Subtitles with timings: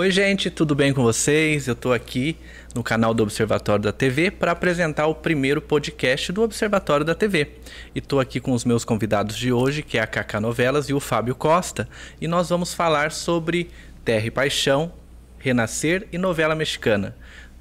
[0.00, 1.68] Oi, gente, tudo bem com vocês?
[1.68, 2.34] Eu estou aqui
[2.74, 7.50] no canal do Observatório da TV para apresentar o primeiro podcast do Observatório da TV.
[7.94, 10.94] E estou aqui com os meus convidados de hoje, que é a Cacá Novelas e
[10.94, 11.86] o Fábio Costa,
[12.18, 13.68] e nós vamos falar sobre
[14.02, 14.90] Terra e Paixão,
[15.38, 17.14] Renascer e novela mexicana.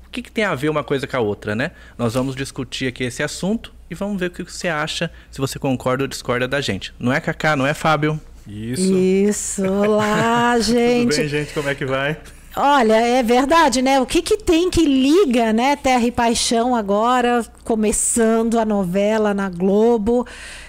[0.08, 1.72] O que, que tem a ver uma coisa com a outra, né?
[1.98, 5.60] Nós vamos discutir aqui esse assunto e vamos ver o que você acha, se você
[5.60, 6.94] concorda ou discorda da gente.
[6.98, 7.58] Não é, Cacá?
[7.58, 8.18] Não é, Fábio?
[8.48, 8.94] Isso.
[8.94, 11.10] Isso, olá, gente.
[11.10, 11.54] Tudo bem, gente?
[11.54, 12.18] Como é que vai?
[12.56, 14.02] Olha, é verdade, né?
[14.02, 15.76] O que, que tem que liga, né?
[15.76, 20.26] Terra e Paixão agora, começando a novela na Globo.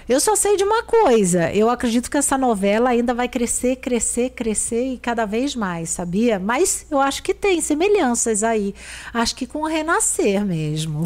[0.07, 1.51] Eu só sei de uma coisa.
[1.51, 6.37] Eu acredito que essa novela ainda vai crescer, crescer, crescer e cada vez mais, sabia?
[6.37, 8.75] Mas eu acho que tem semelhanças aí.
[9.13, 11.03] Acho que com o renascer mesmo.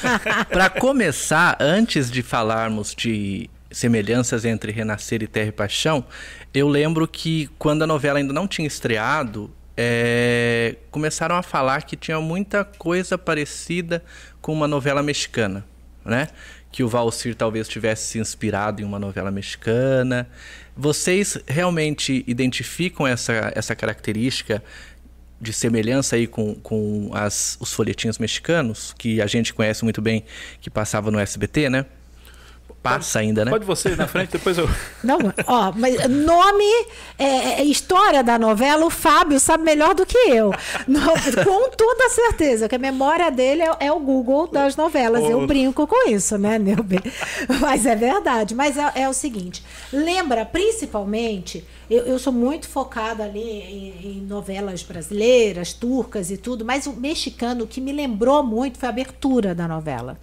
[0.50, 6.04] Para começar, antes de falarmos de semelhanças entre Renascer e Terra e Paixão,
[6.52, 11.96] eu lembro que quando a novela ainda não tinha estreado, é, começaram a falar que
[11.96, 14.02] tinha muita coisa parecida
[14.40, 15.64] com uma novela mexicana,
[16.04, 16.28] né?
[16.70, 20.28] Que o Valsir talvez tivesse se inspirado em uma novela mexicana.
[20.76, 24.62] Vocês realmente identificam essa, essa característica
[25.40, 30.24] de semelhança aí com, com as, os folhetinhos mexicanos, que a gente conhece muito bem,
[30.60, 31.86] que passava no SBT, né?
[32.84, 33.50] Passa ainda, né?
[33.50, 34.68] Pode você ir na frente, depois eu.
[35.02, 36.86] Não, ó, mas nome,
[37.18, 40.52] é, é, história da novela, o Fábio sabe melhor do que eu.
[41.42, 45.24] com toda certeza, que a memória dele é, é o Google das novelas.
[45.24, 45.30] Oh.
[45.30, 47.00] Eu brinco com isso, né, Neuber?
[47.58, 48.54] Mas é verdade.
[48.54, 54.20] Mas é, é o seguinte: lembra, principalmente, eu, eu sou muito focada ali em, em
[54.20, 59.54] novelas brasileiras, turcas e tudo, mas o mexicano que me lembrou muito foi a abertura
[59.54, 60.18] da novela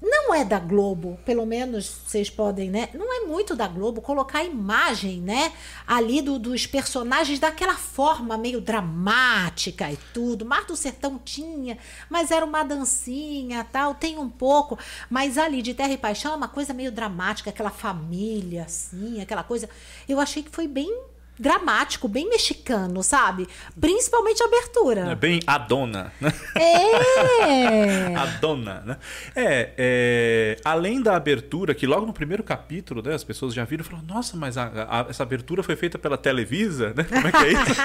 [0.00, 2.88] não é da Globo, pelo menos vocês podem, né?
[2.94, 5.52] Não é muito da Globo colocar a imagem, né?
[5.86, 10.46] Ali do, dos personagens daquela forma meio dramática e tudo.
[10.46, 11.76] Mar do Sertão tinha,
[12.08, 14.78] mas era uma dancinha tal, tem um pouco.
[15.10, 19.42] Mas ali de Terra e Paixão é uma coisa meio dramática, aquela família, assim, aquela
[19.42, 19.68] coisa.
[20.08, 21.09] Eu achei que foi bem
[21.40, 23.48] dramático, bem mexicano, sabe?
[23.80, 25.00] Principalmente a abertura.
[25.10, 26.32] É bem a dona, né?
[26.54, 28.14] É!
[28.14, 28.96] a dona, né?
[29.34, 33.82] É, é, além da abertura, que logo no primeiro capítulo, né, as pessoas já viram
[33.82, 37.04] e falaram, nossa, mas a, a, essa abertura foi feita pela Televisa, né?
[37.04, 37.80] Como é que é isso?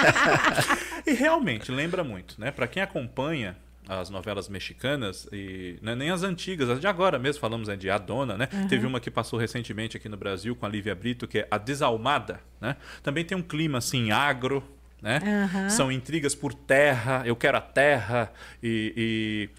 [1.07, 2.51] e realmente, lembra muito, né?
[2.51, 3.55] Para quem acompanha
[3.87, 7.89] as novelas mexicanas e né, nem as antigas, as de agora mesmo falamos né, de
[7.89, 8.49] A Dona, né?
[8.51, 8.67] Uhum.
[8.67, 11.57] Teve uma que passou recentemente aqui no Brasil com a Lívia Brito, que é A
[11.57, 12.75] Desalmada, né?
[13.03, 14.63] Também tem um clima assim agro,
[15.01, 15.19] né?
[15.53, 15.69] Uhum.
[15.69, 19.49] São intrigas por terra, eu quero a terra e, e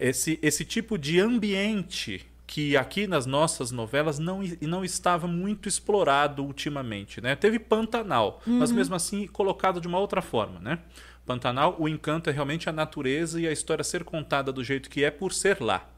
[0.00, 6.44] esse esse tipo de ambiente que aqui nas nossas novelas não, não estava muito explorado
[6.44, 7.34] ultimamente, né?
[7.34, 8.58] Teve Pantanal, uhum.
[8.58, 10.78] mas mesmo assim colocado de uma outra forma, né?
[11.24, 15.04] Pantanal, o encanto é realmente a natureza e a história ser contada do jeito que
[15.04, 15.91] é por ser lá.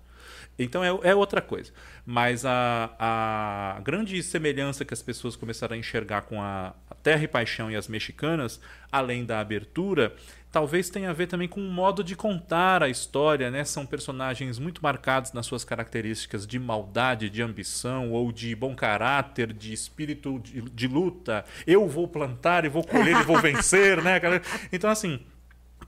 [0.59, 1.73] Então é, é outra coisa.
[2.06, 7.25] Mas a, a grande semelhança que as pessoas começaram a enxergar com a, a Terra
[7.25, 8.61] e Paixão e as mexicanas,
[8.93, 10.15] além da abertura,
[10.55, 13.65] talvez tenha a ver também com o modo de contar a história, né?
[13.65, 19.53] São personagens muito marcados nas suas características de maldade, de ambição ou de bom caráter,
[19.53, 21.44] de espírito de, de luta.
[21.67, 24.20] Eu vou plantar e vou colher e vou vencer, né?
[24.73, 25.20] Então assim,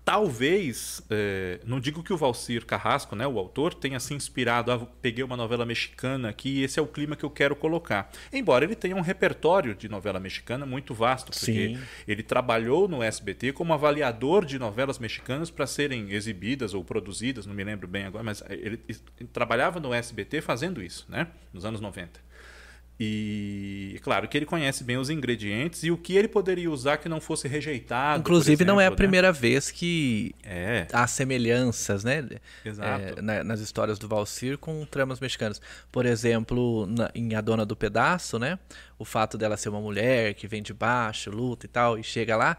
[0.07, 4.87] talvez, é, não digo que o Valcir Carrasco, né, o autor, tenha se inspirado, ah,
[5.03, 8.09] peguei uma novela mexicana aqui e esse é o clima que eu quero colocar.
[8.33, 11.79] Embora ele tenha um repertório de novela mexicana muito vasto, porque Sim.
[12.07, 17.53] ele trabalhou no SBT como avaliador de novelas mexicanas para serem exibidas ou produzidas, não
[17.53, 21.81] me lembro bem agora, mas ele, ele trabalhava no SBT fazendo isso, né, nos anos
[21.81, 22.21] 90.
[22.99, 27.09] E claro que ele conhece bem os ingredientes e o que ele poderia usar que
[27.09, 28.21] não fosse rejeitado.
[28.21, 28.97] Inclusive, exemplo, não é a né?
[28.97, 30.87] primeira vez que é.
[30.91, 32.27] há semelhanças né?
[32.65, 33.19] Exato.
[33.19, 35.61] É, na, nas histórias do Valsir com tramas mexicanas.
[35.93, 38.59] Por exemplo, na, em A Dona do Pedaço, né?
[38.99, 42.37] o fato dela ser uma mulher que vem de baixo, luta e tal, e chega
[42.37, 42.57] lá,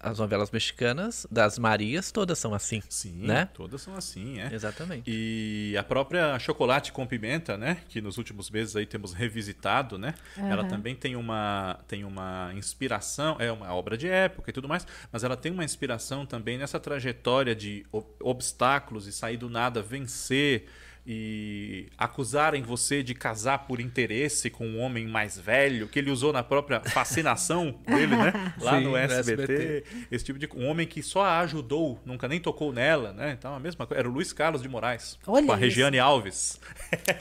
[0.00, 2.82] as novelas mexicanas das Marias todas são assim.
[2.88, 3.48] Sim, né?
[3.52, 4.52] todas são assim, é.
[4.52, 5.02] Exatamente.
[5.06, 10.14] E a própria Chocolate com Pimenta, né, que nos últimos meses aí temos revisitado, né?
[10.36, 10.50] Uhum.
[10.50, 14.86] Ela também tem uma tem uma inspiração, é uma obra de época e tudo mais,
[15.10, 17.84] mas ela tem uma inspiração também nessa trajetória de
[18.20, 20.66] obstáculos e sair do nada, vencer
[21.10, 26.34] e acusarem você de casar por interesse com um homem mais velho, que ele usou
[26.34, 28.52] na própria fascinação dele, né?
[28.60, 32.28] Lá Sim, no, SBT, SBT, Esse tipo de um homem que só a ajudou, nunca
[32.28, 33.34] nem tocou nela, né?
[33.38, 34.00] Então a mesma coisa.
[34.00, 35.18] Era o Luiz Carlos de Moraes.
[35.26, 35.56] Olha com a.
[35.56, 36.60] Regiane Alves.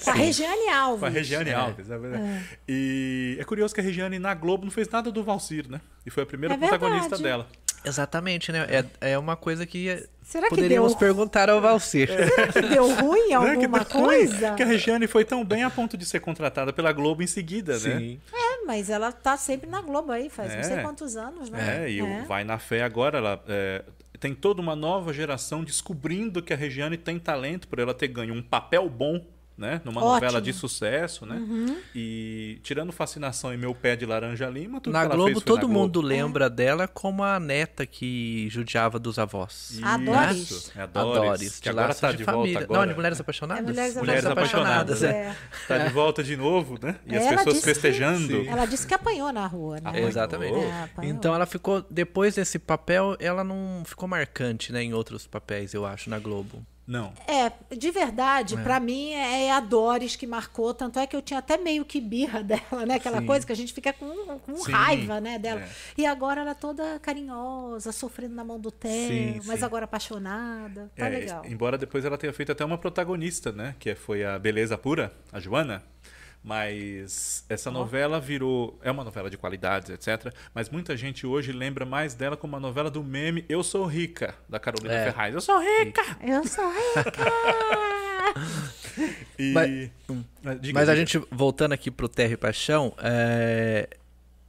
[0.03, 1.00] Com a Regiane Alves.
[1.00, 1.53] Com a Regiane é.
[1.53, 2.44] Alves, é É.
[2.67, 5.79] E é curioso que a Regiane na Globo não fez nada do Valsir, né?
[6.06, 7.48] E foi a primeira é protagonista dela.
[7.88, 8.67] Exatamente, né?
[9.01, 12.08] É, é uma coisa que Será que poderíamos deu- perguntar ao Valcir.
[12.10, 14.53] Será que deu ruim Não é que alguma tá ruim, coisa?
[14.56, 17.74] Que a Regiane foi tão bem a ponto de ser contratada pela Globo em seguida,
[17.74, 17.79] né?
[18.00, 18.20] Sim.
[18.34, 20.82] É, mas ela tá sempre na Globo aí, faz não sei É.
[20.82, 21.86] quantos anos, né?
[21.86, 23.84] É, e o Vai na Fé agora, ela é,
[24.20, 28.34] tem toda uma nova geração descobrindo que a Regiane tem talento por ela ter ganho
[28.34, 29.25] um papel bom,
[29.58, 29.82] né?
[29.84, 30.14] Numa Ótimo.
[30.14, 31.42] novela de sucesso, né?
[31.96, 35.44] E tirando Fascinação e Meu Pé de Laranja Lima, tudo Na que ela Globo, fez
[35.44, 35.80] foi na todo Globo.
[35.82, 39.80] mundo lembra dela como a neta que judiava dos avós.
[39.84, 40.38] A Doris.
[40.52, 42.54] Isso, é a A Doris, Doris, que de agora tá de de família.
[42.60, 42.82] volta agora.
[42.82, 43.64] Não, de Mulheres Apaixonadas?
[43.64, 45.36] É Mulheres Mulheres Apaixonadas, é.
[45.68, 46.96] Tá de volta de novo, né?
[47.06, 48.46] E as pessoas disse que- festejando.
[48.48, 49.90] Ela disse que apanhou na rua, né?
[49.90, 50.08] Apanhou.
[50.08, 50.58] Exatamente.
[50.58, 55.74] É, então ela ficou, depois desse papel, ela não ficou marcante, né, em outros papéis,
[55.74, 56.66] eu acho, na Globo.
[56.88, 57.12] Não.
[57.27, 61.39] É, de verdade, pra mim é a Doris que marcou, tanto é que eu tinha
[61.39, 62.96] até meio que birra dela, né?
[62.96, 63.25] Aquela Sim.
[63.25, 65.60] coisa que a gente fica com, com Sim, raiva, né, dela.
[65.62, 65.70] é.
[65.98, 70.89] E agora ela é toda carinhosa, sofrendo na mão do Theo, Sim, mas agora apaixonada.
[70.96, 71.46] Tá É, legal.
[71.46, 73.75] Embora depois ela tenha feito até uma protagonista, né?
[73.79, 75.84] Que foi a Beleza Pura, a Joana.
[76.48, 78.80] Mas essa novela virou.
[78.82, 80.34] É uma novela de qualidades, etc.
[80.56, 84.34] Mas muita gente hoje lembra mais dela como uma novela do meme Eu Sou Rica,
[84.48, 85.04] da Carolina É.
[85.12, 85.36] Ferraz.
[85.36, 86.01] Eu sou rica!
[86.25, 87.12] Eu sou rica!
[89.38, 89.51] E...
[89.54, 89.89] Mas-
[90.46, 93.88] Ah, diga, Mas a gente, voltando aqui pro Terra e Paixão, é,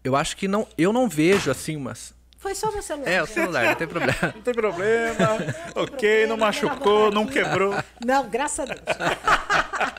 [0.03, 2.15] eu acho que não, eu não vejo, assim, umas...
[2.39, 3.11] Foi só meu celular.
[3.11, 4.19] É, o celular, não tem problema.
[4.35, 5.29] Não tem problema.
[5.75, 7.75] ok, não machucou, não quebrou.
[8.05, 8.81] Não, graças a Deus.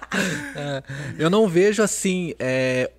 [1.18, 2.92] Eu não vejo assim, é,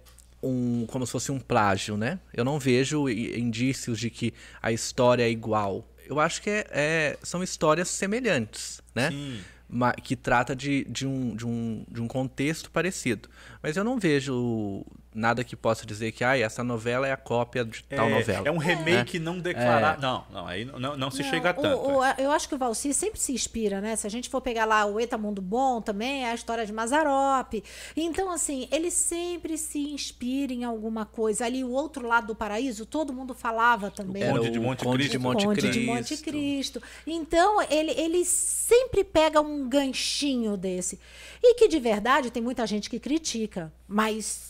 [0.42, 2.18] um, como se fosse um plágio, né?
[2.32, 4.32] Eu não vejo indícios de que
[4.62, 5.87] a história é igual.
[6.06, 9.11] Eu acho que é, é- são histórias semelhantes, né?
[9.11, 9.40] Sim.
[9.68, 13.28] Ma- que trata de, de, um, de, um, de um contexto parecido.
[13.62, 17.64] Mas eu não vejo nada que possa dizer que ah, essa novela é a cópia
[17.64, 18.47] de tal é, novela.
[18.47, 20.00] é um remake não declarado.
[20.00, 21.79] Não, não, aí não, não se Não, chega a o- tanto.
[21.88, 23.97] o- eu acho que o Valci sempre se inspira, né?
[23.97, 26.73] Se a gente for pegar lá o Eta Mundo Bom também, é a história de
[26.73, 27.55] Mazarop.
[27.97, 31.45] Então, assim, ele sempre se inspira em alguma coisa.
[31.45, 34.23] Ali, o outro lado do paraíso, todo mundo falava também.
[34.25, 35.12] Conde Era de o Monte Conde Cristo.
[35.12, 35.87] de Monte Conde de Cristo.
[35.87, 36.83] Monte Cristo.
[37.07, 41.00] Então, ele, ele sempre pega um ganchinho desse.
[41.43, 43.73] E que, de verdade, tem muita gente que critica.
[43.88, 44.50] Mas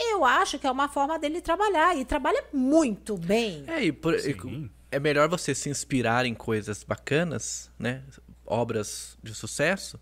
[0.00, 1.96] eu acho que é uma forma dele trabalhar.
[1.96, 3.64] E trabalha muito bem.
[3.66, 8.02] É, e por- e é melhor você se inspirar em coisas bacanas, né?
[8.46, 10.00] Obras de sucesso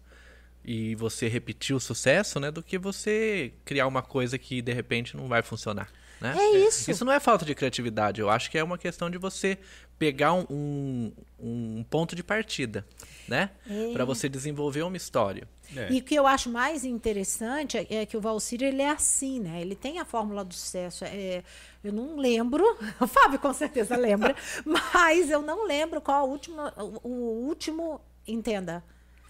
[0.65, 2.51] e você repetir o sucesso, né?
[2.51, 6.35] Do que você criar uma coisa que de repente não vai funcionar, né?
[6.39, 6.91] É isso.
[6.91, 8.21] Isso não é falta de criatividade.
[8.21, 9.59] Eu acho que é uma questão de você
[9.99, 12.87] pegar um, um, um ponto de partida,
[13.27, 13.51] né?
[13.69, 13.93] É.
[13.93, 15.49] Pra você desenvolver uma história.
[15.75, 15.93] É.
[15.93, 19.41] E o que eu acho mais interessante é, é que o Valcir ele é assim,
[19.41, 19.61] né?
[19.61, 21.05] Ele tem a fórmula do sucesso.
[21.05, 21.43] É,
[21.83, 22.65] eu não lembro,
[23.01, 28.01] o Fábio com certeza lembra, mas eu não lembro qual a última, o, o último,
[28.27, 28.85] entenda,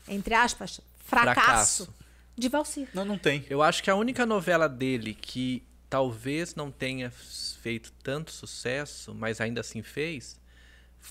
[0.08, 1.94] entre aspas, fracasso, Fracasso.
[2.36, 2.88] de Valcir.
[2.92, 3.44] Não, não tem.
[3.48, 9.40] Eu acho que a única novela dele que talvez não tenha feito tanto sucesso, mas
[9.40, 10.38] ainda assim fez,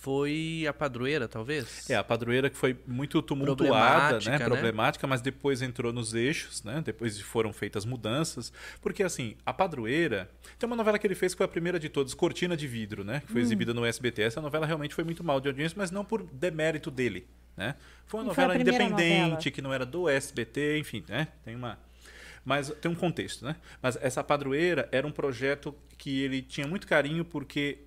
[0.02, 1.90] foi A Padroeira, talvez?
[1.90, 4.38] É, a padroeira que foi muito tumultuada, Problemática, né?
[4.38, 4.46] né?
[4.46, 6.82] Problemática, mas depois entrou nos eixos, né?
[6.86, 8.52] Depois foram feitas mudanças.
[8.82, 10.30] Porque, assim, a padroeira.
[10.60, 13.04] Tem uma novela que ele fez que foi a primeira de todas, Cortina de Vidro,
[13.04, 13.22] né?
[13.26, 13.46] Que foi Hum.
[13.46, 14.22] exibida no SBT.
[14.24, 17.26] Essa novela realmente foi muito mal de audiência, mas não por demérito dele,
[17.56, 17.76] né?
[18.06, 19.52] Foi uma E foi novela primeira independente, novela.
[19.52, 21.30] que não era do SBT, enfim, né?
[21.44, 21.80] Tem uma.
[22.46, 23.56] Mas tem um contexto, né?
[23.82, 27.80] Mas essa padroeira era um projeto que ele tinha muito carinho, porque,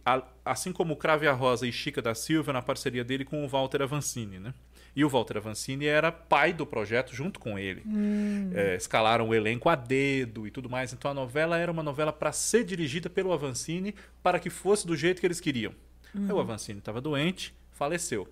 [0.45, 3.49] assim como o Crave a Rosa e Chica da Silva, na parceria dele com o
[3.49, 4.53] Walter Avancini, né?
[4.97, 7.83] E o Walter Avancini era pai do projeto junto com ele.
[8.53, 10.93] É, escalaram o elenco a dedo e tudo mais.
[10.93, 14.97] Então a novela era uma novela para ser dirigida pelo Avancini para que fosse do
[14.97, 15.73] jeito que eles queriam.
[16.13, 18.27] Aí o Avancini estava doente, faleceu.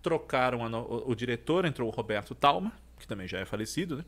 [0.00, 2.72] Trocaram a no- o diretor, entrou o Roberto Talma,
[3.02, 4.04] que também já é falecido, né?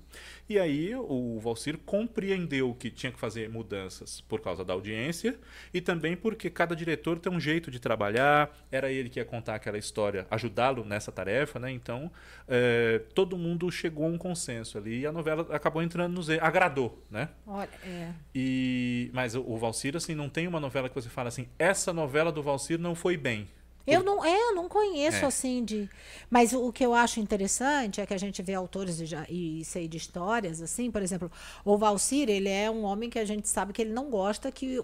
[0.48, 5.38] E aí o Valcir compreendeu que tinha que fazer mudanças por causa da audiência
[5.72, 9.56] e também porque cada diretor tem um jeito de trabalhar, era ele que ia contar
[9.56, 11.70] aquela história, ajudá-lo nessa tarefa, né?
[11.70, 12.10] Então
[12.48, 16.28] eh, todo mundo chegou a um consenso ali e a novela acabou entrando nos...
[16.28, 17.28] e- agradou, né?
[17.46, 18.12] Olha, é.
[18.34, 21.92] E mas o, o Valcir assim não tem uma novela que você fala assim, essa
[21.92, 23.48] novela do Valcir não foi bem.
[23.86, 25.26] Eu não, é, eu não conheço É.
[25.26, 25.88] assim de.
[26.30, 29.64] Mas o, o que eu acho interessante é que a gente vê autores e, e
[29.64, 31.30] sei de histórias, assim, por exemplo,
[31.64, 34.78] o Valcir, ele é um homem que a gente sabe que ele não gosta que
[34.80, 34.82] o,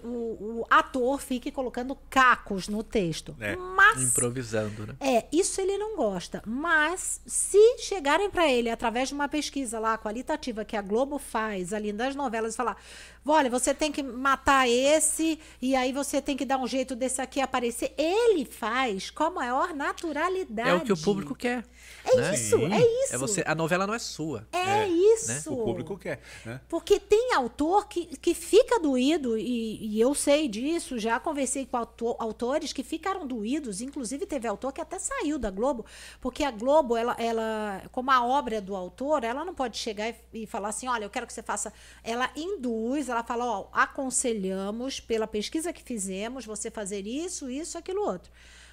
[0.61, 3.35] o ator fique colocando cacos no texto.
[3.40, 3.57] É.
[3.57, 4.02] Mas.
[4.02, 4.95] Improvisando, né?
[5.00, 6.42] É, isso ele não gosta.
[6.47, 11.73] Mas se chegarem para ele através de uma pesquisa lá qualitativa que a Globo faz
[11.73, 12.76] ali das novelas e falar:
[13.25, 17.21] olha, você tem que matar esse e aí você tem que dar um jeito desse
[17.23, 20.68] aqui aparecer, ele faz com a maior naturalidade.
[20.70, 21.64] É o que o público quer.
[22.04, 22.35] É né?
[22.35, 22.73] isso, Sim.
[22.73, 23.14] é isso.
[23.14, 24.49] É você, a novela não é sua.
[24.52, 25.52] É, É, isso.
[25.52, 26.20] O público quer.
[26.44, 26.61] Né?
[26.68, 31.76] Porque tem autor que, que fica doído, e, e eu sei disso, já conversei com
[31.76, 35.85] autor- autores que ficaram doídos, inclusive teve autor que até saiu da Globo,
[36.20, 40.09] porque a Globo, ela, ela como a obra é do autor, ela não pode chegar
[40.09, 41.73] e, e falar assim, olha, eu quero que você faça.
[42.02, 48.02] Ela induz, ela fala, ó, aconselhamos, pela pesquisa que fizemos, você fazer isso, isso, aquilo
[48.02, 48.30] outro.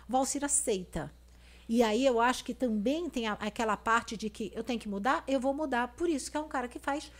[0.07, 1.11] Valcir aceita.
[1.69, 4.87] E aí eu acho que também tem a- aquela parte de que eu tenho que
[4.87, 5.89] mudar, eu vou mudar.
[5.89, 7.11] Por isso que é um cara que faz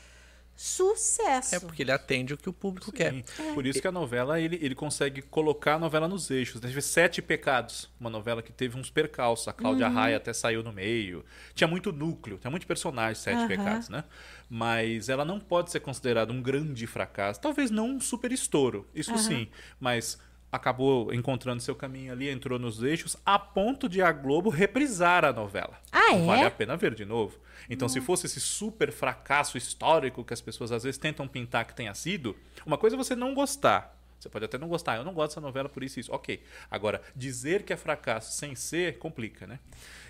[0.56, 1.56] sucesso.
[1.56, 3.14] É porque ele atende o que o público quer.
[3.14, 3.54] Sim.
[3.54, 6.60] Por isso que a novela, ele, ele consegue colocar a novela nos eixos.
[6.60, 9.48] Teve Sete Pecados, uma novela que teve uns percalços.
[9.48, 11.24] A Cláudia Raia até saiu no meio.
[11.54, 13.48] Tinha muito núcleo, tinha muito personagem, Sete Aham.
[13.48, 14.04] Pecados, né?
[14.50, 17.40] Mas ela não pode ser considerada um grande fracasso.
[17.40, 19.50] Talvez não um super estouro, isso sim.
[19.80, 20.18] Mas
[20.52, 25.34] acabou encontrando seu caminho ali, entrou nos eixos, a ponto de a Globo reprisar a
[25.34, 25.78] novela.
[25.92, 26.26] Ah, é?
[26.26, 27.38] Vale a pena ver de novo.
[27.70, 31.76] Então, se fosse esse super fracasso histórico que as pessoas às vezes tentam pintar que
[31.76, 32.36] tenha sido,
[32.66, 33.96] uma coisa é você não gostar.
[34.18, 36.12] Você pode até não gostar, eu não gosto dessa novela por isso e isso.
[36.12, 36.42] Ok.
[36.72, 39.60] Agora, dizer que é fracasso sem ser, complica, né?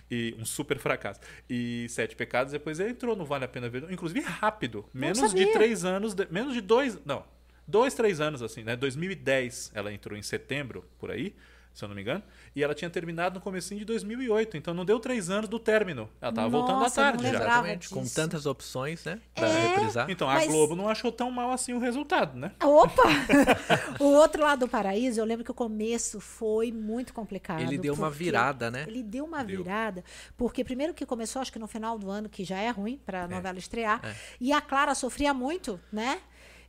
[0.09, 1.19] E um super fracasso.
[1.49, 3.91] E Sete Pecados depois ele entrou no Vale a Pena Ver.
[3.91, 4.85] Inclusive rápido.
[4.93, 6.13] Menos de três anos.
[6.13, 6.97] de- menos de dois.
[7.05, 7.25] Não.
[7.67, 8.75] Dois, três anos, assim, né?
[8.75, 11.35] 2010 ela entrou em setembro, por aí,
[11.73, 12.23] se eu não me engano.
[12.55, 14.57] E ela tinha terminado no comecinho de 2008.
[14.57, 16.09] Então não deu três anos do término.
[16.19, 17.35] Ela tava voltando à Nossa, eu não tarde já.
[17.43, 17.89] Exatamente.
[17.89, 19.19] Com tantas opções, né?
[19.35, 19.67] Pra É.
[19.67, 20.09] reprisar.
[20.09, 22.53] Então a Mas- Globo não achou tão mal assim o resultado, né?
[22.63, 23.03] Opa!
[23.99, 27.59] o outro lado do paraíso, eu lembro que o começo foi muito complicado.
[27.61, 28.85] Ele deu uma virada, né?
[28.87, 29.57] Ele deu uma Deu.
[29.61, 30.03] virada,
[30.35, 33.25] porque primeiro que começou, acho que no final do ano, que já é ruim para
[33.25, 34.15] a novela estrear, É.
[34.41, 36.19] e a Clara sofria muito, né?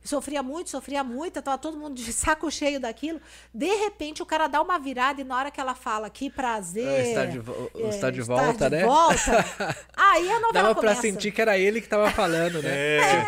[0.03, 3.19] Sofria muito, sofria muito, tava todo mundo de saco cheio daquilo.
[3.53, 6.87] De repente, o cara dá uma virada e na hora que ela fala que prazer.
[6.87, 7.37] É, está de
[7.75, 8.85] é, está de volta, de né?
[8.85, 9.45] volta,
[9.97, 11.01] aí a novela Dava pra começa.
[11.01, 12.69] sentir que era ele que tava falando, né?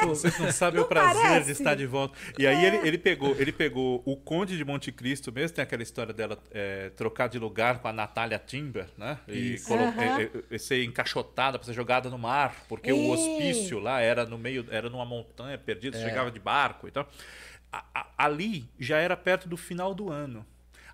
[0.02, 1.46] É, vocês não sabem Não o prazer parece?
[1.48, 2.18] de estar de volta.
[2.40, 5.84] E aí ele, ele pegou, ele pegou o Conde de Monte Cristo mesmo, tem aquela
[5.84, 9.20] história dela é, trocar de lugar com a Natália Timber, né?
[9.28, 9.68] E Isso.
[9.68, 14.26] colo- é, é, ser encaixotada para ser jogada no mar, porque o hospício lá era
[14.26, 17.10] no meio, era numa montanha perdida, chegava de barco e tal.
[17.72, 20.46] A- a- ali já era perto do final do ano.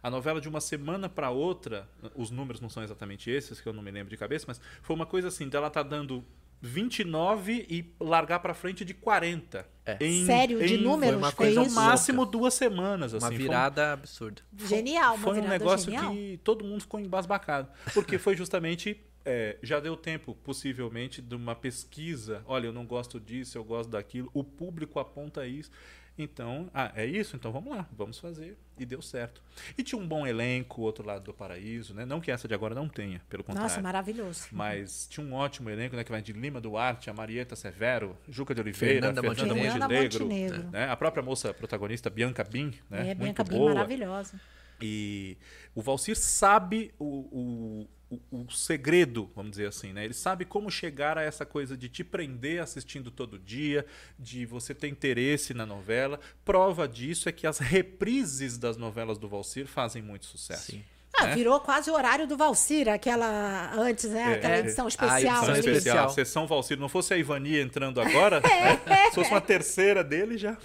[0.01, 3.73] A novela de uma semana para outra, os números não são exatamente esses, que eu
[3.73, 6.23] não me lembro de cabeça, mas foi uma coisa assim, dela tá dando
[6.61, 9.65] 29 e largar para frente de 40.
[9.85, 9.97] É.
[10.01, 13.13] Em- Sério, de em- números, foi uma coisa no máximo duas semanas.
[13.13, 14.41] Uma assim, foi um- virada absurda.
[14.65, 16.11] Genial, uma foi um virada negócio genial.
[16.13, 17.69] que todo mundo ficou embasbacado.
[17.93, 18.99] Porque foi justamente.
[19.27, 22.41] É, já deu tempo, possivelmente, de uma pesquisa.
[22.45, 24.31] Olha, eu não gosto disso, eu gosto daquilo.
[24.33, 25.69] O público aponta isso.
[26.17, 27.35] Então, ah, é isso?
[27.35, 28.57] Então vamos lá, vamos fazer.
[28.79, 29.41] E deu certo.
[29.77, 32.05] E tinha um bom elenco, outro lado do paraíso, né?
[32.05, 33.69] Não que essa de agora não tenha, pelo contrário.
[33.69, 34.47] Nossa, maravilhoso.
[34.51, 36.03] Mas tinha um ótimo elenco, né?
[36.03, 39.79] Que vai de Lima Duarte, a Marieta Severo, Juca de Oliveira, Fernanda Fernanda, Montenegro.
[39.79, 40.71] Montenegro, Montenegro.
[40.71, 40.89] né?
[40.89, 43.11] A própria moça protagonista, Bianca Bin, né?
[43.11, 43.73] é, Muito cabine boa.
[43.75, 44.39] maravilhosa.
[44.81, 45.37] E
[45.73, 50.05] o Valcir sabe o, o, o, o segredo, vamos dizer assim, né?
[50.05, 53.85] Ele sabe como chegar a essa coisa de te prender assistindo todo dia,
[54.17, 56.19] de você ter interesse na novela.
[56.45, 60.71] Prova disso é que as reprises das novelas do Valcir fazem muito sucesso.
[60.71, 60.83] Sim.
[61.19, 61.35] Ah, né?
[61.35, 64.21] virou quase o horário do Valcir, aquela antes, né?
[64.21, 64.59] É, aquela é.
[64.59, 65.17] edição A especial.
[65.17, 65.59] edição Sessão ali.
[65.59, 65.75] especial.
[65.95, 66.77] especial, sessão Valcir.
[66.79, 68.39] Não fosse a Ivani entrando agora,
[68.85, 69.09] né?
[69.09, 70.55] se fosse uma terceira dele já.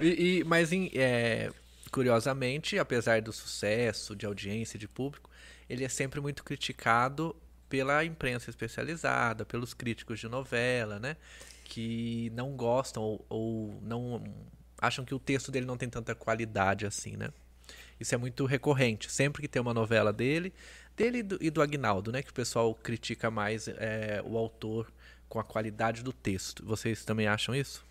[0.00, 1.50] E, e- mas, em- é,
[1.90, 5.30] curiosamente, apesar do sucesso de audiência de público,
[5.68, 7.34] ele é sempre muito criticado
[7.68, 11.16] pela imprensa especializada, pelos críticos de novela, né?
[11.64, 14.24] Que não gostam ou, ou não
[14.80, 17.30] acham que o texto dele não tem tanta qualidade assim, né?
[18.00, 19.10] Isso é muito recorrente.
[19.10, 20.52] Sempre que tem uma novela dele,
[20.96, 22.22] dele e do, e do Agnaldo, né?
[22.22, 24.90] Que o pessoal critica mais é, o autor
[25.28, 26.64] com a qualidade do texto.
[26.64, 27.84] Vocês também acham isso?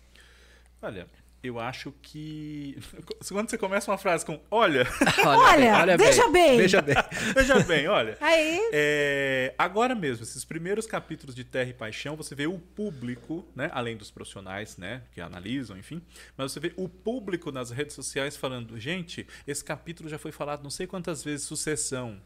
[0.82, 1.06] Olha,
[1.42, 2.76] eu acho que.
[3.28, 4.86] Quando você começa uma frase com olha,
[5.24, 6.56] Olha, veja bem.
[6.56, 6.94] Veja bem.
[7.34, 8.16] veja bem, olha.
[8.20, 13.46] Aí, É, agora mesmo, esses primeiros capítulos de Terra e Paixão, você vê o público,
[13.54, 16.02] né, além dos profissionais, né, que analisam, enfim,
[16.36, 20.62] mas você vê o público nas redes sociais falando, gente, esse capítulo já foi falado
[20.62, 22.20] não sei quantas vezes, sucessão.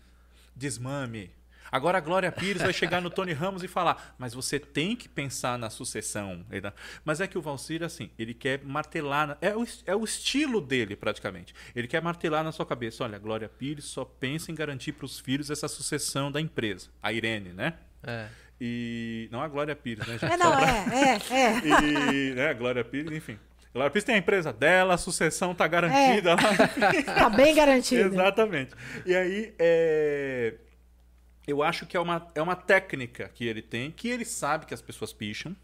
[0.57, 1.31] desmame.
[1.73, 5.09] Agora a Glória Pires vai chegar no Tony Ramos e falar, mas você tem que
[5.09, 6.45] pensar na sucessão.
[7.03, 9.27] Mas é que o Valcir, assim, ele quer martelar.
[9.29, 11.55] na- É o, é o estilo dele, praticamente.
[11.75, 15.07] Ele quer martelar na sua cabeça: olha, a Glória Pires só pensa em garantir para
[15.07, 16.89] os filhos essa sucessão da empresa.
[17.03, 17.75] A Irene, né?
[18.03, 18.27] É.
[18.61, 19.29] E.
[19.33, 20.33] Não a Glória Pires, né, gente?
[20.33, 22.13] É, não, pra- é, é, é.
[22.13, 23.39] E, né, a Glória Pires, enfim.
[23.71, 27.05] A Glória Pires tem a empresa dela, a sucessão tá garantida lá.
[27.15, 28.03] Tá bem garantido.
[28.15, 28.75] Exatamente.
[29.07, 30.55] E aí, é,
[31.47, 34.75] eu acho que é uma, é uma técnica que ele tem, que ele sabe que
[34.75, 35.57] as pessoas picham,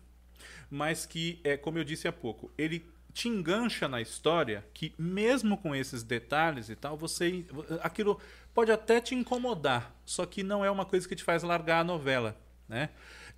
[0.71, 5.57] mas que, é, como eu disse há pouco, ele te engancha na história que, mesmo
[5.57, 7.45] com esses detalhes e tal, você.
[7.83, 8.21] aquilo
[8.55, 11.85] pode até te incomodar, só que não é uma coisa que te faz largar a
[11.85, 12.37] novela.
[12.69, 12.91] Né?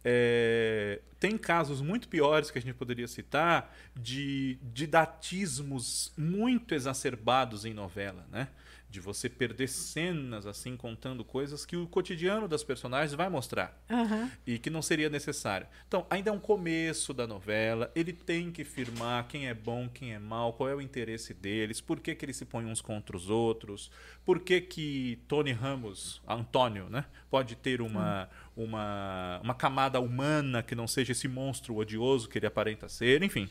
[0.05, 7.75] É, tem casos muito piores que a gente poderia citar de didatismos muito exacerbados em
[7.75, 8.49] novela, né?
[8.91, 14.31] De você perder cenas assim contando coisas que o cotidiano das personagens vai mostrar Aham.
[14.45, 15.67] e que não seria necessário.
[15.87, 20.13] Então, ainda é um começo da novela, ele tem que firmar quem é bom, quem
[20.13, 23.17] é mal, qual é o interesse deles, por que, que eles se põem uns contra
[23.17, 23.91] os outros,
[24.25, 28.29] por que que Tony Ramos, Antônio, né, pode ter uma,
[28.63, 33.49] uma, uma camada humana que não seja esse monstro odioso que ele aparenta ser, enfim.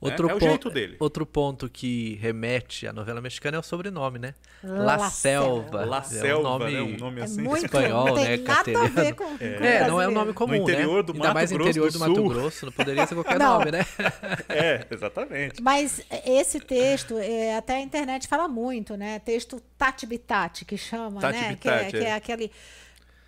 [0.00, 0.96] Outro é, é o jeito dele.
[1.00, 4.34] Outro ponto que remete à novela mexicana é o sobrenome, né?
[4.62, 5.84] La La Selva.
[5.84, 7.42] La É um Selva, nome- né, um nome É assim.
[7.42, 9.16] muito espanhol, não tem né, nada a ver castelhano.
[9.16, 11.02] com, com É, não é um nome comum, interior né?
[11.02, 12.28] do Ainda Mato mais no Grosso interior do do Mato.
[12.28, 13.58] Grosso, não poderia ser qualquer Não.
[13.58, 13.86] nome, né?
[14.48, 15.62] É, exatamente.
[15.62, 19.18] Mas esse texto, é, até a internet fala muito, né?
[19.20, 21.56] Texto Tati Bitati, que chama, Tati né?
[21.60, 22.14] que, é, que é é.
[22.14, 22.50] aquele.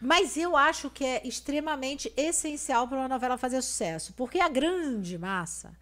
[0.05, 5.17] Mas eu acho que é extremamente essencial para uma novela fazer sucesso, porque a grande
[5.17, 5.75] massa,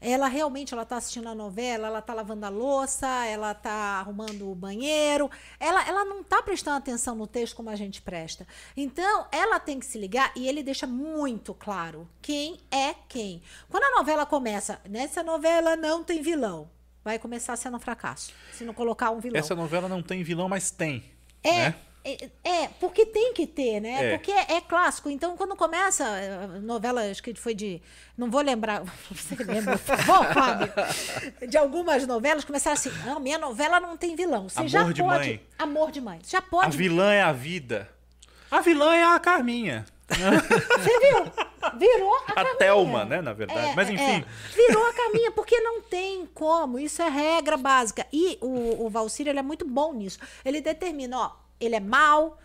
[0.00, 4.50] ela realmente ela tá assistindo a novela, ela tá lavando a louça, ela tá arrumando
[4.50, 5.30] o banheiro,
[5.60, 8.44] ela, ela não tá prestando atenção no texto como a gente presta.
[8.76, 13.40] Então, ela tem que se ligar e ele deixa muito claro quem é quem.
[13.68, 16.68] Quando a novela começa, nessa novela não tem vilão,
[17.04, 19.38] vai começar sendo um fracasso, se não colocar um vilão.
[19.38, 21.04] Essa novela não tem vilão, mas tem.
[21.44, 21.74] É, né?
[22.44, 24.06] É, porque tem que ter, né?
[24.06, 24.16] É.
[24.16, 25.10] Porque é, é clássico.
[25.10, 27.80] Então, quando começa eh, novela, acho que foi de.
[28.16, 28.82] Não vou lembrar.
[29.10, 30.68] Você lembra, favor, Fábio?
[31.48, 34.48] De algumas novelas começaram assim: não, minha novela não tem vilão.
[34.48, 35.28] Você já Amor de pode.
[35.28, 35.42] Mãe.
[35.58, 36.18] Amor de mãe.
[36.22, 36.76] Você já A pode.
[36.76, 37.88] vilã é a vida.
[38.50, 39.84] A vilã é a Carminha.
[40.10, 41.32] Você viu?
[41.78, 42.56] Virou a, A Carminha.
[42.56, 43.68] Thelma, né, na verdade.
[43.68, 44.24] É, Mas é, enfim.
[44.24, 44.24] é.
[44.56, 46.78] virou a caminha, porque não tem como.
[46.78, 48.04] Isso é regra básica.
[48.12, 50.18] E o, o Valcir, ele é muito bom nisso.
[50.44, 52.38] Ele determina, ó, ele é mau,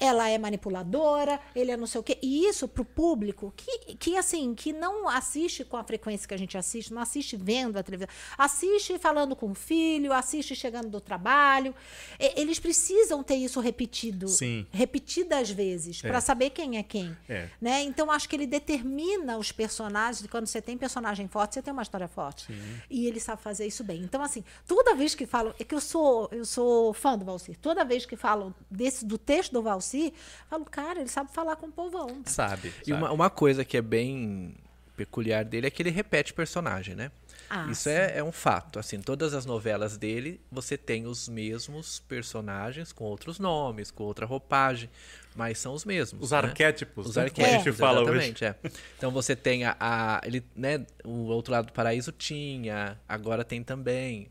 [0.00, 2.18] ela é manipuladora, ele é não sei o quê.
[2.22, 6.38] E isso pro público que, que assim, que não assiste com a frequência que a
[6.38, 8.08] gente assiste, não assiste vendo a televisão,
[8.38, 11.74] assiste falando com o filho, assiste chegando do trabalho.
[12.18, 14.26] E- Eles precisam ter isso repetido.
[14.28, 14.66] Sim.
[14.70, 16.08] Repetidas vezes, É.
[16.08, 17.16] para saber quem é quem.
[17.28, 17.48] É.
[17.60, 17.82] Né?
[17.82, 20.26] Então, acho que ele determina os personagens.
[20.30, 22.46] Quando você tem personagem forte, você tem uma história forte.
[22.88, 24.00] E ele sabe fazer isso bem.
[24.02, 25.54] Então, assim, toda vez que falo.
[25.58, 27.56] É que eu sou, eu sou fã do Valcir.
[27.58, 30.12] Toda vez que falo desse, do texto do Valcir,
[30.48, 32.22] falo, cara, ele sabe falar com o povão.
[32.24, 32.72] Sabe.
[32.86, 33.14] E uma, sabe.
[33.14, 34.54] uma coisa que é bem
[34.96, 37.10] peculiar dele é que ele repete personagem, né?
[37.48, 38.78] Ah, Isso é, é um fato.
[38.78, 44.24] Assim, todas as novelas dele, você tem os mesmos personagens com outros nomes, com outra
[44.24, 44.88] roupagem,
[45.34, 46.22] mas são os mesmos.
[46.22, 46.38] Os né?
[46.38, 48.10] arquétipos, Os né, como a arquétipos, gente fala hoje.
[48.30, 48.54] exatamente, é.
[48.96, 53.64] Então você tem a, a- ele, né, o outro lado do paraíso tinha, agora tem
[53.64, 54.28] também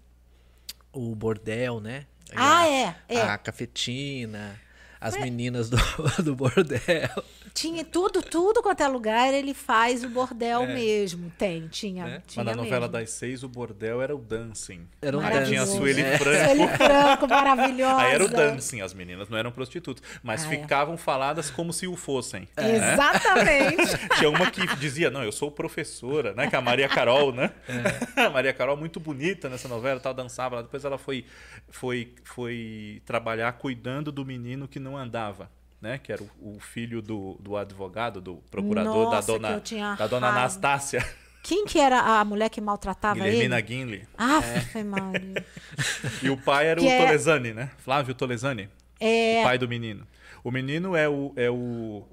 [0.93, 2.05] o bordel, né?
[2.33, 3.21] Ah, a, é, é.
[3.21, 4.57] A cafetina,
[5.01, 5.77] as meninas do,
[6.23, 7.23] do bordel.
[7.53, 11.31] Tinha tudo, tudo quanto é lugar, ele faz o bordel mesmo.
[11.37, 12.05] Tem, tinha.
[12.05, 12.23] Né?
[12.27, 12.93] tinha Mas na novela mesmo.
[12.93, 14.87] das seis, o bordel era o dancing.
[15.01, 15.65] Era um Aí tinha a.
[15.65, 16.17] Sueli É.
[16.17, 16.45] Franco.
[16.45, 18.01] Sueli Franco, maravilhosa.
[18.01, 20.59] Aí era o dancing, as meninas não eram prostitutas, mas Ah, é.
[20.59, 22.47] ficavam faladas como se o fossem.
[22.55, 22.75] né?
[22.93, 23.97] Exatamente.
[24.17, 26.47] Tinha uma que dizia, não, eu sou professora, né?
[26.47, 27.51] Que é a Maria Carol, né?
[27.67, 28.19] É.
[28.29, 30.61] A Maria Carol muito bonita nessa novela, tal, dançava lá.
[30.61, 31.25] Depois ela foi,
[31.69, 35.49] foi, foi trabalhar cuidando do menino que não andava.
[35.81, 35.97] Né?
[35.97, 40.07] Que era o, o filho do, do advogado, do procurador Nossa, da que dona, da
[40.07, 40.27] dona.
[40.27, 41.05] Anastácia,
[41.41, 43.65] Quem que era a mulher que maltratava Guilhermina ele?
[43.65, 44.07] Guinle.
[44.17, 45.45] Aff, Maria.
[46.21, 47.71] E o pai era Que o é- Tolesani, né?
[47.77, 48.69] Flávio Tolesani.
[48.99, 49.39] É.
[49.39, 50.05] O pai do menino.
[50.43, 51.31] O menino é o.
[51.37, 52.05] É o,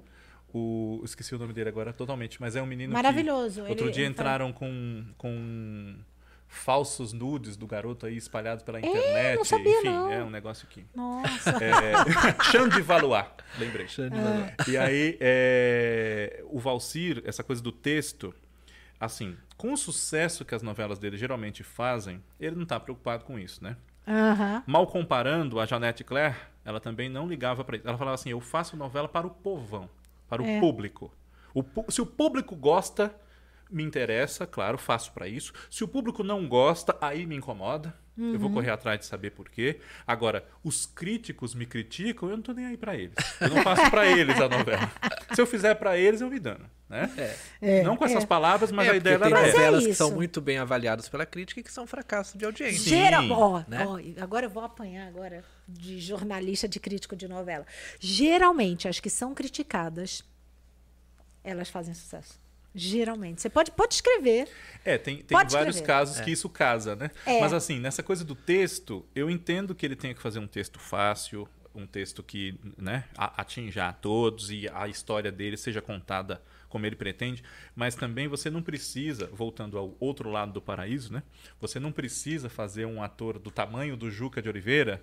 [0.53, 2.89] o esqueci o nome dele agora totalmente, mas é um menino.
[2.91, 3.63] que Maravilhoso.
[3.65, 5.95] outro Ele- dia ele entraram com, com
[6.47, 9.37] falsos nudes do garoto aí espalhados pela internet.
[9.37, 10.11] não sabia, Enfim, não.
[10.11, 10.85] é um negócio aqui.
[10.95, 11.49] Nossa.
[11.63, 13.25] É, Xande Valois,
[13.59, 13.87] lembrei.
[13.87, 14.21] Xande Ah.
[14.23, 14.67] Valois.
[14.67, 18.33] E aí, é, o Valcir, essa coisa do texto,
[18.99, 23.37] assim, com o sucesso que as novelas dele geralmente fazem, ele não está preocupado com
[23.37, 23.75] isso, né?
[24.07, 24.63] Aham.
[24.65, 27.87] Mal comparando, a Janete Claire ela também não ligava para isso.
[27.87, 29.89] Ela falava assim: eu faço novela para o povão,
[30.29, 30.57] para É.
[30.57, 31.11] o público.
[31.53, 33.13] O se o público gosta,
[33.69, 35.53] me interessa, claro, faço para isso.
[35.69, 37.93] Se o público não gosta, aí me incomoda.
[38.17, 38.37] Eu Uhum.
[38.39, 39.79] vou correr atrás de saber por quê.
[40.05, 43.13] Agora, os críticos me criticam, eu não tô nem aí para eles.
[43.39, 44.91] Eu não faço para eles a novela.
[45.35, 47.35] Se eu fizer para eles, eu me dano, né?
[47.61, 48.25] É, não com essas é.
[48.25, 49.49] palavras, mas É, a ideia tem era essa.
[49.49, 49.97] é novelas que isso.
[49.99, 52.79] são muito bem avaliadas pela crítica e que são fracasso de audiência.
[52.79, 52.89] Sim.
[52.89, 53.85] Geral, ó, né?
[53.85, 57.67] ó, agora eu vou apanhar agora de jornalista, de crítico de novela.
[57.99, 60.23] Geralmente, as que são criticadas,
[61.43, 62.39] elas fazem sucesso.
[62.77, 63.41] Geralmente.
[63.41, 64.47] Você pode, pode escrever.
[64.85, 65.93] É, tem, tem Pode vários escrever.
[65.99, 67.09] casos que isso casa, né?
[67.25, 67.39] É.
[67.41, 70.79] Mas assim, nessa coisa do texto, eu entendo que ele tenha que fazer um texto
[70.79, 76.41] fácil, um texto que né, a- atinja a todos e a história dele seja contada
[76.69, 77.43] como ele pretende,
[77.75, 81.23] mas também você não precisa, voltando ao outro lado do paraíso, né?
[81.61, 85.01] Você não precisa fazer um ator do tamanho do Juca de Oliveira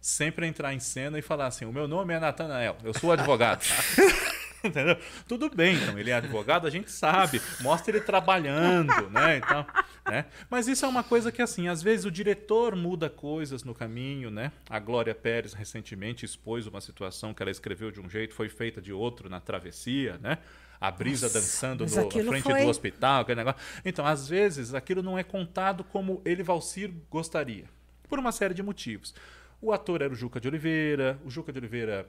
[0.00, 3.62] sempre entrar em cena e falar assim: o meu nome é Natanael, eu sou advogado.
[4.68, 4.96] Entendeu?
[5.28, 9.36] Tudo bem, então, ele é advogado, a gente sabe, mostra ele trabalhando, né?
[9.36, 9.66] Então,
[10.08, 10.24] né?
[10.48, 14.30] Mas isso é uma coisa que, assim, às vezes o diretor muda coisas no caminho,
[14.30, 14.50] né?
[14.68, 18.80] A Glória Pérez recentemente expôs uma situação que ela escreveu de um jeito, foi feita
[18.80, 20.38] de outro na travessia, né?
[20.80, 23.60] A brisa Nossa, dançando no, na frente foi- do hospital, aquele negócio.
[23.84, 27.64] Então, às vezes, aquilo não é contado como ele, Valcir, gostaria.
[28.08, 29.14] Por uma série de motivos.
[29.60, 32.06] O ator era o Juca de Oliveira, o Juca de Oliveira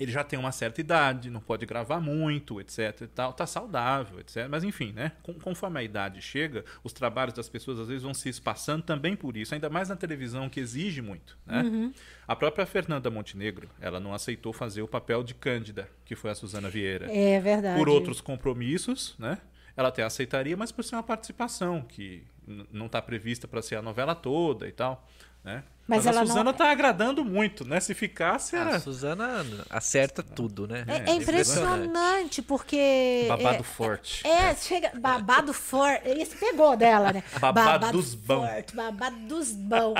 [0.00, 4.18] ele já tem uma certa idade, não pode gravar muito, etc e tal, tá saudável,
[4.18, 4.48] etc.
[4.48, 5.12] Mas enfim, né?
[5.22, 9.14] Com- Conforme a idade chega, os trabalhos das pessoas às vezes vão se espaçando também
[9.14, 11.92] por isso, ainda mais na televisão que exige muito, né?
[12.26, 16.34] A própria Fernanda Montenegro, ela não aceitou fazer o papel de Cândida, que foi a
[16.34, 17.12] Suzana Vieira.
[17.12, 17.78] É verdade.
[17.78, 19.38] Por outros compromissos, né?
[19.76, 22.24] Ela até aceitaria, mas por ser uma participação que
[22.72, 25.06] não está prevista para ser a novela toda e tal,
[25.44, 25.62] né?
[25.90, 27.80] Mas Mas, ela a não- Suzana tá agradando muito, né?
[27.80, 30.84] Se ficasse, A era Suzana acerta tudo, né?
[30.86, 33.24] É, é impressionante, porque.
[33.28, 34.24] babado é, forte.
[34.24, 34.92] É, chega.
[35.00, 36.08] Babado forte.
[36.08, 37.24] Esse pegou dela, né?
[37.40, 38.46] Babado dos bão.
[38.46, 39.94] forte, Babado dos bão.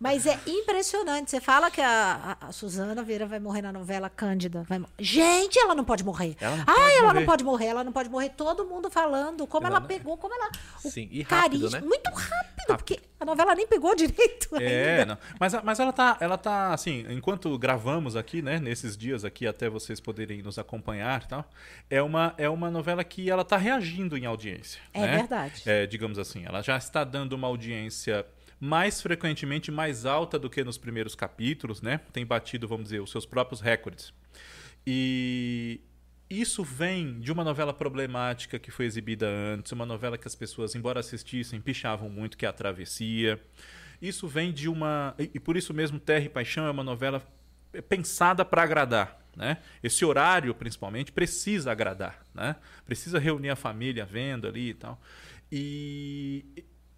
[0.00, 1.30] Mas é impressionante.
[1.30, 4.62] Você fala que a, a- a Suzana Vieira vai morrer na novela Cândida.
[4.68, 6.36] Vai Gente, ela não pode morrer.
[6.40, 7.18] Ela não Ai, pode ela morrer.
[7.20, 8.28] não pode morrer, ela não pode morrer.
[8.30, 10.50] Todo mundo falando como ela, pegou, como ela.
[10.84, 11.80] O Sim, e rápido, carisma.
[11.80, 11.86] né?
[11.86, 14.48] Muito rápido, porque a novela nem pegou direito.
[14.60, 15.06] É, ainda.
[15.06, 15.18] não.
[15.40, 19.68] Mas, mas ela tá, ela tá assim, enquanto gravamos aqui, né, nesses dias aqui até
[19.68, 21.44] vocês poderem nos acompanhar, e tal,
[21.90, 25.16] é uma é uma novela que ela tá reagindo em audiência, É né?
[25.18, 25.62] verdade.
[25.66, 28.24] É, digamos assim, ela já está dando uma audiência
[28.60, 32.00] mais frequentemente mais alta do que nos primeiros capítulos, né?
[32.12, 34.12] Tem batido, vamos dizer, os seus próprios recordes.
[34.86, 35.80] E
[36.28, 40.74] isso vem de uma novela problemática que foi exibida antes, uma novela que as pessoas,
[40.74, 43.40] embora assistissem, pichavam muito, que é A Travessia.
[44.00, 45.14] Isso vem de uma.
[45.18, 47.22] E por isso mesmo, Terra e Paixão é uma novela
[47.88, 49.18] pensada para agradar.
[49.36, 49.58] Né?
[49.82, 52.24] Esse horário, principalmente, precisa agradar.
[52.34, 52.56] Né?
[52.84, 55.00] Precisa reunir a família vendo ali e tal.
[55.50, 56.44] E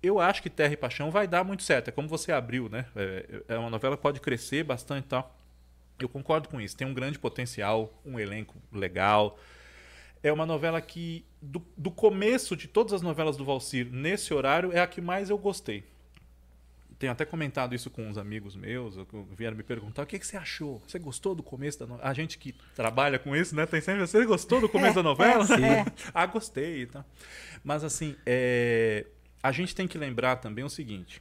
[0.02, 1.88] eu acho que Terra e Paixão vai dar muito certo.
[1.88, 2.86] É como você abriu, né?
[2.96, 5.36] É, é uma novela que pode crescer bastante e tal.
[5.98, 6.76] Eu concordo com isso.
[6.76, 9.38] Tem um grande potencial, um elenco legal.
[10.22, 14.72] É uma novela que, do, do começo de todas as novelas do Valcir, nesse horário,
[14.72, 15.84] é a que mais eu gostei.
[16.98, 20.26] Tenho até comentado isso com uns amigos meus, que vieram me perguntar o que, que
[20.26, 20.82] você achou?
[20.86, 22.06] Você gostou do começo da novela?
[22.06, 23.64] A gente que trabalha com isso, né?
[23.64, 24.06] Tem sempre.
[24.06, 25.46] Você gostou do começo da novela?
[25.46, 25.64] Sim.
[25.64, 25.86] É.
[26.12, 27.02] ah, gostei e tal.
[27.64, 29.06] Mas assim, é,
[29.42, 31.20] a gente tem que lembrar também o seguinte: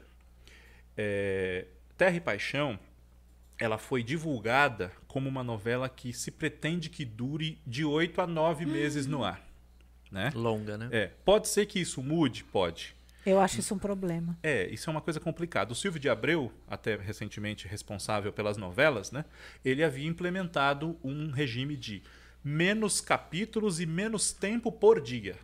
[0.98, 1.66] é,
[1.98, 2.80] Terra e Paixão
[3.60, 8.66] ela foi divulgada como uma novela que se pretende que dure de oito a nove
[8.66, 9.46] meses no ar.
[10.10, 10.32] Né?
[10.34, 10.90] Longa, né?
[10.92, 12.44] É, pode ser que isso mude?
[12.46, 12.96] Pode.
[13.26, 14.38] Eu acho isso um problema.
[14.42, 15.74] É, isso é uma coisa complicada.
[15.74, 19.26] O Silvio de Abreu, até recentemente responsável pelas novelas, né?
[19.64, 22.02] Ele havia implementado um regime de
[22.44, 25.36] menos capítulos e menos tempo por dia.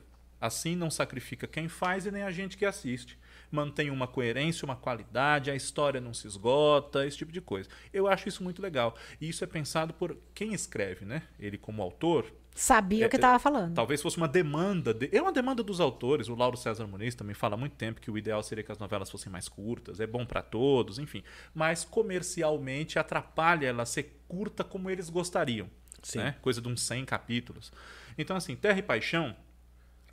[0.45, 3.17] Assim não sacrifica quem faz e nem a gente que assiste.
[3.51, 7.69] Mantém uma coerência, uma qualidade, a história não se esgota, esse tipo de coisa.
[7.93, 8.95] Eu acho isso muito legal.
[9.19, 11.23] E isso é pensado por quem escreve, né?
[11.39, 13.75] Ele como autor, Sabia o que É, estava falando.
[13.75, 14.93] Talvez fosse uma demanda.
[14.93, 15.09] De...
[15.11, 16.29] É uma demanda dos autores.
[16.29, 18.77] O Lauro César Muniz também fala há muito tempo que o ideal seria que as
[18.79, 21.21] novelas fossem mais curtas, é bom para todos, enfim.
[21.53, 25.69] Mas comercialmente atrapalha ela ser curta como eles gostariam.
[26.01, 26.19] Sim.
[26.19, 26.35] Né?
[26.41, 27.73] Coisa de uns 100 capítulos.
[28.17, 29.35] Então, assim, Terra e Paixão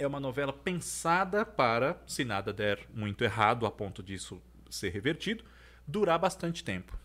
[0.03, 5.45] é uma novela pensada para, se nada der muito errado a ponto disso ser revertido,
[5.87, 6.99] durar bastante tempo.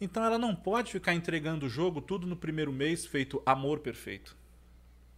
[0.00, 4.36] Então ela não pode ficar entregando o jogo tudo no primeiro mês feito amor perfeito.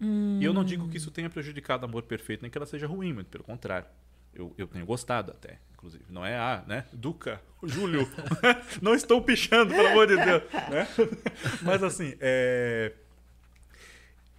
[0.01, 3.13] E eu não digo que isso tenha prejudicado Amor Perfeito, nem que ela seja ruim,
[3.13, 3.89] muito pelo contrário.
[4.35, 5.59] Eu, eu tenho gostado até.
[5.73, 6.05] inclusive.
[6.11, 6.85] Não é a, né?
[6.93, 8.07] Duca, Júlio.
[8.83, 10.43] não estou pichando, pelo amor de Deus.
[10.53, 10.87] Né?
[11.63, 12.93] Mas assim, é...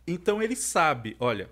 [0.06, 1.50] Então ele sabe, olha,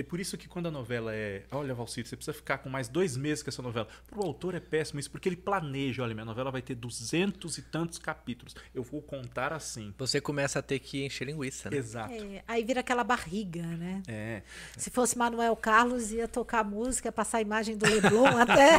[0.00, 1.42] é por isso que quando a novela é.
[1.50, 3.86] Olha, Valcir, você precisa ficar com mais dois meses com essa novela.
[4.08, 6.02] Para o autor é péssimo isso, porque ele planeja.
[6.02, 8.56] Olha, minha novela vai ter duzentos e tantos capítulos.
[8.74, 9.94] Eu vou contar assim.
[9.98, 11.76] Você começa a ter que encher linguiça, né?
[11.76, 12.14] Exato.
[12.14, 14.02] É, aí vira aquela barriga, né?
[14.08, 14.42] É.
[14.74, 18.78] Se fosse Manuel Carlos, ia tocar música, passar a imagem do Leblon até.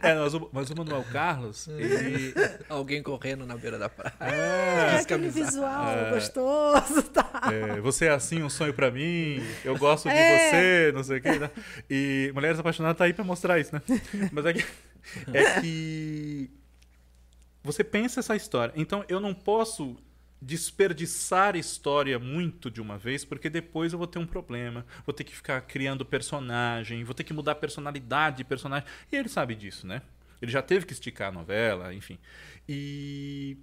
[0.00, 2.32] É, mas o, mas o Manuel Carlos, ele.
[2.70, 4.14] Alguém correndo na beira da praia.
[4.20, 7.02] É, aquele visual gostoso.
[7.02, 7.28] Tá?
[7.52, 9.42] É, você é assim, um sonho para mim.
[9.62, 10.50] Eu gosto de É.
[10.50, 11.38] você, não sei o quê.
[11.38, 11.50] Né?
[11.88, 13.82] E Mulheres Apaixonadas tá aí para mostrar isso, né?
[14.32, 14.64] Mas é que,
[15.32, 16.50] é que
[17.62, 18.72] você pensa essa história.
[18.76, 19.96] Então eu não posso
[20.42, 24.86] desperdiçar história muito de uma vez, porque depois eu vou ter um problema.
[25.04, 28.88] Vou ter que ficar criando personagem, vou ter que mudar personalidade de personagem.
[29.12, 30.00] E ele sabe disso, né?
[30.40, 32.18] Ele já teve que esticar a novela, enfim.
[32.66, 33.58] E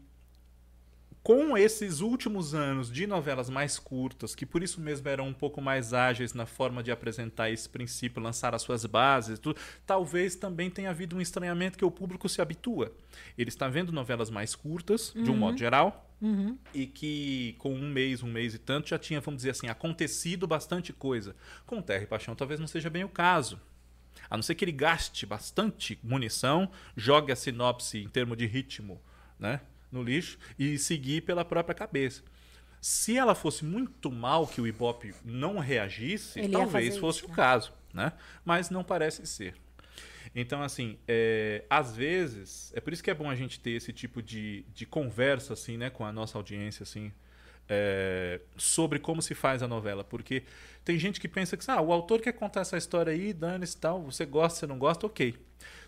[1.28, 5.62] com esses últimos anos de novelas mais curtas, que por isso mesmo eram um pouco
[5.62, 10.70] mais ágeis na forma de apresentar esse princípio, lançar as suas bases, tudo, talvez também
[10.70, 12.94] tenha havido um estranhamento que o público se habitua.
[13.38, 16.10] Ele está vendo novelas mais curtas, de um modo geral,
[16.74, 20.48] e que com um mês, um mês e tanto, já tinha, vamos dizer assim, acontecido
[20.48, 21.36] bastante coisa.
[21.66, 23.60] Com Terra e Paixão talvez não seja bem o caso.
[24.30, 29.02] A não ser que ele gaste bastante munição, jogue a sinopse em termos de ritmo
[29.38, 29.60] né,
[29.92, 32.24] no lixo e seguir pela própria cabeça.
[32.80, 37.30] Se ela fosse muito mal que o Ibope não reagisse, Ele talvez fosse isso, o
[37.30, 37.36] né?
[37.36, 38.14] caso, né?
[38.46, 39.56] Mas não parece ser.
[40.36, 43.92] Então, assim, é, às vezes, é por isso que é bom a gente ter esse
[43.92, 47.12] tipo de, de conversa, assim, né, com a nossa audiência, assim,
[47.68, 50.04] é, sobre como se faz a novela.
[50.04, 50.44] Porque
[50.86, 53.80] tem gente que pensa que, ah, o autor quer contar essa história aí, dane-se e
[53.80, 55.36] tal, você gosta, você não gosta, ok.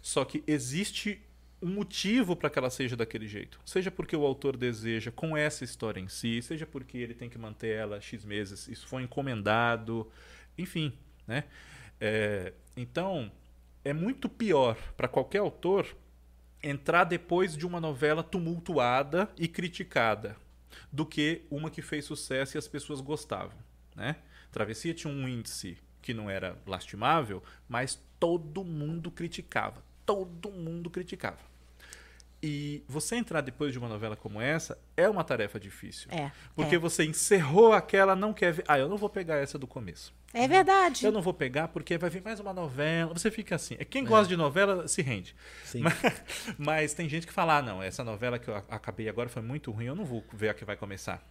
[0.01, 1.21] Só que existe
[1.61, 3.59] um motivo para que ela seja daquele jeito.
[3.65, 7.37] Seja porque o autor deseja com essa história em si, seja porque ele tem que
[7.37, 10.09] manter ela X meses, isso foi encomendado,
[10.57, 10.93] enfim,
[11.27, 11.43] né?
[11.99, 13.31] É, então,
[13.83, 15.85] é muito pior para qualquer autor
[16.61, 20.35] entrar depois de uma novela tumultuada e criticada
[20.91, 23.57] do que uma que fez sucesso e as pessoas gostavam,
[23.95, 24.17] né?
[24.51, 31.37] Travessia tinha um índice que não era lastimável, mas todo mundo criticava, todo mundo criticava.
[32.41, 36.09] E você entrar depois de uma novela como essa é uma tarefa difícil.
[36.09, 36.79] É, Porque é.
[36.79, 38.63] você encerrou aquela, não quer ver.
[38.67, 40.11] Ah, eu não vou pegar essa do começo.
[40.33, 41.05] É verdade.
[41.05, 43.13] Eu não vou pegar porque vai vir mais uma novela.
[43.13, 43.75] Você fica assim.
[43.77, 45.35] É Quem gosta de novela se rende.
[45.63, 45.81] Sim.
[45.81, 45.93] Mas,
[46.57, 49.69] mas tem gente que fala: ah, não, essa novela que eu acabei agora foi muito
[49.71, 51.21] ruim, eu não vou ver a que vai começar.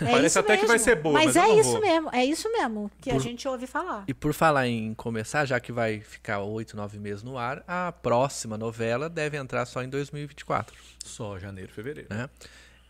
[0.00, 0.84] É Parece isso até que vai mesmo.
[0.84, 1.80] ser boa, Mas, mas eu é não isso vou.
[1.80, 4.04] mesmo, é isso mesmo que a Por- gente ouve falar.
[4.08, 7.92] E por falar em começar, já que vai ficar oito, nove meses no ar, a
[7.92, 12.08] próxima novela deve entrar só em 2024, Só janeiro, fevereiro.
[12.10, 12.28] né?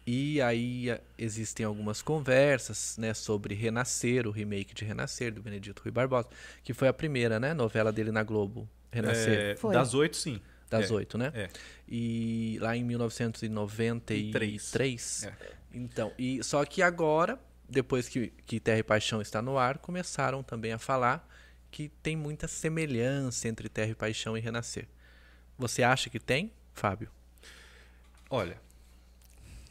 [0.07, 5.83] E aí a- existem algumas conversas, né, sobre Renascer, o remake de Renascer do Benedito
[5.83, 6.29] Rui Barbosa,
[6.63, 10.41] que foi a primeira, né, novela dele na Globo, Renascer, É, das oito, sim.
[10.69, 11.33] Das é, oito, né?
[11.35, 11.49] É.
[11.89, 14.71] E lá em 1993.
[14.71, 15.25] Três.
[15.25, 15.33] É.
[15.73, 20.43] Então, e só que agora, depois que, que Terra e Paixão está no ar, começaram
[20.43, 21.29] também a falar
[21.71, 24.89] que tem muita semelhança entre Terra e Paixão e Renascer.
[25.59, 27.11] Você acha que tem, Fábio?
[28.31, 28.65] Olha.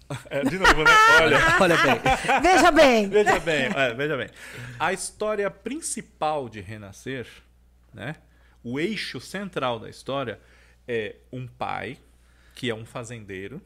[0.29, 0.91] É, de novo, né?
[1.19, 1.39] Olha.
[1.59, 1.99] Olha bem.
[2.43, 3.09] Veja bem.
[3.09, 4.29] Veja bem, é, veja bem.
[4.79, 7.25] A história principal de Renascer,
[7.91, 8.17] né?
[8.63, 10.39] O eixo central da história
[10.87, 11.97] é um pai
[12.53, 13.61] que é um fazendeiro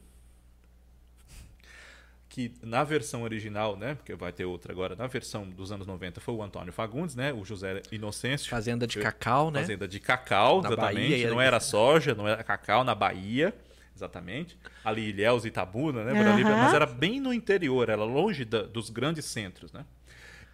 [2.28, 6.20] que na versão original, né, porque vai ter outra agora, na versão dos anos 90
[6.20, 8.48] foi o Antônio Fagundes, né, o José Inocêncio.
[8.48, 9.60] Fazenda de cacau, né?
[9.60, 11.10] Fazenda de cacau, Na exatamente.
[11.10, 13.52] Bahia, não era- era soja, não era cacau, na Bahia,
[13.96, 14.56] exatamente.
[14.84, 16.12] Ali Ilhéus e Itabuna, né?
[16.20, 16.56] ali, Aham.
[16.56, 19.84] mas era bem no interior, era longe da- dos grandes centros, né?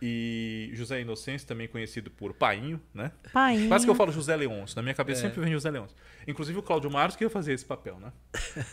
[0.01, 3.13] E José Inocêncio, também conhecido por Painho, né?
[3.33, 3.69] Painho.
[3.69, 4.77] Quase que eu falo José Leôncio.
[4.77, 5.29] Na minha cabeça É.
[5.29, 5.97] sempre vem José Leôncio.
[6.29, 8.13] Inclusive o Cláudio Marcos que ia fazer esse papel, né?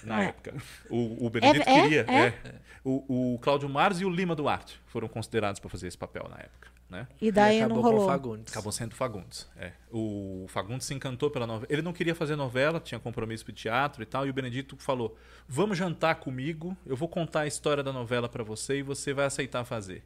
[0.04, 0.26] Na É.
[0.28, 0.54] época.
[0.90, 1.82] O, o Benedito É- é?
[1.82, 2.06] queria.
[2.10, 2.26] É?
[2.28, 2.56] é.
[2.84, 6.36] O, o Cláudio Marques e o Lima Duarte foram considerados para fazer esse papel na
[6.38, 7.08] época, né?
[7.22, 8.08] E daí E não acabou com o rolou.
[8.10, 8.52] Fagundes.
[8.52, 9.50] Acabou sendo Fagundes.
[9.56, 9.72] É.
[9.90, 11.68] O Fagundes se encantou pela novela.
[11.72, 14.28] Ele não queria fazer novela, tinha compromisso pro teatro e tal.
[14.28, 18.44] E o Benedito falou: Vamos jantar comigo, eu vou contar a história da novela para
[18.44, 20.04] você e você vai aceitar fazer.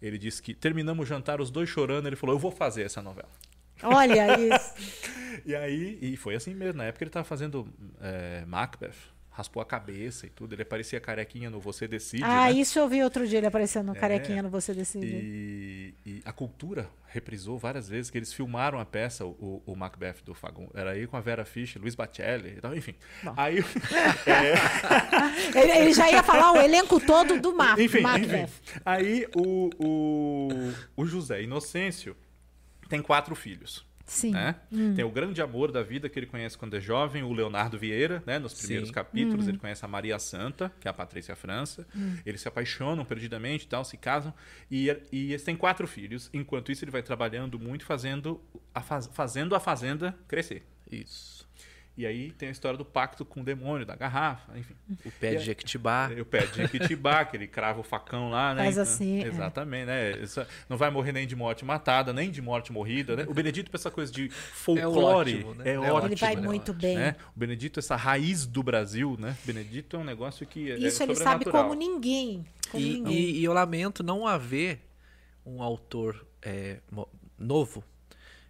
[0.00, 2.06] Ele disse que terminamos o jantar, os dois chorando.
[2.06, 3.28] Ele falou: Eu vou fazer essa novela.
[3.82, 5.18] Olha isso.
[5.46, 6.78] E aí, e foi assim mesmo.
[6.78, 8.96] Na época ele estava fazendo é, Macbeth,
[9.38, 10.52] raspou a cabeça e tudo.
[10.52, 12.24] Ele parecia carequinha no Você Decide.
[12.24, 12.52] Ah, né?
[12.52, 13.94] isso eu vi outro dia ele aparecendo É.
[13.94, 15.06] carequinha no Você Decide.
[15.06, 20.16] E, e a cultura reprisou várias vezes que eles filmaram a peça, o, o Macbeth
[20.24, 20.74] do Fagundes.
[20.74, 22.96] Era aí com a Vera Fischer, Luiz Batelli e tal, enfim.
[23.22, 23.32] Bom.
[23.36, 23.58] Aí,
[25.54, 27.80] Ele, ele já ia falar o elenco todo do mapa.
[27.80, 28.42] enfim, Macbeth.
[28.42, 28.80] enfim.
[28.84, 32.16] Aí o, o, o José Inocêncio
[32.88, 33.86] tem quatro filhos.
[34.08, 34.30] Sim.
[34.32, 34.56] né?
[34.96, 38.22] Tem o grande amor da vida que ele conhece quando é jovem, o Leonardo Vieira,
[38.26, 38.38] né?
[38.38, 38.94] Nos primeiros Sim.
[38.94, 39.50] capítulos, Uhum.
[39.50, 41.86] ele conhece a Maria Santa, que é a Patrícia França.
[41.94, 42.16] Hum.
[42.24, 44.32] Eles se apaixonam perdidamente e tal, se casam.
[44.70, 46.28] E, e eles têm quatro filhos.
[46.32, 48.40] Enquanto isso, ele vai trabalhando muito, fazendo
[48.74, 50.64] a, faz- fazendo a fazenda crescer.
[50.90, 51.46] Isso.
[51.98, 54.76] E aí tem a história do pacto com o demônio, da garrafa, enfim.
[55.04, 56.08] O pé de Jequitibá.
[56.16, 58.62] O pé de Jequitibá, que ele crava o facão lá, né?
[58.62, 59.26] Faz Então, assim, é.
[59.26, 60.10] Exatamente, né?
[60.22, 63.24] Isso não vai morrer nem de morte matada, nem de morte morrida, né?
[63.26, 65.64] O Benedito, pra essa coisa de folclore, ótimo, né?
[65.70, 66.06] é É ótimo.
[66.06, 66.42] Ele vai né?
[66.42, 66.96] muito bem.
[66.96, 67.16] né?
[67.34, 69.36] O Benedito, essa raiz do Brasil, né?
[69.44, 72.46] Benedito é um negócio que é Isso ele sabe como ninguém.
[72.70, 73.12] Como E, ninguém.
[73.12, 74.78] e- e eu lamento não haver
[75.44, 76.78] um autor é,
[77.36, 77.82] novo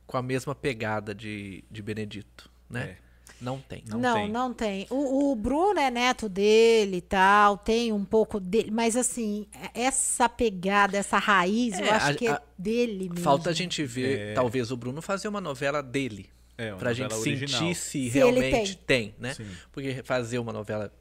[0.07, 2.97] com a mesma pegada de, de Benedito, né?
[3.41, 3.85] Não tem.
[3.89, 4.29] Não Não, tem.
[4.31, 4.87] não tem.
[4.91, 10.29] O, o Bruno é neto dele e tal, tem um pouco dele, mas assim, essa
[10.29, 13.21] pegada, essa raiz, eu É, acho a- que é a- dele mesmo.
[13.25, 16.29] Falta a gente ver, talvez, o Bruno fazer uma novela dele.
[16.57, 17.75] É, uma pra gente novela sentir original.
[17.75, 19.11] se Se realmente tem.
[19.11, 19.35] tem, né?
[19.35, 19.47] Sim.
[19.71, 20.93] Porque fazer uma novela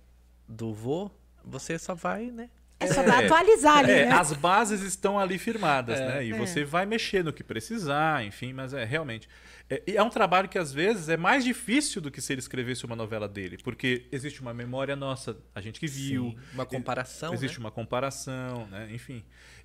[0.47, 1.09] do vô,
[1.43, 2.49] você só vai, né?
[2.79, 4.11] É só pra atualizar ali, É, né?
[4.11, 6.23] as bases estão ali firmadas, né?
[6.23, 6.37] E É.
[6.37, 9.27] você vai mexer no que precisar, enfim, mas é realmente.
[9.69, 12.39] É, e é um trabalho que às vezes é mais difícil do que se ele
[12.39, 16.31] escrevesse uma novela dele, porque existe uma memória nossa, a gente que viu.
[16.31, 17.65] Sim, uma comparação, Existe né?
[17.65, 18.89] uma comparação, né?
[18.91, 19.23] Enfim.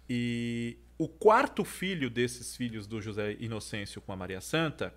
[0.08, 4.92] E o quarto filho desses filhos do José Inocêncio com a Maria Santa,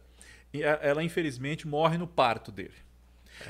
[0.82, 2.74] ela infelizmente morre no parto dele.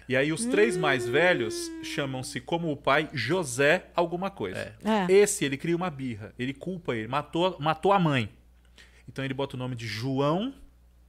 [0.10, 4.76] E aí os três mais velhos chamam-se como o pai José alguma coisa.
[4.84, 5.12] É.
[5.12, 8.30] Esse ele cria uma birra, ele culpa ele, matou, matou a mãe.
[9.08, 10.54] Então ele bota o nome de João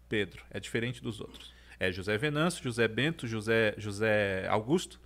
[0.08, 1.54] Pedro, é diferente dos outros.
[1.78, 5.00] É José Venâncio, José Bento, José José Augusto,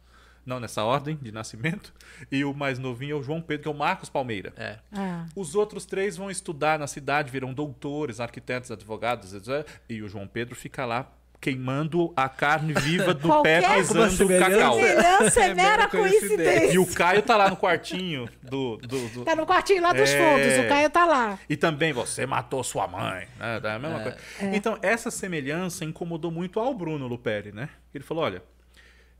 [0.44, 1.92] não nessa ordem de nascimento,
[2.30, 4.52] e o mais novinho é o João Pedro, que é o Marcos Palmeira.
[4.56, 4.78] É.
[4.92, 5.26] Ah.
[5.36, 9.68] Os outros três vão estudar na cidade, viram doutores, arquitetos, advogados, etc.
[9.88, 14.74] E o João Pedro fica lá queimando a carne viva do pé pisando o cacau.
[14.74, 16.72] Semelhança é É mera mera coincidência.
[16.74, 18.76] E o Caio tá lá no quartinho do.
[18.76, 20.18] do- do- Tá no quartinho lá dos É.
[20.18, 21.38] fundos, o Caio tá lá.
[21.48, 23.26] E também você matou sua mãe.
[23.38, 23.60] Né?
[23.64, 24.18] É a mesma coisa.
[24.54, 27.70] Então, essa semelhança incomodou muito ao Bruno Luperi, né?
[27.94, 28.42] Ele falou: olha,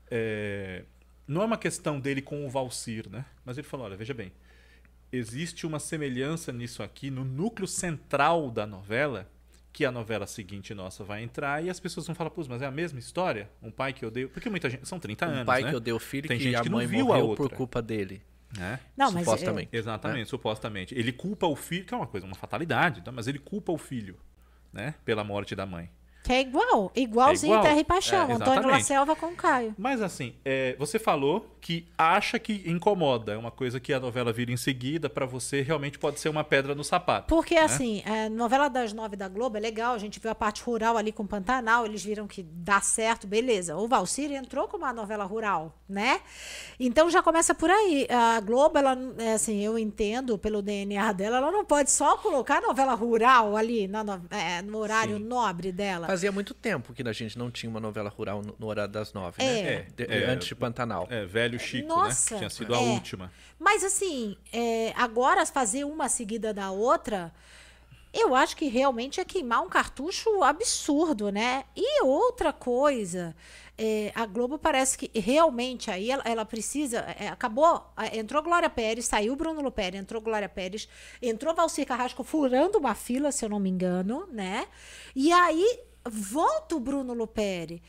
[0.09, 0.83] é,
[1.27, 3.25] não é uma questão dele com o Valcir, né?
[3.45, 4.31] Mas ele falou: olha, veja bem,
[5.11, 9.27] existe uma semelhança nisso aqui, no núcleo central da novela,
[9.73, 12.65] que a novela seguinte nossa vai entrar e as pessoas vão falar, pô, mas é
[12.65, 13.49] a mesma história?
[13.61, 14.27] Um pai que odeia.
[14.27, 14.87] Porque muita gente.
[14.87, 15.41] São 30 anos.
[15.41, 15.69] Um pai né?
[15.69, 17.47] que odeia o filho Tem que gente a que não mãe viu a morreu outra.
[17.47, 18.21] por culpa dele.
[18.57, 18.79] Né?
[18.97, 19.69] Não, mas supostamente.
[19.71, 20.95] Exatamente, supostamente.
[20.95, 23.11] Ele culpa o filho, que é uma coisa, uma fatalidade, tá?
[23.11, 24.17] mas ele culpa o filho,
[24.73, 24.95] né?
[25.05, 25.89] Pela morte da mãe.
[26.23, 27.67] Que é igual, igualzinho É igual.
[27.67, 28.29] Terra e Paixão.
[28.29, 28.79] É, Antônio La.
[28.79, 29.73] Selva com o Caio.
[29.77, 34.33] Mas assim, é, você falou que acha que incomoda, é uma coisa que a novela
[34.33, 37.27] vira em seguida, pra você realmente pode ser uma pedra no sapato.
[37.27, 37.61] Porque, né?
[37.61, 40.97] assim, a novela das nove da Globo é legal, a gente viu a parte rural
[40.97, 43.77] ali com o Pantanal, eles viram que dá certo, beleza.
[43.77, 46.21] O Valcir entrou com uma novela rural, né?
[46.79, 48.07] Então já começa por aí.
[48.09, 52.59] A Globo, ela, é, assim, eu entendo pelo DNA dela, ela não pode só colocar
[52.59, 55.23] novela rural ali na no, é, no horário Sim.
[55.23, 56.07] nobre dela.
[56.11, 59.41] Fazia muito tempo que a gente não tinha uma novela rural no, horário das nove,
[59.41, 59.45] É.
[59.45, 59.73] né?
[59.73, 60.25] É, De- é.
[60.25, 61.07] antes de Pantanal.
[61.09, 62.39] É, velho Chico, Nossa, né?
[62.39, 62.81] Tinha sido a é.
[62.81, 63.31] última.
[63.57, 67.33] Mas assim, é, agora fazer uma seguida da outra,
[68.13, 71.63] eu acho que realmente é queimar um cartucho absurdo, né?
[71.77, 73.33] E outra coisa,
[73.77, 76.99] é, a Globo parece que realmente aí ela, ela precisa.
[77.17, 80.89] é, acabou, é, entrou Glória Pérez, saiu Bruno Luperi, entrou Glória Pérez,
[81.21, 84.67] entrou Valcir Carrasco furando uma fila, se eu não me engano, né?
[85.15, 85.79] E aí
[86.09, 87.81] volta o Bruno Luperi.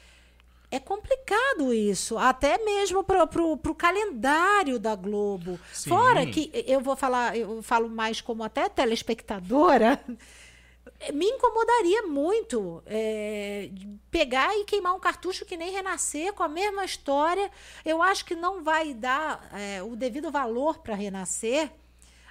[0.71, 5.61] É complicado isso, até mesmo pro, pro calendário da Globo.
[5.71, 5.91] Sim.
[5.91, 10.03] Fora que eu vou falar, eu falo mais como até telespectadora,
[11.13, 13.69] me incomodaria muito é,
[14.11, 17.51] pegar e queimar um cartucho que nem renascer com a mesma história.
[17.85, 21.71] Eu acho que não vai dar é, o devido valor para renascer.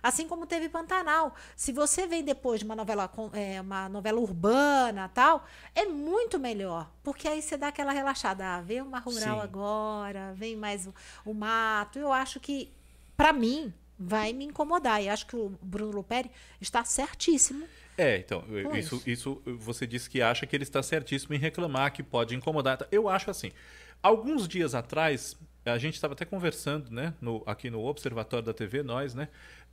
[0.01, 1.35] Assim como teve Pantanal.
[1.55, 5.45] Se você vem depois de uma novela, é, uma novela urbana tal,
[5.75, 6.89] é muito melhor.
[7.03, 8.45] Porque aí você dá aquela relaxada.
[8.45, 9.43] Ah, vem uma rural Sim.
[9.43, 10.93] agora, vem mais o,
[11.25, 11.99] o mato.
[11.99, 12.71] Eu acho que,
[13.15, 15.01] para mim, vai me incomodar.
[15.01, 17.67] E acho que o Bruno Luperi está certíssimo.
[17.97, 18.43] É, então,
[18.73, 19.03] isso, isso.
[19.05, 22.87] isso você disse que acha que ele está certíssimo em reclamar, que pode incomodar.
[22.91, 23.51] Eu acho assim.
[24.01, 28.81] Alguns dias atrás, a gente estava até conversando, né, no, aqui no Observatório da TV,
[28.81, 29.27] nós, né?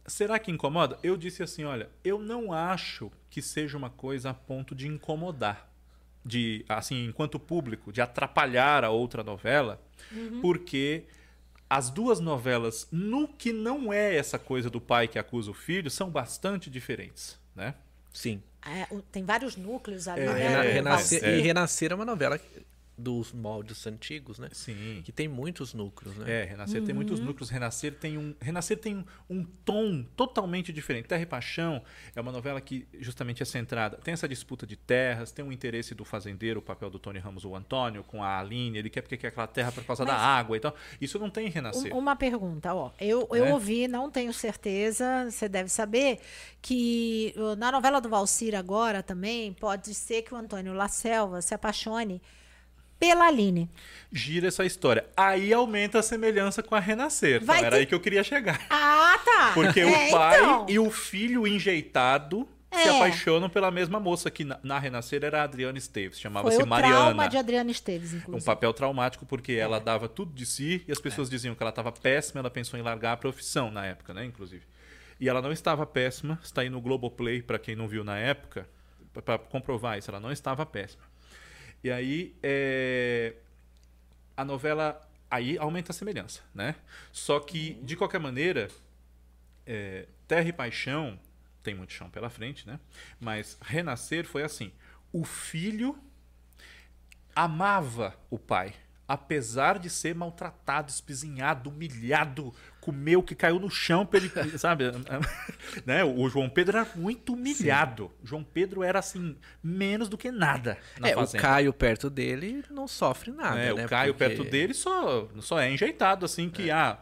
[0.08, 0.98] Será que incomoda?
[1.02, 5.70] Eu disse assim, olha, eu não acho que seja uma coisa a ponto de incomodar,
[6.24, 9.80] de assim, enquanto público, de atrapalhar a outra novela,
[10.10, 10.40] uhum.
[10.40, 11.04] porque
[11.68, 15.90] as duas novelas, no que não é essa coisa do pai que acusa o filho,
[15.90, 17.74] são bastante diferentes, né?
[18.12, 18.42] Sim.
[18.66, 20.72] É, tem vários núcleos ali, é, né?
[20.72, 21.38] Renascer, é.
[21.38, 22.40] E Renascer é uma novela
[22.98, 24.48] dos moldes antigos, né?
[24.52, 25.00] Sim.
[25.04, 26.42] Que tem muitos núcleos, né?
[26.42, 26.86] É, Renascer uhum.
[26.86, 27.48] tem muitos núcleos.
[27.48, 31.06] Renascer tem um, Renascer tem um, um, tom totalmente diferente.
[31.06, 31.80] Terra e Paixão
[32.14, 33.96] é uma novela que justamente é centrada.
[33.98, 37.44] Tem essa disputa de terras, tem um interesse do fazendeiro, o papel do Tony Ramos,
[37.44, 38.78] o Antônio, com a Aline.
[38.78, 40.74] Ele quer porque quer aquela terra por causa Mas, da água e tal.
[41.00, 41.96] Isso não tem em Renascer.
[41.96, 42.90] Uma pergunta, ó.
[42.98, 43.52] Eu, eu é?
[43.52, 46.18] ouvi, não tenho certeza, você deve saber,
[46.60, 51.54] que na novela do Valcir agora também pode ser que o Antônio La Selva se
[51.54, 52.20] apaixone
[52.98, 53.70] pela Aline.
[54.10, 55.06] Gira essa história.
[55.16, 57.44] Aí aumenta a semelhança com a Renascer.
[57.44, 57.80] Vai então, era ter...
[57.80, 58.66] aí que eu queria chegar.
[58.70, 59.52] Ah, tá.
[59.54, 60.66] Porque é, o pai então...
[60.68, 62.82] e o filho enjeitado é.
[62.82, 66.96] se apaixonam pela mesma moça que na, na Renascer era a Adriana Esteves, chamava-se Mariana.
[66.96, 68.42] trauma de Adriana Esteves, inclusive.
[68.42, 69.58] Um papel traumático porque é.
[69.58, 71.30] ela dava tudo de si e as pessoas é.
[71.30, 74.64] diziam que ela estava péssima, ela pensou em largar a profissão na época, né, inclusive.
[75.20, 78.68] E ela não estava péssima, está aí no Globoplay para quem não viu na época,
[79.24, 81.07] para comprovar isso, ela não estava péssima.
[81.82, 83.34] E aí é,
[84.36, 85.00] a novela
[85.30, 86.74] aí aumenta a semelhança, né?
[87.12, 88.68] Só que de qualquer maneira,
[89.66, 91.18] é, Terra e Paixão
[91.62, 92.80] tem muito chão pela frente, né?
[93.20, 94.72] Mas Renascer foi assim:
[95.12, 95.98] o filho
[97.34, 98.74] amava o pai
[99.08, 102.54] apesar de ser maltratado, espizinhado, humilhado,
[102.88, 104.84] comeu que caiu no chão pra ele, sabe?
[105.84, 106.02] né?
[106.02, 108.04] O João Pedro era muito humilhado.
[108.04, 108.26] Sim.
[108.26, 111.38] João Pedro era assim menos do que nada na é, fazenda.
[111.38, 113.84] o Caio perto dele não sofre nada, é, né?
[113.84, 114.36] O Caio Porque...
[114.36, 116.72] perto dele só só é enjeitado assim que é.
[116.72, 116.98] ah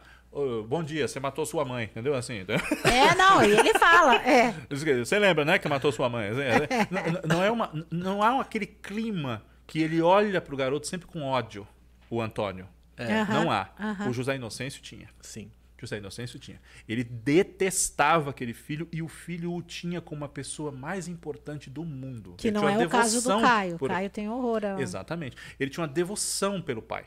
[0.67, 2.13] bom dia, você matou sua mãe, entendeu?
[2.13, 2.45] Assim.
[2.83, 4.53] É, não, e ele fala, é.
[4.69, 6.27] Você lembra, né, que matou sua mãe?
[6.27, 6.87] Assim, é.
[6.91, 11.23] não, não, é uma, não há aquele clima que ele olha pro garoto sempre com
[11.23, 11.65] ódio
[12.09, 12.67] o Antônio.
[12.97, 13.21] É.
[13.21, 13.69] Uhum, não há.
[13.79, 14.09] Uhum.
[14.09, 15.07] O José Inocêncio tinha.
[15.21, 15.51] Sim.
[15.79, 16.59] José Inocêncio tinha.
[16.87, 21.83] Ele detestava aquele filho e o filho o tinha como a pessoa mais importante do
[21.83, 22.35] mundo.
[22.37, 23.77] Que Ele não é o caso do Caio.
[23.77, 23.89] Por...
[23.89, 24.65] Caio tem horror.
[24.65, 24.81] A...
[24.81, 25.37] Exatamente.
[25.59, 27.05] Ele tinha uma devoção pelo pai.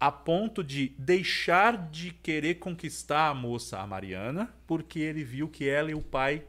[0.00, 5.68] A ponto de deixar de querer conquistar a moça, a Mariana, porque ele viu que
[5.68, 6.44] ela e o pai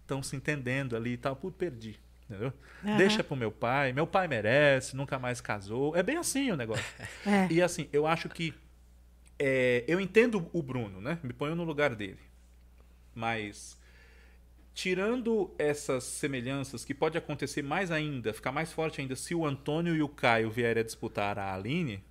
[0.00, 1.36] estão se entendendo ali e tal.
[1.36, 1.98] Puto, perdi.
[2.28, 2.52] Entendeu?
[2.82, 2.96] Uhum.
[2.96, 5.94] Deixa pro meu pai, meu pai merece, nunca mais casou.
[5.94, 6.84] É bem assim o negócio.
[7.26, 7.48] É.
[7.50, 8.52] E assim, eu acho que.
[9.38, 11.18] É, eu entendo o Bruno, né?
[11.22, 12.20] Me ponho no lugar dele.
[13.14, 13.78] Mas.
[14.72, 19.94] Tirando essas semelhanças, que pode acontecer mais ainda, ficar mais forte ainda, se o Antônio
[19.94, 22.02] e o Caio vierem a disputar a Aline,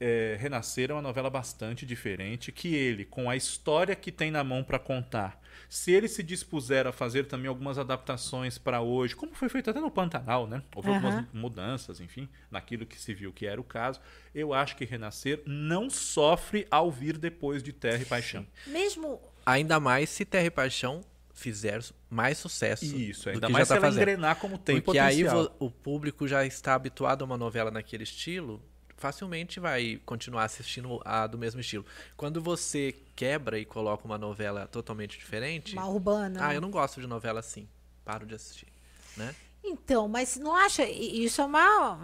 [0.00, 4.42] é, Renascer é uma novela bastante diferente que ele, com a história que tem na
[4.42, 9.34] mão para contar, se ele se dispuser a fazer também algumas adaptações para hoje, como
[9.34, 10.62] foi feito até no Pantanal, né?
[10.74, 10.94] Houve uhum.
[10.96, 14.00] algumas mudanças, enfim, naquilo que se viu que era o caso.
[14.34, 18.46] Eu acho que Renascer não sofre ao vir depois de Terra e Paixão.
[18.66, 19.20] Mesmo.
[19.46, 21.80] Ainda mais se Terra e Paixão fizer
[22.10, 22.84] mais sucesso.
[22.84, 24.02] Isso, ainda mais se tá ela fazendo.
[24.02, 25.40] engrenar como tem Porque potencial.
[25.40, 28.62] aí o público já está habituado a uma novela naquele estilo
[29.02, 31.84] facilmente vai continuar assistindo a do mesmo estilo.
[32.16, 35.72] Quando você quebra e coloca uma novela totalmente diferente.
[35.72, 36.46] Uma urbana.
[36.46, 37.68] Ah, eu não gosto de novela assim.
[38.04, 38.68] Paro de assistir.
[39.16, 39.34] Né?
[39.64, 40.84] Então, mas não acha.
[40.84, 41.98] Isso é uma.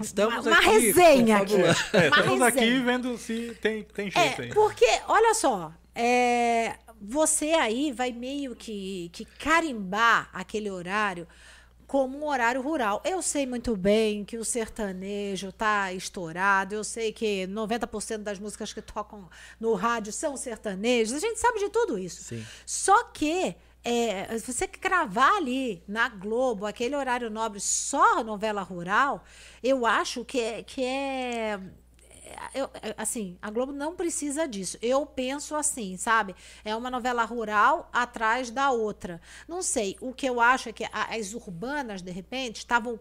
[0.00, 1.54] Estamos uma, uma resenha aqui.
[1.54, 2.46] É, uma estamos resenha.
[2.48, 4.52] aqui vendo se tem, tem jeito é, aí.
[4.52, 11.28] Porque, olha só, é, você aí vai meio que, que carimbar aquele horário
[11.86, 13.02] como um horário rural.
[13.04, 18.72] Eu sei muito bem que o sertanejo está estourado, eu sei que 90% das músicas
[18.72, 19.28] que tocam
[19.60, 22.22] no rádio são sertanejos, a gente sabe de tudo isso.
[22.22, 22.44] Sim.
[22.66, 29.22] Só que é, você cravar ali na Globo aquele horário nobre só novela rural,
[29.62, 31.60] eu acho que é, que é
[32.54, 34.78] eu, é, assim, a Globo não precisa disso.
[34.80, 36.34] Eu penso assim, sabe?
[36.64, 39.20] É uma novela rural atrás da outra.
[39.46, 39.96] Não sei.
[40.00, 42.98] O que eu acho é que as urbanas, de repente, estavam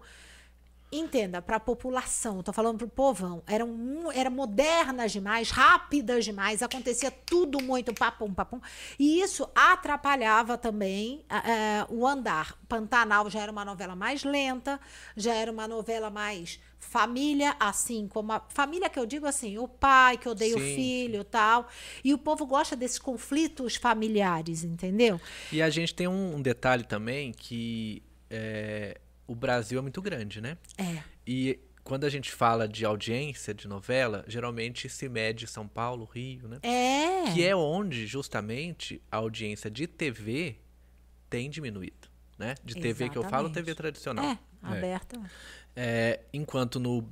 [0.99, 6.61] entenda, para a população, estou falando para o povão, eram, eram modernas demais, rápidas demais,
[6.61, 8.59] acontecia tudo muito papum, papum,
[8.99, 12.57] e isso atrapalhava também uh, o andar.
[12.67, 14.79] Pantanal já era uma novela mais lenta,
[15.15, 19.67] já era uma novela mais família, assim como a família que eu digo assim, o
[19.67, 20.59] pai que odeia Sim.
[20.59, 21.67] o filho tal,
[22.03, 25.19] e o povo gosta desses conflitos familiares, entendeu?
[25.51, 30.41] E a gente tem um, um detalhe também que é, o Brasil é muito grande,
[30.41, 30.57] né?
[30.77, 31.03] É.
[31.25, 36.47] E quando a gente fala de audiência de novela, geralmente se mede São Paulo, Rio,
[36.47, 36.59] né?
[36.61, 37.31] É.
[37.33, 40.57] Que é onde justamente a audiência de TV
[41.29, 42.07] tem diminuído,
[42.37, 42.55] né?
[42.63, 43.49] De TV que eu falo.
[43.49, 44.25] TV tradicional.
[44.25, 45.19] É, aberta.
[45.75, 47.07] É, enquanto no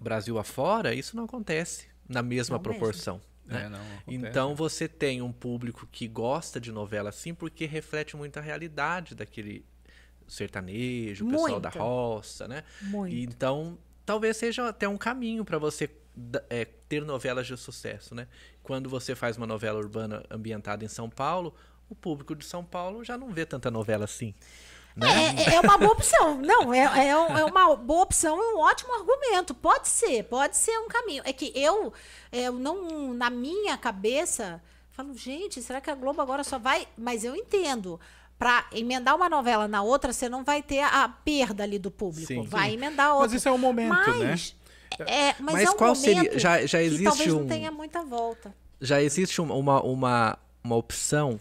[0.00, 3.20] Brasil afora, isso não acontece na mesma Não proporção.
[3.44, 3.64] Né?
[3.64, 8.38] É, não então você tem um público que gosta de novela assim porque reflete muito
[8.38, 9.64] a realidade daquele
[10.28, 12.62] sertanejo, o pessoal da roça, né?
[12.82, 13.14] Muito.
[13.14, 15.90] E Então talvez seja até um caminho para você
[16.48, 18.26] é, ter novelas de sucesso, né?
[18.62, 21.54] Quando você faz uma novela urbana ambientada em São Paulo,
[21.88, 24.34] o público de São Paulo já não vê tanta novela assim.
[24.96, 25.06] Né?
[25.46, 26.38] É, é uma boa opção.
[26.38, 29.54] Não, é, é, um- é uma boa opção e um ótimo argumento.
[29.54, 31.22] Pode ser, pode ser um caminho.
[31.24, 31.92] É que eu,
[32.32, 34.60] eu não, na minha cabeça,
[34.90, 36.88] falo, gente, será que a Globo agora só vai.
[36.96, 38.00] Mas eu entendo.
[38.38, 42.26] Pra emendar uma novela na outra, você não vai ter a perda ali do público.
[42.28, 42.42] Sim.
[42.46, 43.26] vai emendar outra.
[43.26, 44.54] Mas isso é o momento, mas,
[45.00, 47.46] É, mas, Mas é um qual seria- momento já- já que existe talvez um- não
[47.48, 48.54] tenha muita volta.
[48.80, 51.40] Já existe um- uma, uma, uma opção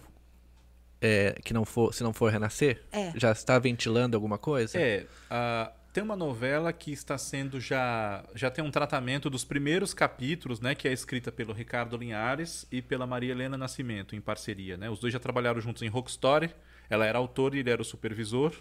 [1.01, 2.83] é, que não for, se não for renascer?
[2.91, 3.11] É.
[3.15, 4.77] Já está ventilando alguma coisa?
[4.79, 9.93] É, ah, tem uma novela que está sendo já já tem um tratamento dos primeiros
[9.93, 14.75] capítulos, né, que é escrita pelo Ricardo Linhares e pela Maria Helena Nascimento em parceria,
[14.77, 14.89] né?
[14.89, 16.49] Os dois já trabalharam juntos em Rock Story.
[16.89, 18.53] Ela era autora e ele era o supervisor.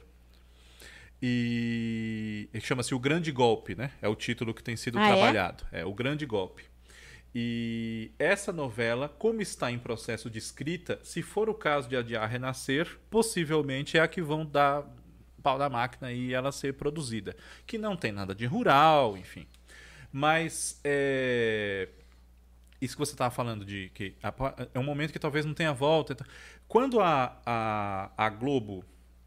[1.22, 3.90] E chama-se O Grande Golpe, né?
[4.02, 5.06] É o título que tem sido Ah, é?
[5.12, 5.64] trabalhado.
[5.72, 5.84] É?
[5.84, 6.64] O Grande Golpe.
[7.34, 12.28] E essa novela, como está em processo de escrita, se for o caso de adiar
[12.28, 14.84] Renascer, possivelmente é a que vão dar
[15.42, 17.36] pau da máquina e ela ser produzida.
[17.66, 19.46] Que não tem nada de rural, enfim.
[20.10, 21.88] Mas é,
[22.80, 24.14] isso que você estava falando de que
[24.74, 26.12] é um momento que talvez não tenha volta.
[26.12, 26.26] então-
[26.68, 28.84] Quando a, a, a Globo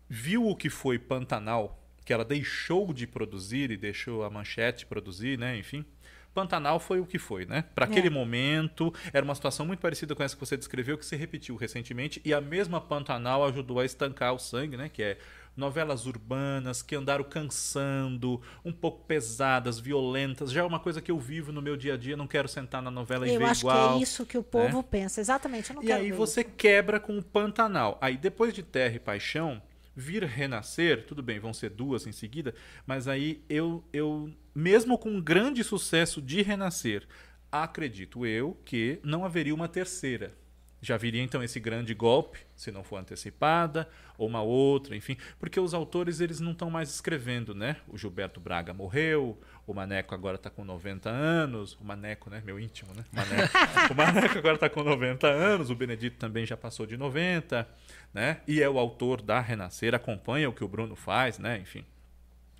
[0.08, 5.38] viu o que foi Pantanal, que ela deixou de produzir e deixou a Manchete produzir,
[5.38, 5.58] né?
[5.58, 5.86] Enfim,
[6.34, 7.64] Pantanal foi o que foi, né?
[7.76, 8.10] Para aquele É.
[8.10, 12.22] momento, era uma situação muito parecida com essa que você descreveu, que se repetiu recentemente,
[12.26, 14.90] e a mesma Pantanal ajudou a estancar o sangue, né?
[14.90, 15.18] Que é
[15.60, 20.52] novelas urbanas que andaram cansando, um pouco pesadas, violentas.
[20.52, 22.82] Já é uma coisa que eu vivo no meu dia a dia, não quero sentar
[22.82, 23.94] na novela e Eu ver acho igual.
[23.98, 25.22] que é isso que o povo pensa.
[25.22, 25.72] Exatamente.
[25.74, 26.50] Eu E aí você isso.
[26.58, 27.98] quebra com o Pantanal.
[28.02, 29.62] Aí depois de Terra e Paixão,
[29.96, 32.56] vir renascer, tudo bem, vão ser duas em seguida,
[32.88, 37.06] mas aí eu, eu mesmo com um grande sucesso de renascer,
[37.52, 40.34] acredito eu que não haveria uma terceira.
[40.82, 45.60] Já viria então esse grande golpe, se não for antecipada, ou uma outra, enfim, porque
[45.60, 47.78] os autores eles não estão mais escrevendo, né?
[47.88, 52.42] O Gilberto Braga morreu, o Maneco agora está com 90 anos, o Maneco, né?
[52.46, 53.04] Meu íntimo, né?
[53.12, 53.54] Maneco.
[53.92, 57.68] o Maneco agora está com 90 anos, o Benedito também já passou de 90,
[58.14, 58.42] né?
[58.48, 61.58] E é o autor da Renascer, acompanha o que o Bruno faz, né?
[61.58, 61.86] Enfim.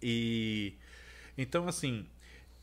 [0.02, 0.74] E
[1.38, 2.06] então assim,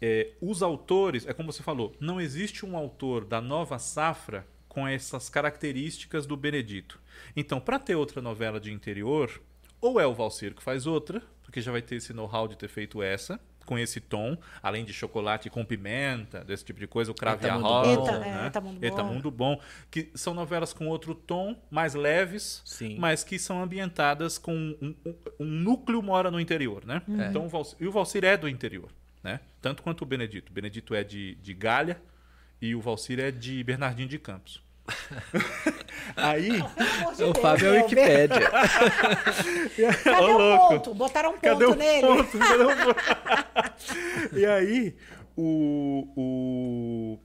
[0.02, 4.46] é, os autores, é como você falou, não existe um autor da nova safra
[4.77, 7.01] com essas características do Benedito.
[7.35, 9.41] Então, para ter outra novela de interior,
[9.81, 12.68] ou é o Valcir que faz outra, porque já vai ter esse know-how de ter
[12.68, 17.14] feito essa, com esse tom, além de chocolate com pimenta, desse tipo de coisa, o
[17.14, 18.05] Crave e a Rosa, Bom.
[18.07, 18.43] Eta- né?
[18.45, 18.87] é, Etamundo Bom.
[18.87, 19.61] Etamundo Bom,
[19.91, 22.99] que são novelas com outro tom, mais leves, Sim.
[22.99, 27.01] mas que são ambientadas com um, um- um núcleo mora no interior, né?
[27.31, 28.91] Então, o Valcir, e o Valcir é do interior,
[29.24, 29.41] né?
[29.62, 30.51] Tanto quanto o Benedito.
[30.51, 31.99] O Benedito é de, de Galha
[32.62, 34.62] e o Valcir é de Bernardinho de Campos.
[36.16, 37.82] Aí, de O Deus, Fábio é o Elber.
[37.84, 38.51] Wikipédia.
[40.05, 40.68] Cadê Ô, o louco.
[40.74, 40.95] ponto?
[40.95, 42.07] Botaram um Cadê ponto o nele.
[42.07, 42.39] ponto?
[42.39, 43.01] Cadê o ponto?
[44.39, 44.97] e aí,
[45.37, 47.18] o, o...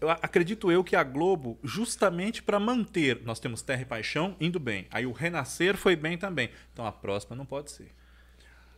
[0.00, 4.36] Eu a- acredito eu que a Globo, justamente para manter, nós temos Terra e Paixão
[4.40, 4.86] indo bem.
[4.90, 6.50] Aí o Renascer foi bem também.
[6.72, 7.94] Então a próxima não pode ser.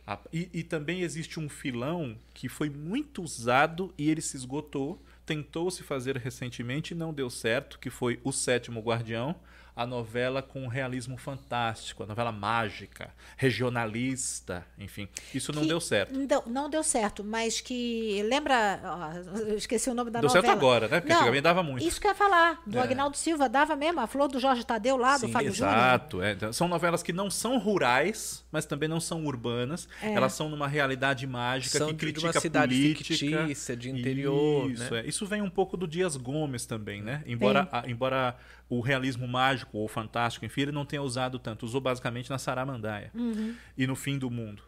[0.07, 5.03] A- E, e também existe um filão que foi muito usado e ele se esgotou.
[5.29, 9.35] Tentou se fazer recentemente e não deu certo, que foi O Sétimo Guardião,
[9.81, 15.07] a novela com realismo fantástico, a novela mágica, regionalista, enfim.
[15.33, 16.13] Isso não Que deu certo.
[16.13, 18.21] Não, não deu certo, mas que.
[18.23, 18.79] Lembra.
[18.83, 20.45] ó, eu esqueci o nome da Deu novela.
[20.45, 20.99] certo agora, né?
[20.99, 21.85] Porque Não, antigamente dava muito.
[21.87, 22.61] Isso que eu ia falar.
[22.65, 22.81] Do É.
[22.81, 23.99] Agnaldo Silva, dava mesmo.
[24.01, 25.75] A Flor do Jorge Tadeu lá, do Sim, Fábio Júnior.
[25.75, 26.31] Exato, é.
[26.33, 29.87] Então, são novelas que não são rurais, mas também não são urbanas.
[30.01, 30.13] É.
[30.13, 33.15] Elas são numa realidade mágica São que de critica uma cidade política.
[33.15, 34.99] fictícia, de interior, Isso, né?
[35.01, 35.07] é.
[35.07, 37.23] Isso vem um pouco do Dias Gomes também, né?
[37.25, 38.35] Embora, a- embora
[38.69, 41.65] o realismo mágico ou fantástico, enfim, ele não tenha usado tanto.
[41.65, 43.55] Usou basicamente na Saramandaia Uhum.
[43.77, 44.63] e no Fim do Mundo.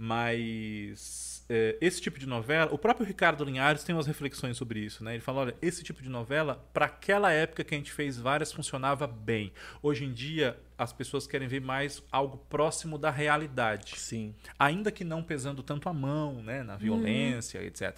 [0.00, 5.02] Mas é, esse tipo de novela, o próprio Ricardo Linhares tem umas reflexões sobre isso,
[5.02, 5.14] né?
[5.14, 8.52] Ele fala, olha, esse tipo de novela, para aquela época que a gente fez várias,
[8.52, 9.52] funcionava bem.
[9.82, 13.98] Hoje em dia, as pessoas querem ver mais algo próximo da realidade.
[13.98, 14.34] Sim.
[14.58, 16.62] Ainda que não pesando tanto a mão, né?
[16.62, 17.96] Na violência, etc.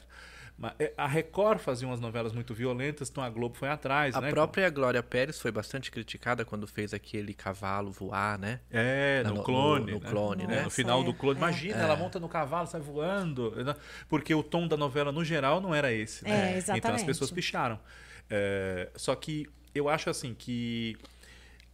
[0.79, 4.29] É, A Record fazia umas novelas muito violentas, então a Globo foi atrás, A né?
[4.31, 8.61] própria Glória Pérez foi bastante criticada quando fez aquele cavalo voar, né?
[8.71, 9.93] É, no no- clone.
[9.93, 10.11] no né?
[10.11, 10.63] clone, É, né?
[10.65, 11.37] No final Nossa, do clone.
[11.37, 11.39] é.
[11.39, 13.53] Imagina, ela monta no cavalo, sai voando.
[13.65, 13.75] né?
[14.09, 16.25] Porque o tom da novela, no geral, não era esse.
[16.25, 16.31] Né?
[16.31, 17.07] É, Então as exatamente.
[17.07, 17.81] pessoas picharam.
[18.29, 20.97] É, só que eu acho assim que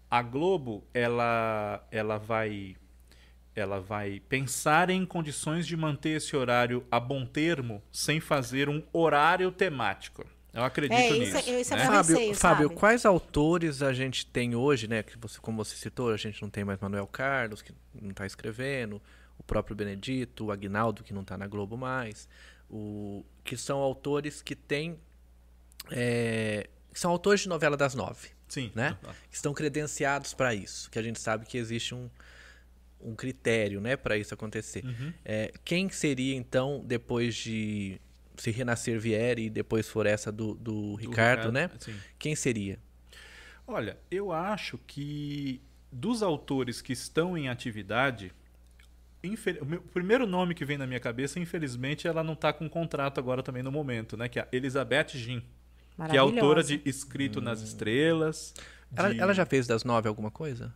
[0.09, 2.77] a Globo, ela, ela vai.
[3.57, 8.83] Ela vai pensar em condições de manter esse horário a bom termo sem fazer um
[8.93, 10.25] horário temático.
[10.53, 11.37] Eu acredito É, isso nisso.
[11.51, 11.83] é- isso é né?
[11.85, 15.03] meu Fábio, receio, Fábio, quais autores a gente tem hoje, né?
[15.03, 18.25] Que você, como você citou, a gente não tem mais Manuel Carlos, que não está
[18.27, 19.01] escrevendo,
[19.39, 22.29] o próprio Benedito, o Agnaldo, que não está na Globo mais,
[22.71, 24.99] o, que são autores que têm.
[25.91, 28.73] é, que são autores de novela das nove, Sim.
[28.75, 28.97] né?
[29.31, 32.09] Que estão credenciados para isso, que a gente sabe que existe um,
[33.01, 34.85] um critério, né, para isso acontecer.
[34.85, 35.13] Uhum.
[35.25, 38.01] É, quem seria então depois de
[38.37, 41.71] se renascer vier e depois for essa do, do Ricardo, Ricardo, né?
[41.79, 41.95] sim.
[42.19, 42.79] Quem seria?
[43.67, 48.33] Olha, eu acho que dos autores que estão em atividade,
[49.25, 52.53] infel- o meu- o primeiro nome que vem na minha cabeça, infelizmente, ela não está
[52.53, 54.29] com contrato agora também no momento, né?
[54.29, 55.43] Que é a Elizabeth Gin,
[56.11, 58.55] que é autora de Escrito nas Estrelas.
[58.95, 60.73] Ela, de- ela já fez das nove alguma coisa?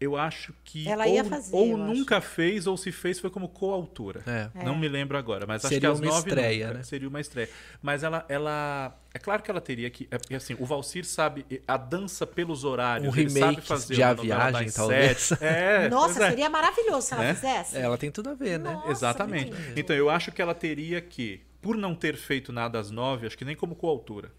[0.00, 1.94] Eu acho que Ela ou, ia fazer, ou eu acho.
[1.94, 4.22] nunca fez, ou se fez foi como coautora.
[4.26, 4.64] É.
[4.64, 6.78] Não me lembro agora, mas Seria acho que as uma nove estreia, nunca.
[6.78, 6.84] né?
[6.84, 7.48] Seria uma estreia.
[7.80, 9.00] Mas ela, ela.
[9.14, 10.08] É claro que ela teria que.
[10.10, 13.14] É porque assim, o Valcir sabe a dança pelos horários.
[13.14, 15.18] Um ele sabe remake fazer de uma A Viagem, talvez.
[15.20, 15.42] sete.
[15.44, 16.30] É, Nossa, é.
[16.30, 17.34] seria maravilhoso se ela Né?
[17.34, 17.76] fizesse.
[17.76, 18.72] É, ela tem tudo a ver, né?
[18.72, 19.52] Nossa, Exatamente.
[19.76, 23.38] Então eu acho que ela teria que, por não ter feito nada às nove, acho
[23.38, 24.30] que nem como coautora,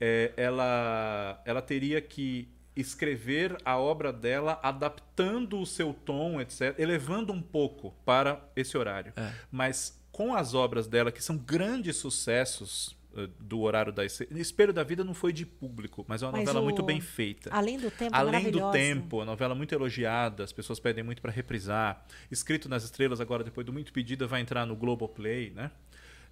[0.00, 7.32] é, ela, ela teria que escrever a obra dela adaptando o seu tom, etc., elevando
[7.32, 9.12] um pouco para esse horário.
[9.16, 9.32] É.
[9.50, 14.82] Mas com as obras dela, que são grandes sucessos eh, do horário da Espelho da
[14.82, 17.50] Vida não foi de público, mas é uma Mas novela o- muito bem feita.
[17.52, 21.32] Além do tempo, Além do tempo, a novela muito elogiada, as pessoas pedem muito para
[21.32, 22.04] reprisar.
[22.30, 25.70] Escrito nas Estrelas, agora, depois do Muito Pedida, vai entrar no Globoplay, né?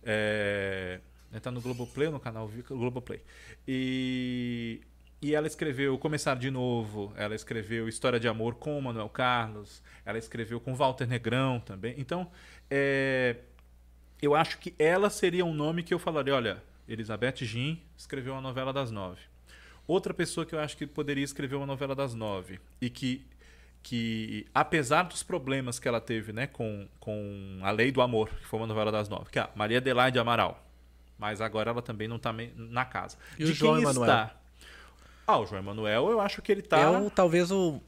[0.03, 1.01] É...
[1.43, 3.21] Tá no Globoplay ou no canal Globoplay.
[3.67, 4.81] E...
[5.25, 9.83] e ela escreveu Começar de Novo, ela escreveu História de Amor com o Manuel Carlos,
[10.05, 11.95] ela escreveu com Walter Negrão também.
[11.97, 12.31] Então,
[12.71, 13.37] é...
[14.21, 18.41] eu acho que ela seria um nome que eu falaria, olha, Elizabeth Gin escreveu a
[18.43, 19.23] novela das nove.
[19.87, 23.27] Outra pessoa que eu acho que poderia escrever uma novela das nove e que,
[23.83, 28.45] que apesar dos problemas que ela teve né, com, com A Lei do Amor, que
[28.45, 30.63] foi uma novela das nove, que é a Maria Adelaide Amaral.
[31.19, 33.17] Mas agora ela também não está na casa.
[33.39, 34.03] E o De João quem Emanuel?
[34.03, 34.44] está?
[35.27, 36.79] Ah, o João Emanuel, eu acho que ele está.
[36.79, 37.81] É o, talvez o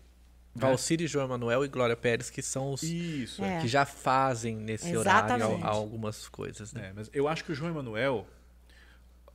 [0.55, 3.61] Valcir, João Emanuel e Glória Pérez, que são os Isso, É.
[3.61, 5.65] que já fazem nesse horário Exatamente.
[5.67, 6.89] al- algumas coisas, né?
[6.89, 8.27] É, mas eu acho que o João Emanuel.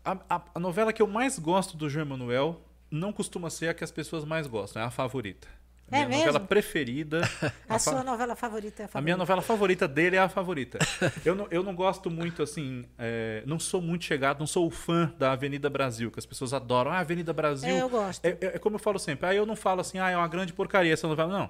[0.04, 3.74] A, a- a novela que eu mais gosto do João Emanuel não costuma ser a
[3.74, 5.47] que as pessoas mais gostam, é a favorita.
[5.92, 6.48] A É minha novela mesmo?
[6.48, 7.22] preferida.
[7.68, 9.02] A, a, fa- sua novela favorita é a a favorita.
[9.04, 10.80] minha novela favorita dele é a favorita.
[11.26, 12.86] eu, não, eu não gosto muito, assim.
[12.98, 16.54] é, não sou muito chegado, não sou o fã da Avenida Brasil, que as pessoas
[16.54, 16.92] adoram.
[16.92, 17.70] Ah, Avenida Brasil.
[17.76, 18.24] É, eu gosto.
[18.26, 19.26] É, é- é como eu falo sempre.
[19.28, 21.32] Ah, eu não falo assim, ah, é uma grande porcaria essa novela.
[21.32, 21.50] Não.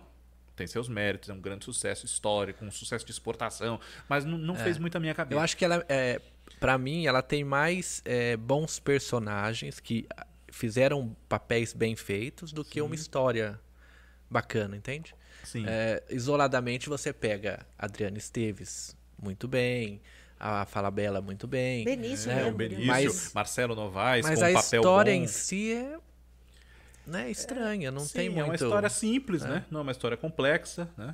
[0.55, 4.53] Tem seus méritos, é um grande sucesso histórico, um sucesso de exportação, mas não, não
[4.55, 5.33] fez muito a minha cabeça.
[5.39, 6.21] Eu acho que ela, é,
[6.59, 10.05] para mim, ela tem mais é, bons personagens que
[10.51, 13.59] fizeram papéis bem feitos do que uma história
[14.31, 15.13] bacana, entende?
[15.43, 15.65] Sim.
[15.67, 20.01] É, isoladamente você pega Adriana Esteves muito bem,
[20.39, 21.83] a Falabella muito bem.
[21.83, 22.47] Benício né?
[22.47, 22.53] É, o.
[22.53, 25.19] Benício, Mas- Marcelo Novaes, Mas com a um papel história bom.
[25.23, 25.97] em si é
[27.05, 28.41] né, estranha, não Sim, tem muito.
[28.41, 29.65] é uma história simples, né?
[29.69, 31.13] Não é uma história complexa, né?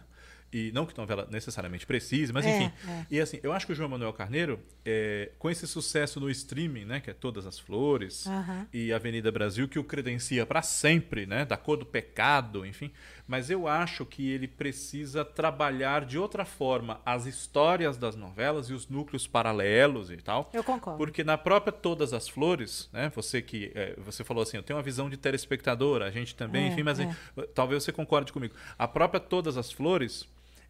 [0.52, 2.72] E não que a novela necessariamente precise, mas É, enfim.
[2.90, 3.06] é.
[3.12, 6.86] E assim, eu acho que o João Manuel Carneiro, é, com esse sucesso no streaming,
[6.86, 7.00] né?
[7.02, 8.26] Que é Todas as Flores
[8.72, 11.44] e Avenida Brasil, que o credencia para sempre, né?
[11.44, 12.92] Da cor do pecado, enfim.
[13.28, 18.74] Mas eu acho que ele precisa trabalhar de outra forma as histórias das novelas e
[18.74, 20.50] os núcleos paralelos e tal.
[20.54, 20.98] Eu concordo.
[20.98, 23.12] Porque na própria Todas as Flores, né?
[23.16, 26.66] Você que é, você falou assim, eu tenho uma visão de telespectador, a gente também,
[26.66, 27.14] É, enfim, mas é.
[27.54, 28.56] talvez você concorde comigo.
[28.80, 30.26] A própria Todas as Flores,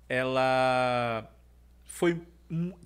[0.10, 1.30] ela
[1.86, 2.22] foi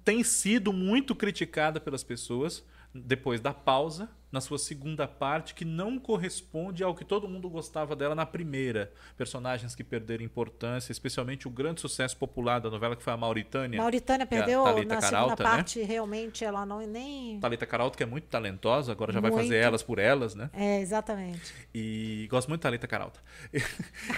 [0.04, 2.64] tem sido muito criticada pelas pessoas
[2.94, 7.96] depois da pausa, na sua segunda parte que não corresponde ao que todo mundo gostava
[7.96, 8.92] dela na primeira.
[9.18, 13.80] Personagens que perderam importância, especialmente o grande sucesso popular da novela que foi a Mauritânia.
[13.82, 15.50] Mauritânia é a perdeu na Caralta, segunda né?
[15.58, 17.40] parte, realmente ela não nem.
[17.40, 19.44] Thalita Caralto, que é muito talentosa, agora já vai Muito.
[19.44, 20.50] fazer elas por elas, né?
[20.54, 21.54] É, exatamente.
[21.74, 23.20] E gosto muito da Thalita Caralta.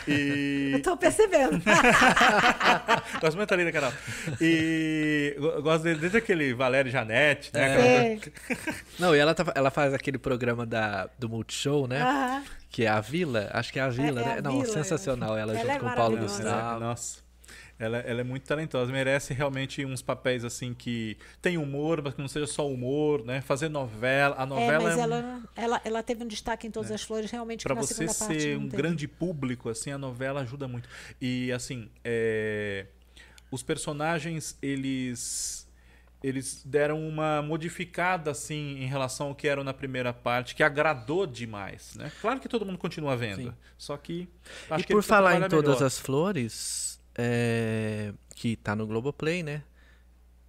[0.08, 0.72] E...
[0.74, 1.62] Eu tô percebendo.
[3.22, 3.98] gosto muito da Thalita Caralto.
[4.42, 7.64] E go- gosto de- desde aquele Valério Janete, né?
[7.64, 8.14] É.
[8.14, 12.02] Aquela- Não, e ela, tá- ela faz aquele programa da, do Multishow, né?
[12.02, 12.44] Aham.
[12.70, 14.38] Que é a Vila, acho que é a Vila, é né?
[14.40, 16.80] a Não, Vila, sensacional ela, ela junto é com o Paulo Gustavo.
[16.80, 17.24] nossa.
[17.80, 22.22] Ela, ela é muito talentosa, merece realmente uns papéis assim que tem humor, mas que
[22.22, 23.42] não seja só humor, né?
[23.42, 26.92] Fazer novela, a É, novela mas é, ela, ela, ela teve um destaque em todas
[26.92, 28.78] as flores, realmente, que para você ser um teve.
[28.78, 30.88] grande público, assim, a novela ajuda muito.
[31.20, 32.86] E assim, é,
[33.52, 35.68] os personagens eles
[36.24, 41.28] eles deram uma modificada assim em relação ao que eram na primeira parte, que agradou
[41.28, 42.12] demais, né?
[42.22, 43.54] Claro que todo mundo continua vendo, Sim.
[43.78, 44.30] só que
[44.72, 45.84] E acho que por falar em Todas melhor.
[45.88, 49.64] as Flores, é, que tá no Globoplay, né?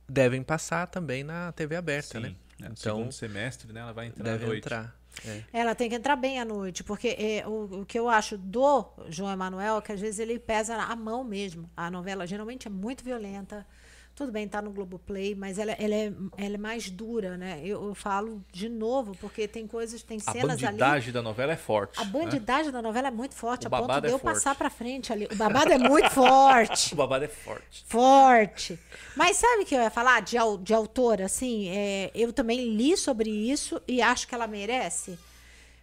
[0.09, 2.29] Devem passar também na TV aberta, Sim, né?
[2.61, 2.68] né?
[2.68, 3.81] No Então, segundo semestre, né?
[3.81, 4.59] Ela vai entrar à deve noite.
[4.59, 4.97] entrar.
[5.27, 5.43] É.
[5.53, 8.85] Ela tem que entrar bem à noite, porque é, o, o que eu acho do
[9.09, 11.70] João Emanuel é que às vezes ele pesa a mão mesmo.
[11.77, 13.66] A novela geralmente é muito violenta.
[14.15, 17.61] Tudo bem, tá no Globoplay, mas ela, ela, é, ela é mais dura, né?
[17.65, 20.67] Eu, eu falo de novo, porque tem coisas, tem A cenas ali.
[20.67, 21.99] bandidagem da novela é forte.
[22.01, 22.11] A né?
[22.12, 24.35] bandidagem da novela é muito forte, O a ponto de é eu forte.
[24.35, 25.27] passar pra frente ali.
[25.33, 26.95] O babado é muito forte.
[26.95, 27.85] O babado é forte.
[27.89, 28.79] Forte.
[29.17, 31.25] Mas sabe o que eu ia falar de, de autora?
[31.25, 35.19] Assim, é, eu também li sobre isso e acho que ela merece.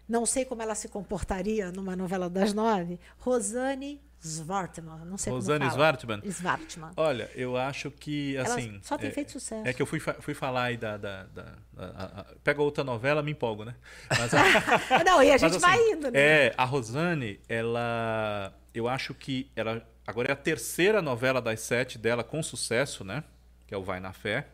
[0.07, 2.97] Não sei como ela se comportaria numa novela das nove.
[3.19, 4.99] Rosane Svartman.
[5.05, 5.84] Não sei Rosane como fala.
[5.97, 6.22] Svartman?
[6.26, 6.91] Svartman.
[6.95, 8.80] Olha, eu acho que Ela assim.
[8.84, 9.67] só tem é- feito sucesso.
[9.67, 10.95] É que eu fui, fa- fui falar aí da.
[10.97, 13.76] da, da- da- a- a- pega outra novela, me empolgo, né?
[14.09, 14.43] Mas, a-
[15.03, 16.19] Não, e a gente mas, vai assim, indo, né?
[16.19, 18.53] É, a Rosane, ela.
[18.74, 19.86] Eu acho que ela.
[20.05, 23.24] Agora é a terceira novela das sete dela com sucesso, né?
[23.67, 24.47] Que é o Vai na Fé.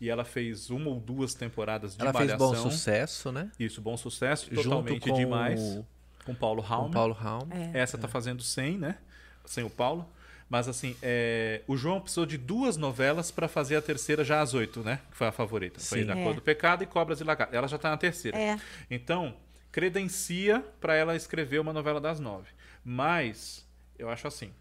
[0.00, 2.52] E ela fez uma ou duas temporadas de Ela fez Malhação.
[2.64, 3.50] bom sucesso, né?
[3.58, 5.58] Isso, bom sucesso, Junto totalmente com demais.
[5.60, 5.86] o-
[6.26, 6.86] Com Paulo Com Raum.
[6.88, 7.48] o Paulo Raum.
[7.50, 7.78] É.
[7.80, 8.98] Essa tá fazendo 100, né?
[9.46, 10.06] Sem o Paulo.
[10.48, 14.54] Mas assim, é, o João precisou de duas novelas para fazer a terceira já às
[14.54, 15.00] oito, né?
[15.10, 15.80] Que foi a favorita.
[15.80, 16.04] Foi Sim.
[16.04, 16.22] Na É.
[16.22, 17.56] Cor do Pecado e Cobras e Lagartos.
[17.56, 18.38] Ela já tá na terceira.
[18.38, 18.56] É.
[18.88, 19.36] Então,
[19.72, 22.48] credencia para ela escrever uma novela das nove.
[22.84, 23.66] Mas,
[23.98, 24.52] eu acho assim,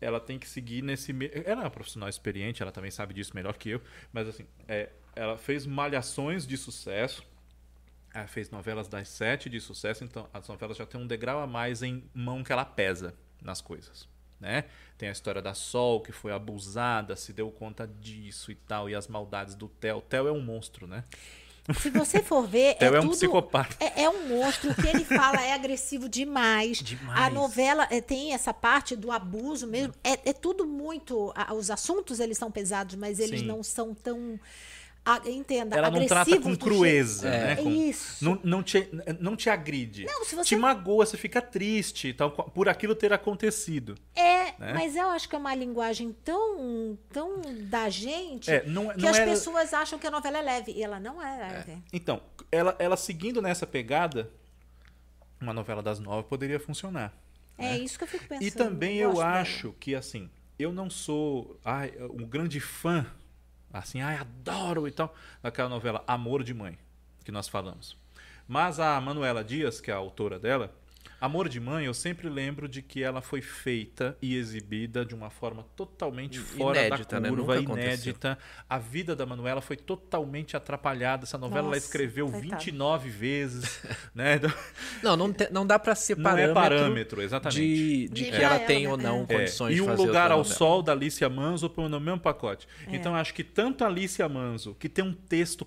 [0.00, 1.12] ela tem que seguir nesse.
[1.12, 3.82] me- Ela é uma profissional experiente, ela também sabe disso melhor que eu.
[4.12, 7.22] Mas assim, é, ela fez malhações de sucesso.
[8.14, 11.46] Ela fez novelas das sete de sucesso, então as novelas já têm um degrau a
[11.46, 14.08] mais em mão que ela pesa nas coisas.
[14.38, 14.64] Né?
[14.96, 18.94] Tem a história da Sol, que foi abusada, se deu conta disso e tal, e
[18.94, 20.00] as maldades do Theo.
[20.00, 21.04] Theo é um monstro, né?
[21.78, 23.76] Se você for ver, Theo é, é um tudo, psicopata.
[23.78, 24.70] É, é um monstro.
[24.70, 26.78] O que ele fala é agressivo demais.
[26.78, 27.20] Demais.
[27.20, 29.92] A novela é, tem essa parte do abuso mesmo.
[30.02, 31.32] É, é tudo muito.
[31.36, 33.46] a- os assuntos eles são pesados, mas eles Sim.
[33.46, 34.40] não são tão.
[35.16, 37.52] A- entenda, Ela não trata com crueza, jeito- né?
[37.52, 38.24] É Com- isso.
[38.24, 38.88] Não, não, te,
[39.18, 40.04] não te agride.
[40.04, 43.94] Não, se você- Te magoa, você fica triste tal, por aquilo ter acontecido.
[44.14, 44.72] É, né?
[44.74, 49.08] mas eu acho que é uma linguagem tão, tão da gente É, não- que não
[49.10, 50.72] as era- pessoas acham que a novela é leve.
[50.72, 51.78] E ela não é leve.
[51.92, 52.20] Então,
[52.52, 54.30] ela, ela seguindo nessa pegada,
[55.40, 57.12] uma novela das nove poderia funcionar.
[57.56, 58.46] É, isso que eu fico pensando.
[58.46, 59.40] E também eu, dela.
[59.40, 63.06] acho que, assim, eu não sou ai, um grande fã,
[63.72, 66.78] assim, ai, adoro e tal, daquela novela Amor de Mãe,
[67.24, 67.96] que nós falamos.
[68.46, 70.74] Mas a Manuela Dias, que é a autora dela,
[71.20, 75.28] Amor de Mãe, eu sempre lembro de que ela foi feita e exibida de uma
[75.28, 77.28] forma totalmente fora Inédita, da né?
[77.28, 77.82] curva, aconteceu.
[77.84, 78.38] inédita.
[78.68, 81.24] A vida da Manuela foi totalmente atrapalhada.
[81.24, 82.56] Essa novela ela Nossa, escreveu coitada.
[82.56, 83.82] 29 vezes,
[84.14, 84.40] né?
[85.02, 87.60] Não, não, te- não dá pra ser Não parâmetro, é parâmetro, exatamente.
[87.60, 88.90] de, de De que ela ela, tem né?
[88.90, 89.22] ou não É.
[89.34, 90.54] É, condições e de um fazer lugar outra ao novela.
[90.56, 92.66] sol da Alicia Manso põe no mesmo pacote.
[92.86, 92.96] É.
[92.96, 95.66] Então acho que tanto a Alicia Manso, que tem um texto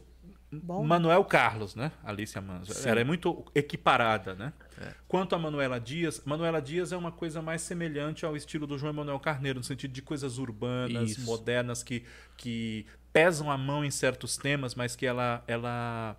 [0.62, 0.84] Bom.
[0.84, 1.92] Manuel Carlos, né?
[2.04, 2.88] Alicia Manso.
[2.88, 4.54] Ela é muito equiparada, né?
[4.80, 4.94] É.
[5.08, 8.92] Quanto a Manuela Dias, Manuela Dias é uma coisa mais semelhante ao estilo do João
[8.92, 11.22] Emanuel Carneiro, no sentido de coisas urbanas, Isso.
[11.22, 12.04] modernas, que,
[12.38, 16.18] que pesam a mão em certos temas, mas que ela, ela,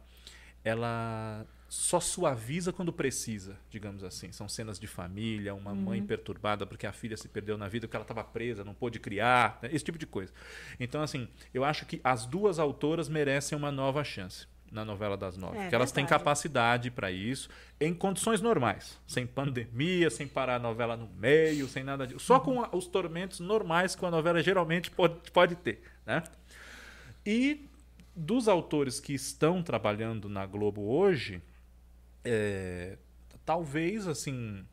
[0.65, 4.31] ela só suaviza quando precisa, digamos assim.
[4.31, 7.97] São cenas de família, uma mãe perturbada porque a filha se perdeu na vida, porque
[7.97, 9.69] ela estava presa, não pôde criar, né?
[9.73, 10.33] esse tipo de coisa.
[10.79, 15.37] Então, assim, eu acho que as duas autoras merecem uma nova chance na novela das
[15.37, 15.57] nove.
[15.57, 16.21] É, porque elas têm verdade.
[16.21, 17.49] capacidade para isso,
[17.81, 22.21] em condições normais, sem pandemia, sem parar a novela no meio, sem nada disso.
[22.21, 26.23] Só com a- os tormentos normais que uma novela geralmente pode, pode ter, né?
[27.27, 27.69] E
[28.17, 31.43] dos autores que estão trabalhando na Globo hoje,
[32.25, 32.97] é,
[33.45, 34.65] talvez assim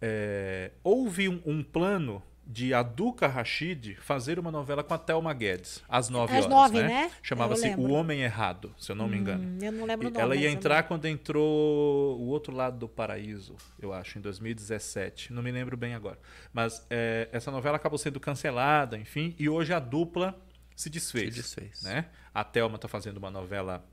[0.00, 5.34] é, houve um, um plano de a Duca Rashid fazer uma novela com a Thelma
[5.34, 6.88] Guedes, às nove Às horas, nove, né?
[6.88, 7.10] né?
[7.20, 7.68] Chamava-se.
[7.70, 9.42] O Homem Errado, se eu não me engano.
[9.42, 10.22] Hum, eu não lembro o nome.
[10.22, 15.32] Ela ia entrar quando entrou o outro lado do paraíso, eu acho, em 2017.
[15.32, 16.18] Não me lembro bem agora.
[16.52, 20.38] Mas é, essa novela acabou sendo cancelada, enfim, e hoje a dupla
[20.76, 21.34] se desfez.
[21.34, 21.82] Se desfez.
[21.82, 22.06] Né?
[22.32, 23.84] A Thelma está fazendo uma novela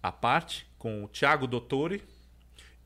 [0.00, 2.04] à parte, com o Thiago Dottori,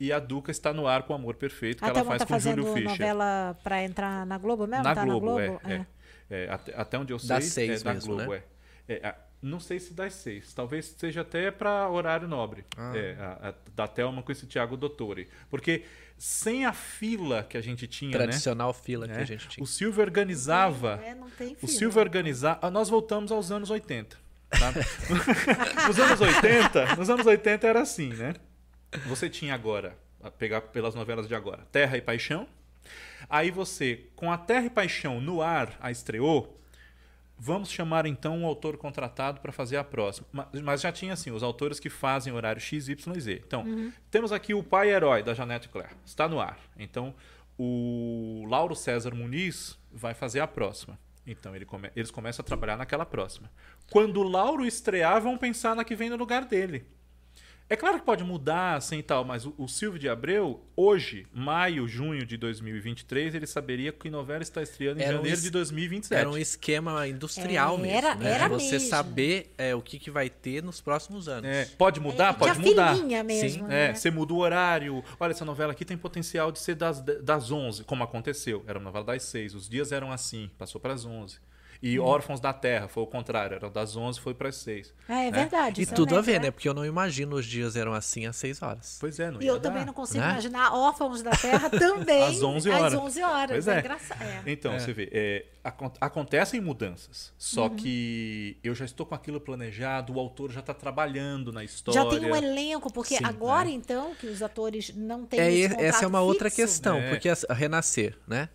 [0.03, 2.25] e a Duca está no ar com Amor Perfeito, que A ela Thelma faz tá
[2.27, 2.89] com o Júlio fazendo Fischer.
[2.89, 4.83] novela pra entrar na Globo mesmo?
[4.83, 5.61] Na tá Globo, na Globo?
[5.65, 5.73] é.
[5.73, 5.85] é.
[6.33, 8.41] É, até, até onde eu sei, Das seis é da mesmo, Globo, né?
[8.87, 8.93] é.
[8.95, 10.53] É, a- não sei se das seis.
[10.53, 12.63] Talvez seja até para horário nobre.
[12.77, 12.93] Ah.
[12.95, 15.27] É, a- a- da Thelma com esse Thiago Dottore.
[15.49, 15.83] Porque
[16.17, 19.15] sem a fila que a gente tinha, Tradicional fila né?
[19.15, 19.63] que a gente tinha.
[19.63, 20.99] O Silvio organizava.
[21.03, 21.71] É, não tem O fila.
[21.71, 22.59] Silvio organizava.
[22.61, 24.15] ah, Nós voltamos aos anos 80.
[24.51, 24.71] tá?
[25.87, 28.33] nos anos 80, nos anos 80 era assim, né?
[29.07, 32.47] Você tinha agora, a pegar pelas novelas de agora, Terra e Paixão.
[33.29, 36.57] Aí você, com a Terra e Paixão no ar, a estreou,
[37.37, 40.27] vamos chamar então um autor contratado para fazer a próxima.
[40.31, 43.41] Ma- Mas já tinha assim, os autores que fazem horário X, Y e Z.
[43.45, 43.63] Então,
[44.09, 45.93] temos aqui o Pai Herói da Janete Claire.
[46.05, 46.59] Está no ar.
[46.77, 47.13] Então,
[47.57, 50.97] o Lauro César Muniz vai fazer a próxima.
[51.25, 53.49] Então, ele come- eles começam a trabalhar naquela próxima.
[53.91, 56.83] Quando o Lauro estrear, vão pensar na que vem no lugar dele.
[57.71, 61.25] É claro que pode mudar assim e tal, mas o, o Silvio de Abreu, hoje,
[61.33, 65.43] maio, junho de 2023, ele saberia que novela está estreando em Era um janeiro es-
[65.43, 66.19] de 2027.
[66.19, 67.97] Era um esquema industrial É, mesmo.
[67.97, 68.29] era- né?
[68.29, 68.89] era Você mesmo.
[68.89, 71.49] saber é, o que, que vai ter nos próximos anos.
[71.49, 72.31] É, pode mudar?
[72.31, 72.93] É, pode mudar.
[73.23, 73.91] mesmo, Sim, né?
[73.91, 75.01] É, você muda o horário.
[75.17, 78.65] Olha, essa novela aqui tem potencial de ser das, das 11, como aconteceu.
[78.67, 79.55] Era uma novela das 6.
[79.55, 81.39] Os dias eram assim, passou para as 11.
[81.83, 82.03] E Hum.
[82.03, 84.93] Órfãos da Terra foi o contrário, era das 11, foi para as 6.
[85.09, 85.31] É, é né?
[85.31, 85.81] verdade.
[85.81, 86.51] E eu tudo a ver, né?
[86.51, 88.97] Porque eu não imagino os dias eram assim às 6 horas.
[88.99, 89.69] Pois é, não E ia eu dar.
[89.69, 90.29] também não consigo né?
[90.31, 92.93] imaginar órfãos da Terra também Às 11 horas.
[92.93, 93.51] Às 11 horas.
[93.51, 93.75] Pois é.
[93.75, 93.79] é.
[93.79, 94.21] engraçado.
[94.21, 94.41] É.
[94.45, 97.33] Então, você vê, é, acon- acontecem mudanças.
[97.37, 101.99] Só que eu já estou com aquilo planejado, o autor já está trabalhando na história.
[101.99, 103.71] Já tem um elenco, porque Sim, agora né?
[103.71, 107.09] então que os atores não têm É, esse essa é uma outra fixo, questão, É.
[107.09, 108.49] porque a, a renascer, né?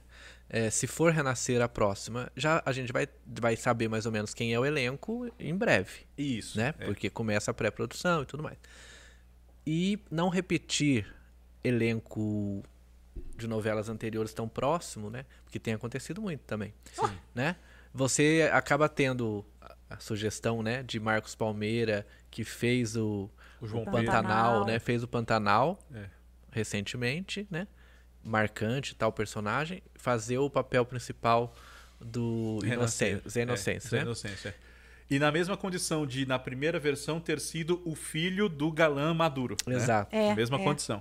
[0.49, 4.33] É, se for renascer a próxima, já a gente vai, vai saber mais ou menos
[4.33, 6.57] quem é o elenco em breve, Isso.
[6.57, 6.73] né?
[6.79, 6.85] é.
[6.87, 8.57] Porque começa a pré-produção e tudo mais.
[9.67, 11.13] E não repetir
[11.65, 12.63] elenco
[13.37, 15.25] de novelas anteriores tão próximo, né?
[15.45, 16.73] Porque tem acontecido muito também,
[17.35, 17.57] né?
[17.93, 19.45] Você acaba tendo
[19.91, 23.31] a, sugestão, né, de Marcos Palmeira que fez o,
[23.61, 24.65] O o Pantanal.
[24.67, 24.79] né?
[24.79, 26.05] Fez o Pantanal É.
[26.53, 27.67] recentemente, né?
[28.27, 31.55] Marcante tal personagem, fazer o papel principal
[32.01, 33.13] do Renascer.
[33.13, 34.03] Inocência, Zé Inocência, É, né?
[34.03, 34.55] Inocência, é.
[35.09, 39.57] E na mesma condição de, na primeira versão, ter sido o filho do galã Maduro.
[39.67, 39.77] né?
[39.77, 40.15] Exato.
[40.15, 40.65] É, mesma é.
[40.65, 41.01] condição.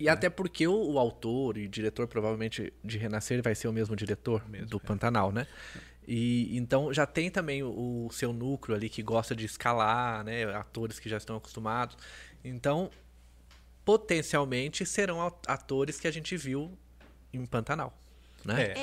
[0.00, 3.94] E até porque o, o autor e diretor, provavelmente, de Renascer vai ser o mesmo
[3.96, 4.80] diretor Mesmo, do é.
[4.80, 5.46] Pantanal, né?
[6.06, 10.44] E então já tem também o, o seu núcleo ali que gosta de escalar, né?
[10.54, 11.96] Atores que já estão acostumados.
[12.44, 12.90] Então,
[13.88, 16.70] potencialmente serão atores que a gente viu
[17.32, 17.96] em Pantanal,
[18.44, 18.74] né?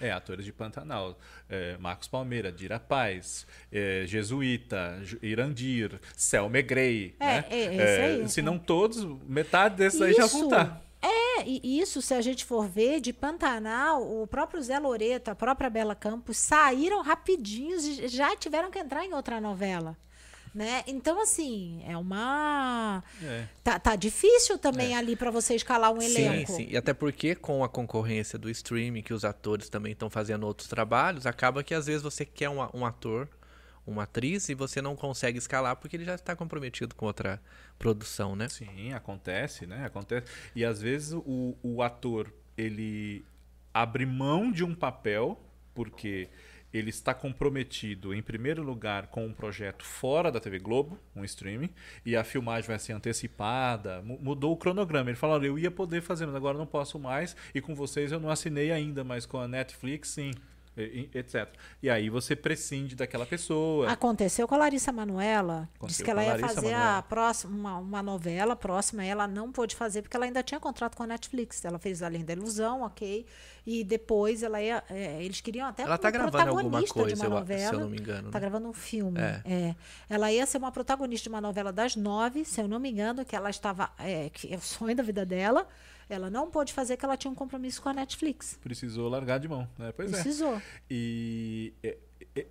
[0.00, 1.16] É, é, atores de Pantanal.
[1.48, 7.14] É, Marcos Palmeira, Dira Paz, é, Jesuíta, Irandir, Selma Grey.
[7.20, 7.46] É, né?
[7.50, 8.28] é, aí.
[8.28, 10.82] Se não todos, metade desses aí já vão estar.
[11.00, 15.36] É, e isso, se a gente for ver, de Pantanal, o próprio Zé Loreto, a
[15.36, 19.96] própria Bela Campos, saíram rapidinhos e já tiveram que entrar em outra novela.
[20.58, 20.82] Né?
[20.88, 23.00] Então, assim, é uma.
[23.22, 23.44] É.
[23.62, 26.52] Tá, tá difícil também ali para você escalar um Sim, elenco.
[26.52, 26.66] sim.
[26.68, 30.66] E até porque com a concorrência do streaming, que os atores também estão fazendo outros
[30.66, 33.28] trabalhos, acaba que às vezes você quer um, um ator,
[33.86, 37.40] uma atriz, e você não consegue escalar porque ele já está comprometido com outra
[37.78, 38.48] produção, né?
[38.48, 39.86] Sim, acontece, né?
[39.86, 40.26] Acontece.
[40.56, 43.24] E às vezes o, o ator ele
[43.72, 45.40] abre mão de um papel
[45.72, 46.28] porque
[46.72, 51.70] ele está comprometido, em primeiro lugar, com um projeto fora da TV Globo, um streaming,
[52.04, 55.08] e a filmagem vai ser antecipada, mu- mudou o cronograma.
[55.10, 58.12] Ele fala, olha, eu ia poder fazer, mas agora não posso mais, e com vocês
[58.12, 60.32] eu não assinei ainda, mas com a Netflix, sim,
[60.82, 61.48] etc.
[61.82, 63.90] E aí você prescinde daquela pessoa.
[63.90, 65.68] Aconteceu com a Larissa Manuela.
[65.76, 66.98] Aconteceu Disse que ela ia fazer Manoela.
[66.98, 70.96] a próxima, uma, uma novela próxima, ela não pôde fazer porque ela ainda tinha contrato
[70.96, 71.64] com a Netflix.
[71.64, 73.26] Ela fez Além da Ilusão, ok.
[73.66, 74.82] E depois ela ia.
[74.88, 77.68] é, eles queriam até Ela tá uma gravando alguma protagonista coisa, de uma eu novela.
[77.68, 78.30] se eu não me engano.
[78.30, 78.40] Tá né?
[78.40, 79.20] gravando um filme.
[79.20, 79.42] É.
[79.44, 79.76] É.
[80.08, 83.24] Ela ia ser uma protagonista de uma novela das nove, se eu não me engano,
[83.24, 83.90] que ela estava.
[83.98, 85.66] É, que é o sonho da vida dela.
[86.08, 88.58] Ela não pôde fazer, que ela tinha um compromisso com a Netflix.
[88.62, 89.68] Precisou largar de mão.
[89.78, 89.92] Né?
[89.92, 90.14] Pois é.
[90.14, 90.60] Precisou.
[90.90, 91.98] E é,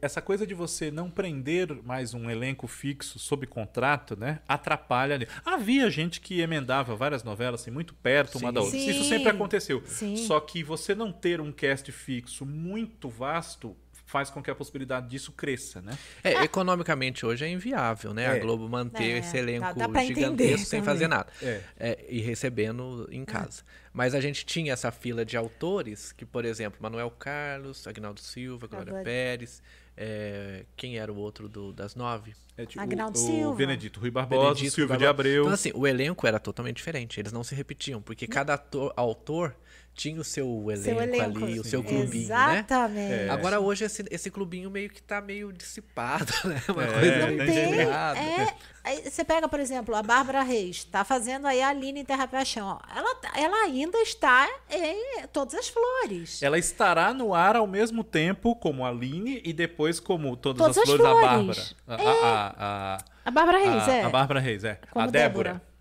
[0.01, 4.39] essa coisa de você não prender mais um elenco fixo sob contrato, né?
[4.47, 5.27] Atrapalha ali.
[5.45, 8.53] Havia gente que emendava várias novelas assim, muito perto uma Sim.
[8.53, 8.79] da outra.
[8.79, 8.89] Sim.
[8.89, 9.81] Isso sempre aconteceu.
[9.85, 10.17] Sim.
[10.17, 13.75] Só que você não ter um cast fixo muito vasto
[14.07, 15.95] faz com que a possibilidade disso cresça, né?
[16.23, 18.23] É, economicamente hoje é inviável, né?
[18.23, 18.27] É.
[18.29, 21.31] A Globo manter É, esse dá- elenco dá entender gigantesco sem fazer nada.
[21.43, 21.61] É.
[21.77, 23.63] É, e recebendo em casa.
[23.93, 28.65] Mas a gente tinha essa fila de autores, que, por exemplo, Manuel Carlos, Agnaldo Silva,
[28.67, 29.61] Glória Agora- Pérez.
[29.99, 32.33] é, quem era o outro do- das nove?
[32.55, 33.55] É tipo Agnaldo o, o Silva.
[33.55, 35.09] Benedito Rui Barbosa, Benedito Silvio de Barbosa.
[35.09, 35.41] Abreu.
[35.43, 37.19] Então, assim, o elenco era totalmente diferente.
[37.19, 39.55] Eles não se repetiam, porque cada ator, autor
[39.97, 41.43] tinha o seu elenco, Seu elenco.
[41.43, 42.59] ali, o seu clubinho, né?
[42.59, 43.13] Exatamente.
[43.13, 43.29] É.
[43.29, 46.61] Agora hoje esse, esse clubinho meio que tá meio dissipado, né?
[46.69, 48.19] Uma É, coisa não meio Tem, errada.
[48.19, 52.05] é, aí você pega, por exemplo, a Bárbara Reis, tá fazendo aí a Aline em
[52.05, 52.79] Terra Paixão.
[52.95, 56.43] Ela, tá- ela ainda está em Todas as Flores.
[56.43, 60.77] Ela estará no ar ao mesmo tempo como a Aline e depois como Todas, Todas
[60.77, 61.27] as as Flores da.
[61.27, 61.63] Bárbara.
[61.87, 62.53] A, a,
[62.95, 64.03] a, A Bárbara Reis, a, é.
[64.03, 64.79] a Bárbara Reis, é.
[64.91, 65.53] Como a Débora.
[65.53, 65.76] Débora.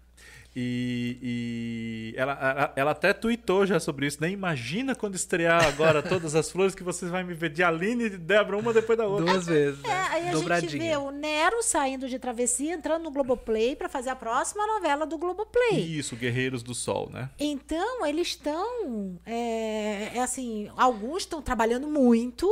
[0.58, 4.30] E, e ela, ela, ela até tweetou já sobre isso, né?
[4.30, 8.10] Imagina quando estrear agora Todas as Flores que vocês vão me ver de Aline e
[8.10, 9.26] de Débora, uma depois da outra.
[9.26, 10.06] Duas vezes, É, né?
[10.10, 14.16] aí a gente vê o Nero saindo de travessia, entrando no Globoplay para fazer a
[14.16, 15.78] próxima novela do Globoplay.
[15.78, 17.28] Isso, Guerreiros do Sol, né?
[17.38, 19.20] Então, eles estão.
[19.26, 22.48] É, é assim, alguns estão trabalhando muito.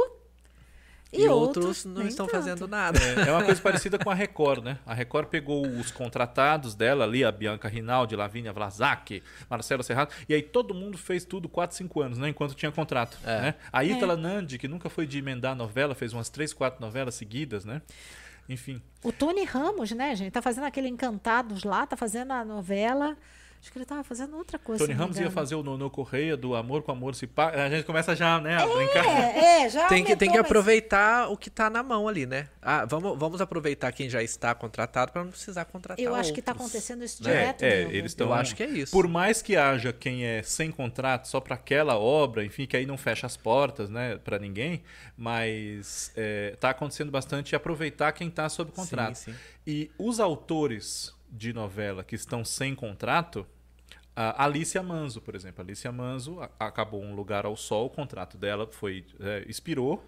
[1.14, 2.36] E, E, outros não nem estão tanto.
[2.36, 2.98] fazendo nada.
[2.98, 4.78] É uma coisa parecida com a Record, né?
[4.84, 10.34] A Record pegou os contratados dela ali, a Bianca Rinaldi, Lavínia Vlasak, Marcelo Serrato, e
[10.34, 12.28] aí todo mundo fez tudo 4, 5 anos, né?
[12.28, 13.16] Enquanto tinha contrato.
[13.24, 13.40] É.
[13.40, 13.54] Né?
[13.72, 17.64] A Ítala Nandi, que nunca foi de emendar novela, fez umas 3, 4 novelas seguidas,
[17.64, 17.80] né?
[18.48, 18.82] Enfim.
[19.02, 20.32] O Tony Ramos, né, gente?
[20.32, 23.16] Tá fazendo aquele Encantados lá, tá fazendo a novela.
[23.64, 24.84] Acho que ele tava fazendo outra coisa.
[24.84, 27.48] Tony Ramos ia fazer o Nono Correia do Amor com Amor se pá.
[27.48, 29.06] A gente começa já, né, a brincar.
[29.06, 32.06] É, é, já Tem que, tem aumentou, que mas- aproveitar o que tá na mão
[32.06, 32.50] ali, né?
[32.60, 36.42] Ah, vamos, vamos aproveitar quem já está contratado para não precisar contratar Eu acho que
[36.42, 36.66] tá outros.
[36.68, 37.62] acontecendo isso É, direto.
[37.62, 37.92] é, mesmo.
[37.92, 38.26] eles estão.
[38.26, 38.92] Eu acho que é isso.
[38.92, 42.84] Por mais que haja quem é sem contrato só para aquela obra, enfim, que aí
[42.84, 44.82] não fecha as portas, né, para ninguém,
[45.16, 49.14] mas é, tá acontecendo bastante aproveitar quem tá sob contrato.
[49.14, 49.38] Sim, sim.
[49.66, 53.44] E os autores de novela que estão sem contrato,
[54.16, 58.36] a Alicia Manzo, por exemplo, a Alicia Manzo acabou um lugar ao sol, o contrato
[58.38, 60.04] dela foi é, expirou,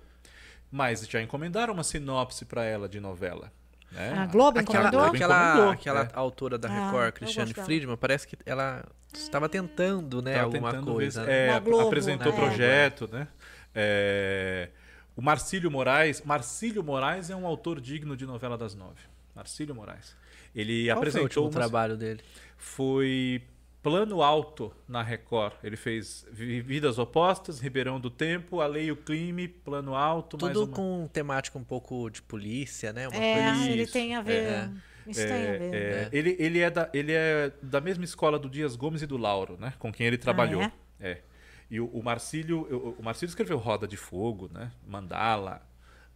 [0.71, 3.53] mas já encomendaram uma sinopse para ela de novela.
[3.91, 4.13] Né?
[4.15, 5.01] A Globo Aquela, encomendou?
[5.15, 6.09] Aquela, encomendou, aquela é.
[6.13, 7.55] autora da Ah, Record, eu Cristiane.
[7.55, 8.85] Friedman, parece que ela
[9.15, 11.25] estava tentando, né, Tava alguma tentando coisa.
[11.25, 11.57] ver- né?
[11.57, 12.39] é, Globo, apresentou né?
[12.39, 13.29] projeto, né?
[13.75, 14.71] É,
[15.17, 16.21] o Marcílio Moraes.
[16.23, 19.01] Marcílio Moraes é um autor digno de novela das nove.
[19.35, 20.17] Marcílio Moraes.
[20.55, 22.21] Ele Qual foi o apresentou último uma- trabalho dele?
[22.57, 23.43] foi
[23.87, 25.53] Plano Alto na Record.
[25.63, 30.37] Ele fez Vi- Vidas Opostas, Ribeirão do Tempo, A Lei e o Crime, Plano Alto,
[30.37, 30.77] mais Tudo uma.
[30.77, 33.07] com temática um pouco de polícia, né?
[33.07, 33.71] Uma É, coisa assim.
[33.71, 34.43] ele tem a ver.
[34.43, 34.71] é.
[35.07, 35.75] Isso tem a ver.
[35.75, 39.17] É, Ele, ele, é da, ele é da mesma escola do Dias Gomes e do
[39.17, 39.73] Lauro, né?
[39.79, 40.63] Com quem ele trabalhou.
[40.63, 40.73] é?
[40.99, 41.23] é?
[41.71, 44.73] E o, o Marcílio, o, o Marcílio escreveu Roda de Fogo, né?
[44.85, 45.63] Mandala.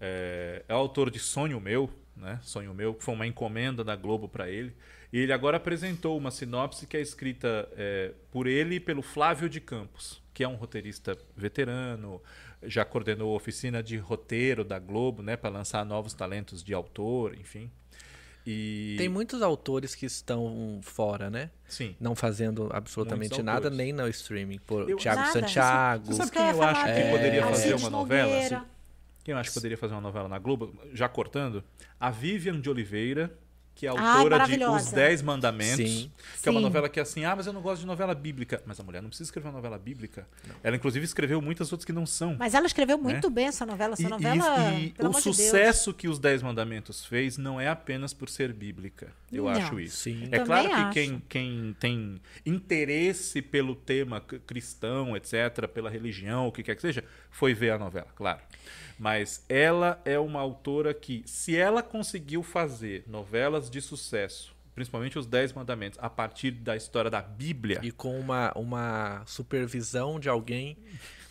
[0.01, 2.41] É, é autor de Sonho Meu, né?
[2.43, 4.75] Sonho Meu, que foi uma encomenda da Globo para ele.
[5.13, 9.49] E ele agora apresentou uma sinopse que é escrita é, por ele e pelo Flávio
[9.49, 12.23] de Campos, que é um roteirista veterano,
[12.63, 15.37] já coordenou a oficina de roteiro da Globo, né?
[15.37, 17.71] Para lançar novos talentos de autor, enfim.
[18.47, 18.95] E...
[18.99, 21.51] Tem muitos autores que estão fora, né?
[21.69, 21.95] Sim.
[22.01, 24.59] Não fazendo absolutamente nada, nem no streaming.
[24.59, 25.33] Por Eu- Thiago Nada.
[25.33, 26.07] Santiago.
[26.07, 28.39] Você sabe quem eu acho que é, poderia fazer uma novela?
[28.39, 28.67] Assim?
[29.23, 30.75] Quem eu acho que poderia fazer uma novela na Globo?
[30.93, 31.63] Já cortando.
[31.99, 33.31] A Vivian de Oliveira,
[33.75, 34.87] que é Ai, autora de maravilhosa.
[34.87, 35.77] Os Dez Mandamentos.
[35.91, 36.13] Sim.
[36.43, 36.65] Que é uma Sim.
[36.65, 38.63] novela que é assim, ah, mas eu não gosto de novela bíblica.
[38.67, 40.27] Mas a mulher não precisa escrever uma novela bíblica.
[40.63, 42.37] Ela, inclusive, escreveu muitas outras que não são.
[42.39, 43.95] Mas ela escreveu muito bem essa novela.
[43.95, 44.71] Essa E- novela.
[44.75, 45.37] e, e pelo o amor de Deus.
[45.37, 49.13] sucesso que os Dez Mandamentos fez não é apenas por ser bíblica.
[49.33, 49.51] Eu Não.
[49.53, 49.97] acho isso.
[49.97, 50.25] Sim.
[50.31, 50.91] É Também claro que acho.
[50.93, 57.03] quem, quem tem interesse pelo tema cristão, etc., pela religião, o que quer que seja,
[57.31, 58.41] foi ver a novela, claro.
[58.99, 65.27] Mas ela é uma autora que, se ela conseguiu fazer novelas de sucesso, principalmente os
[65.27, 70.77] Dez Mandamentos, a partir da história da Bíblia, E com uma, uma supervisão de alguém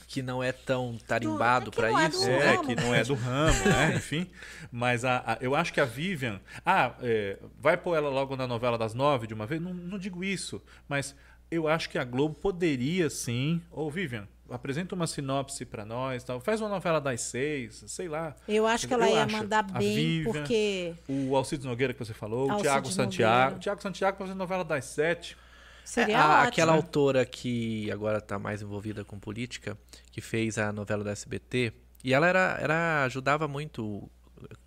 [0.07, 2.27] que não é tão tarimbado para é do isso.
[2.27, 3.93] É, ramo, que não é do ramo, né?
[3.97, 4.27] Enfim.
[4.71, 6.41] Mas a, a- eu acho que a Vivian.
[6.65, 9.61] Ah, é, vai pôr ela logo na novela das nove de uma vez?
[9.61, 10.59] Não, não digo isso.
[10.87, 11.15] Mas
[11.51, 13.61] eu acho que a Globo poderia sim.
[13.69, 16.23] Ô, Vivian, apresenta uma sinopse pra nós.
[16.23, 16.39] Tal.
[16.39, 18.35] Faz uma novela das seis, sei lá.
[18.47, 19.35] Eu acho que ela Eu ia acho.
[19.37, 23.55] mandar bem, Vivian, porque O Alcides Nogueira que você falou, o Alcides Tiago Santiago.
[23.55, 25.37] O Tiago Santiago fazendo novela das sete.
[25.83, 26.47] seria É, a- ótimo.
[26.49, 29.77] aquela autora que agora está mais envolvida com política,
[30.11, 31.73] que fez a novela da SBT,
[32.03, 34.09] E ela era, era ajudava muito,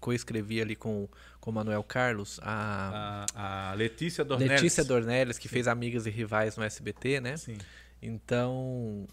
[0.01, 1.09] coescrevia ali com
[1.41, 4.61] com o Manuel Carlos, a, a, a Letícia Dornelles.
[4.61, 5.55] Letícia Dornelles, que Sim.
[5.55, 7.37] fez Amigas e Rivais no SBT, né?
[7.37, 7.57] Sim.
[8.01, 9.07] Então,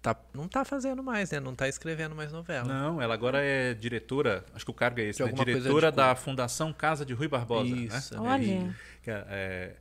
[0.00, 1.40] tá, não tá fazendo mais, né?
[1.40, 2.66] Não tá escrevendo mais novela.
[2.66, 5.32] Não, ela agora é diretora, acho que o cargo é esse, né?
[5.32, 7.74] Diretora da Fundação Casa de Rui Barbosa.
[7.74, 7.82] Né?
[7.82, 8.20] Isso, né?
[8.20, 8.76] Olha.
[9.06, 9.76] É,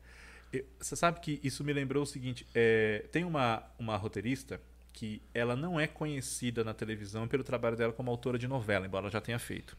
[0.54, 4.60] é, você sabe que isso me lembrou o seguinte: é, tem uma, uma roteirista
[4.94, 9.04] que ela não é conhecida na televisão pelo trabalho dela como autora de novela, embora
[9.04, 9.78] ela já tenha feito.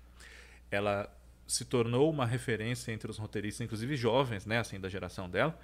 [0.71, 1.13] Ela
[1.47, 5.59] se tornou uma referência entre os roteiristas, inclusive jovens, né, assim, da geração dela,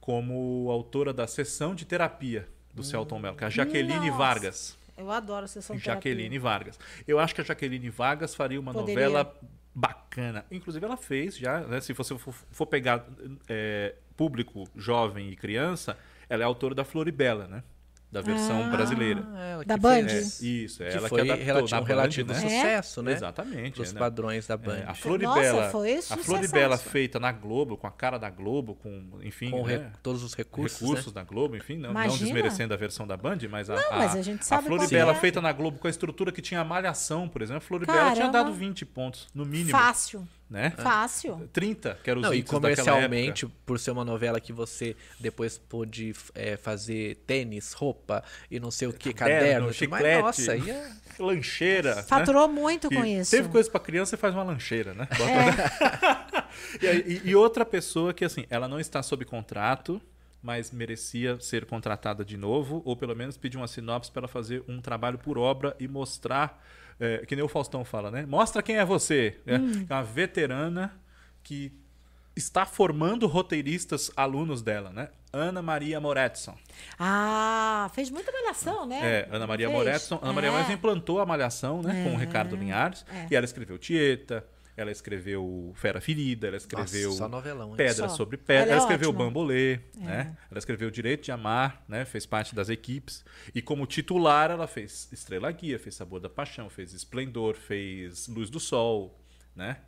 [0.00, 2.82] como autora da sessão de terapia do.
[2.82, 4.18] Celton Mello, que é a Jaqueline Nossa.
[4.18, 4.78] Vargas.
[4.96, 6.40] Eu adoro a sessão Jaqueline terapia.
[6.40, 6.78] Vargas.
[7.06, 8.94] Eu acho que a Jaqueline Vargas faria uma Poderia.
[8.94, 9.36] novela
[9.74, 10.44] bacana.
[10.50, 13.06] Inclusive, ela fez já, né, se você for, for pegar
[13.48, 15.96] é, público jovem e criança,
[16.28, 17.62] ela é autora da Floribela, né?
[18.10, 19.22] Da versão ah, brasileira.
[19.66, 20.06] Da Band?
[20.08, 22.40] É, isso, é que ela foi que adaptou um relativo né?
[22.40, 23.12] sucesso, né?
[23.12, 23.82] Exatamente.
[23.82, 24.78] Os é, padrões da Band.
[24.78, 28.74] É, a Floribela, Nossa, foi a Floribela feita na Globo, com a cara da Globo,
[28.74, 29.92] com, enfim, com né?
[30.02, 31.20] todos os recursos, recursos né?
[31.20, 34.22] da Globo, enfim, não, não, desmerecendo a versão da Band, mas a, não, mas a,
[34.22, 35.14] gente sabe a Floribela é.
[35.14, 38.16] feita na Globo com a estrutura que tinha a malhação, por exemplo, a Floribela Caramba.
[38.16, 39.70] tinha dado 20 pontos, no mínimo.
[39.70, 40.70] Fácil né?
[40.70, 41.48] Fácil.
[41.52, 46.14] 30, que era os Não, e comercialmente, por ser uma novela que você depois pôde
[46.34, 50.92] é, fazer tênis, roupa e não sei o que, caderno, caderno chiclete, mas, nossa, ia...
[51.18, 51.96] lancheira.
[51.96, 52.02] Né?
[52.02, 52.54] Faturou né?
[52.54, 53.30] muito com isso.
[53.30, 55.06] Teve coisa para criança, você faz uma lancheira, né?
[56.80, 56.96] É.
[57.06, 60.00] e, e outra pessoa que, assim, ela não está sob contrato,
[60.42, 64.62] mas merecia ser contratada de novo, ou pelo menos pedir uma sinopse para ela fazer
[64.66, 66.64] um trabalho por obra e mostrar
[67.00, 68.26] é, que nem o Faustão fala, né?
[68.26, 69.38] Mostra quem é você.
[69.46, 69.58] Né?
[69.58, 69.86] Hum.
[69.88, 70.92] É uma veterana
[71.42, 71.72] que
[72.36, 75.08] está formando roteiristas alunos dela, né?
[75.32, 76.56] Ana Maria Moretson.
[76.98, 79.00] Ah, fez muita malhação, né?
[79.02, 80.18] É, Ana Maria Moretson.
[80.22, 80.34] Ana é.
[80.34, 82.00] Maria Moretson implantou a malhação, né?
[82.00, 82.04] É.
[82.04, 83.04] Com o Ricardo Linhares.
[83.12, 83.26] É.
[83.30, 84.46] E ela escreveu Tieta,
[84.78, 88.14] ela escreveu Fera Ferida, ela escreveu Nossa, novelão, Pedra só.
[88.14, 89.24] sobre Pedra, ela, ela escreveu ótima.
[89.24, 89.80] Bambolê, é.
[89.96, 90.36] né?
[90.48, 92.04] Ela escreveu Direito de Amar, né?
[92.04, 93.24] Fez parte das equipes.
[93.52, 98.50] E como titular, ela fez Estrela Guia, fez Sabor da Paixão, fez Esplendor, fez Luz
[98.50, 99.20] do Sol,
[99.54, 99.78] né?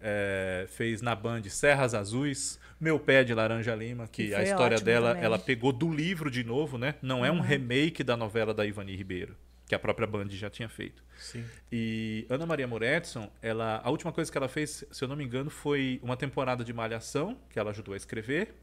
[0.00, 4.80] É, fez na Band Serras Azuis, Meu Pé de Laranja Lima, que, que a história
[4.80, 5.24] dela também.
[5.24, 6.96] ela pegou do livro de novo, né?
[7.00, 7.42] Não é um uhum.
[7.42, 9.36] remake da novela da Ivani Ribeiro
[9.72, 11.02] que a própria Band já tinha feito.
[11.16, 11.42] Sim.
[11.70, 15.24] E Ana Maria Moretson, ela, a última coisa que ela fez, se eu não me
[15.24, 18.54] engano, foi uma temporada de Malhação, que ela ajudou a escrever,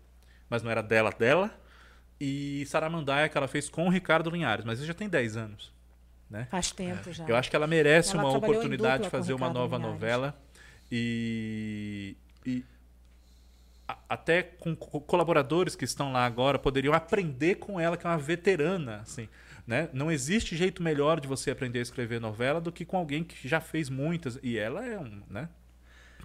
[0.47, 1.51] mas não era dela dela,
[2.21, 5.73] e Saramandaia, que ela fez com o Ricardo Linhares, mas isso já tem 10 anos.
[6.29, 6.47] Né?
[6.51, 7.13] Faz tempo é.
[7.13, 7.25] já.
[7.27, 9.95] Eu acho que ela merece ela uma oportunidade de fazer uma nova Linhares.
[9.95, 10.39] novela.
[10.91, 12.15] E,
[12.45, 12.63] e
[14.07, 18.97] até com colaboradores que estão lá agora poderiam aprender com ela, que é uma veterana,
[18.97, 19.27] assim.
[19.69, 19.87] Né?
[19.93, 23.47] Não existe jeito melhor de você aprender a escrever novela do que com alguém que
[23.47, 24.39] já fez muitas.
[24.41, 25.21] E ela é um.
[25.29, 25.47] Né?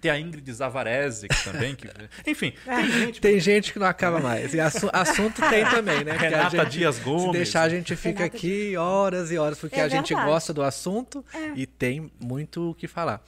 [0.01, 1.75] Tem a Ingrid Zavarese também.
[1.75, 1.87] Que,
[2.25, 3.21] enfim, tem gente.
[3.21, 4.55] Tem gente que não acaba mais.
[4.55, 6.17] E assu assunto tem também, né?
[6.17, 7.25] Renata gente, Dias Gomes.
[7.25, 10.51] Se deixar, a gente fica Renata aqui horas e horas, porque é a gente gosta
[10.51, 11.51] do assunto é.
[11.55, 13.23] e tem muito o que falar.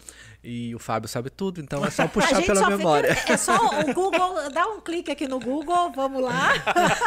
[0.49, 3.13] E o Fábio sabe tudo, então é só puxar pela memória.
[3.13, 6.53] Fica, é só o Google, dá um clique aqui no Google, vamos lá.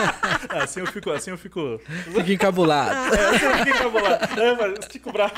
[0.63, 1.81] assim eu fico, assim eu fico.
[2.13, 2.91] Fica encabulado.
[3.17, 4.41] É, assim eu fico encabulado.
[4.41, 5.35] É, mas estica o braço.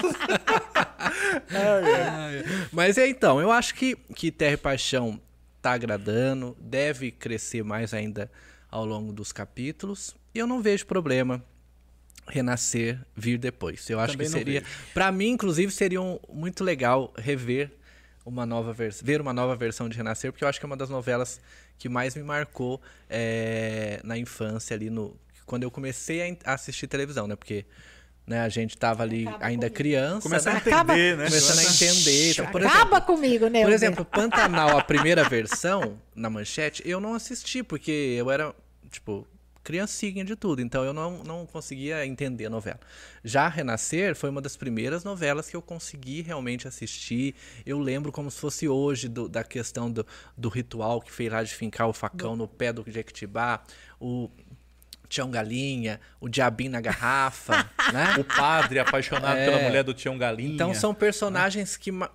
[2.73, 5.21] Mas é então, eu acho que, que Terra e Paixão
[5.61, 8.29] tá agradando, deve crescer mais ainda
[8.69, 10.17] ao longo dos capítulos.
[10.35, 11.41] E eu não vejo problema
[12.27, 13.89] renascer vir depois.
[13.89, 17.71] Eu acho Também que seria, para mim inclusive seria um, muito legal rever
[18.25, 20.77] uma nova versão, ver uma nova versão de Renascer, porque eu acho que é uma
[20.77, 21.41] das novelas
[21.79, 27.27] que mais me marcou é, na infância ali no quando eu comecei a assistir televisão,
[27.27, 27.37] né?
[27.37, 27.67] Porque
[28.27, 29.75] né, a gente tava ali Acaba ainda comigo.
[29.75, 30.59] criança, começando né?
[30.59, 30.95] a entender, Acaba...
[30.95, 31.25] né?
[31.27, 32.31] Começando a entender.
[32.31, 33.63] Então, por Acaba exemplo, comigo, né?
[33.63, 38.55] Por exemplo, Pantanal, a primeira versão na manchete, eu não assisti porque eu era
[38.91, 39.27] tipo
[39.63, 42.81] criancinha de tudo, então eu não, não conseguia entender a novela.
[43.25, 47.35] Já Renascer foi uma das primeiras novelas que eu consegui realmente assistir.
[47.65, 50.07] Eu lembro como se fosse hoje do, da questão do,
[50.37, 53.63] do ritual que fez lá de fincar o facão no pé do Jequitibá,
[54.01, 54.31] o
[55.13, 58.15] Tião Galinha, o Diabinho na garrafa, né?
[58.19, 60.55] O padre apaixonado é, pela mulher do Tião Galinha.
[60.55, 62.11] Então são personagens que mar,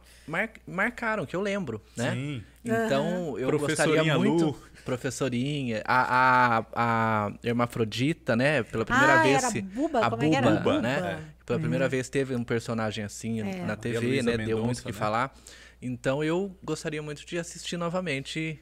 [0.66, 2.12] marcaram, que eu lembro, né?
[2.12, 2.44] Sim.
[2.72, 4.46] Então eu gostaria muito.
[4.46, 8.64] Lu professorinha, a, a, a Hermafrodita, né?
[8.64, 9.44] Pela primeira ah, vez.
[9.44, 10.52] Era Buba, a como Buba, é era?
[10.52, 10.98] Buba, né?
[10.98, 11.46] É.
[11.46, 11.92] Pela primeira uhum.
[11.92, 13.66] vez teve um personagem assim é.
[13.66, 14.38] na TV, né?
[14.38, 14.98] Deu muito o que né?
[14.98, 15.36] falar.
[15.82, 18.62] Então eu gostaria muito de assistir novamente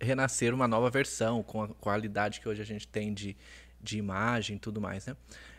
[0.00, 3.36] renascer uma nova versão com a qualidade que hoje a gente tem de,
[3.82, 5.16] de imagem e tudo mais, né?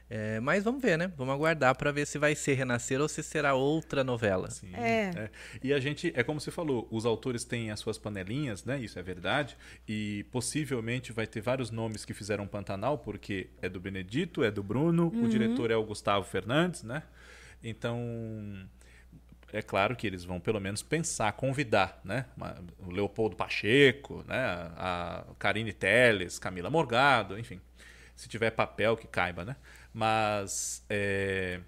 [0.10, 1.12] É, mas vamos ver, né?
[1.16, 4.50] Vamos aguardar para ver se vai ser Renascer ou se será outra novela.
[4.50, 4.72] Sim,
[5.16, 5.30] É.
[5.64, 8.80] E a gente, é como você falou, os autores têm as suas panelinhas, né?
[8.80, 9.56] Isso é verdade.
[9.88, 14.64] E possivelmente vai ter vários nomes que fizeram Pantanal, porque é do Benedito, é do
[14.64, 17.04] Bruno, o diretor é o Gustavo Fernandes, né?
[17.64, 18.00] Então,
[19.52, 22.26] é claro que eles vão pelo menos pensar, convidar, né?
[22.80, 24.40] O Leopoldo Pacheco, né?
[24.76, 27.60] A Karine Teles, Camila Morgado, enfim.
[28.16, 29.56] Se tiver papel que caiba, né?
[29.94, 31.60] Mas é,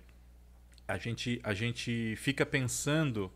[0.87, 3.31] a, gente, a gente fica pensando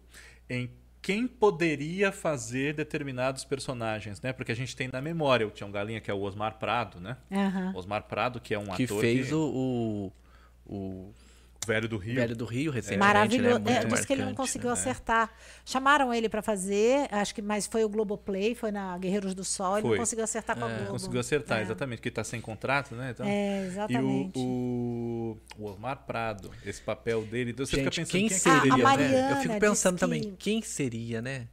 [0.49, 0.69] em
[1.01, 4.33] quem poderia fazer determinados personagens, né?
[4.33, 7.17] Porque a gente tem na memória o Tião Galinha, que é o Osmar Prado, né?
[7.31, 7.73] Aham.
[7.75, 10.11] Osmar Prado, que é um Que ator fez que- o
[10.67, 11.13] o
[11.65, 12.15] Velho do Rio.
[12.15, 12.99] Velho do Rio recentemente.
[13.07, 13.59] Maravilhoso.
[13.59, 13.79] Né?
[13.79, 14.73] É, que ele não conseguiu né?
[14.73, 15.31] acertar.
[15.65, 19.73] Chamaram ele pra fazer, acho que mais foi o Globoplay, foi na Guerreiros do Sol,
[19.77, 19.91] ele Foi.
[19.91, 20.91] não conseguiu acertar com a Globo.
[20.91, 21.61] Conseguiu acertar, É.
[21.63, 23.11] exatamente, porque está sem contrato, né?
[23.11, 24.37] Então, É, e exatamente.
[24.37, 28.25] o, o, o Osmar Prado, esse papel dele, então você Gente, fica pensando quem quem
[28.25, 28.83] é que seria, A poderia, né?
[28.83, 31.47] Mariana Eu fico pensando que- também, quem seria, né?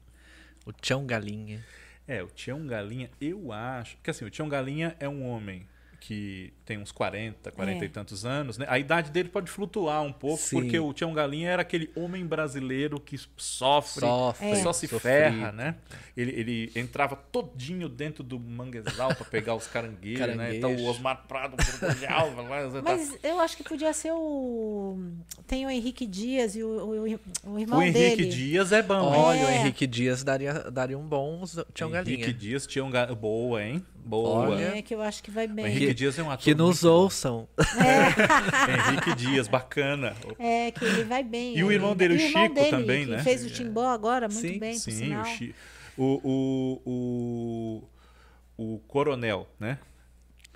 [0.66, 1.64] O Tião Galinha.
[2.06, 3.96] É, o Tião Galinha, eu acho.
[4.02, 5.66] Que assim, o Tião Galinha é um homem
[6.04, 7.86] que tem uns 40, 40 É.
[7.86, 8.66] e tantos anos, né?
[8.68, 10.56] A idade dele pode flutuar um pouco, Sim.
[10.60, 14.56] porque o Tião Galinha era aquele homem brasileiro que sofre, Sofre, É.
[14.56, 15.00] só se sofrido.
[15.00, 15.76] ferra, né?
[16.16, 20.56] Ele, ele entrava todinho dentro do manguezal para pegar os caranguejos, né?
[20.56, 24.98] Então o Osmar Prado borbulhava lá, tá- Mas eu acho que podia ser o.
[25.46, 28.26] Tem o Henrique Dias e o, o, o irmão o Henrique dele.
[28.26, 28.94] Dias é bom.
[29.04, 29.44] Olha, hein?
[29.44, 29.56] o É.
[29.58, 32.16] Henrique Dias daria, daria um bom Tião Galinha.
[32.16, 33.14] Henrique Dias, Tião Galinha.
[33.14, 33.84] Boa, hein?
[34.04, 34.48] Boa.
[34.50, 34.78] Olha.
[34.78, 35.66] É, que eu acho que vai O bem.
[35.66, 37.48] Henrique Dias é um ator Que nos ouçam.
[38.88, 40.14] Henrique Dias, bacana.
[40.38, 41.56] É, que ele vai bem.
[41.56, 43.22] E o irmão dele, o irmão Chico, dele, também, que né?
[43.22, 45.22] fez o Timbó agora, muito Sim, bem, por Sim, sinal.
[45.22, 45.54] o, Chi-
[45.96, 46.20] o,
[46.84, 47.82] o,
[48.58, 49.78] o, o Coronel, né?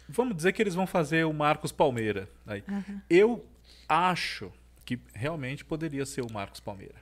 [0.08, 2.28] Vamos dizer que eles vão fazer o Marcos Palmeira.
[2.46, 2.62] Aí.
[3.10, 3.44] Eu
[3.88, 4.52] acho
[4.84, 6.94] que realmente poderia ser o Marcos Palmeira.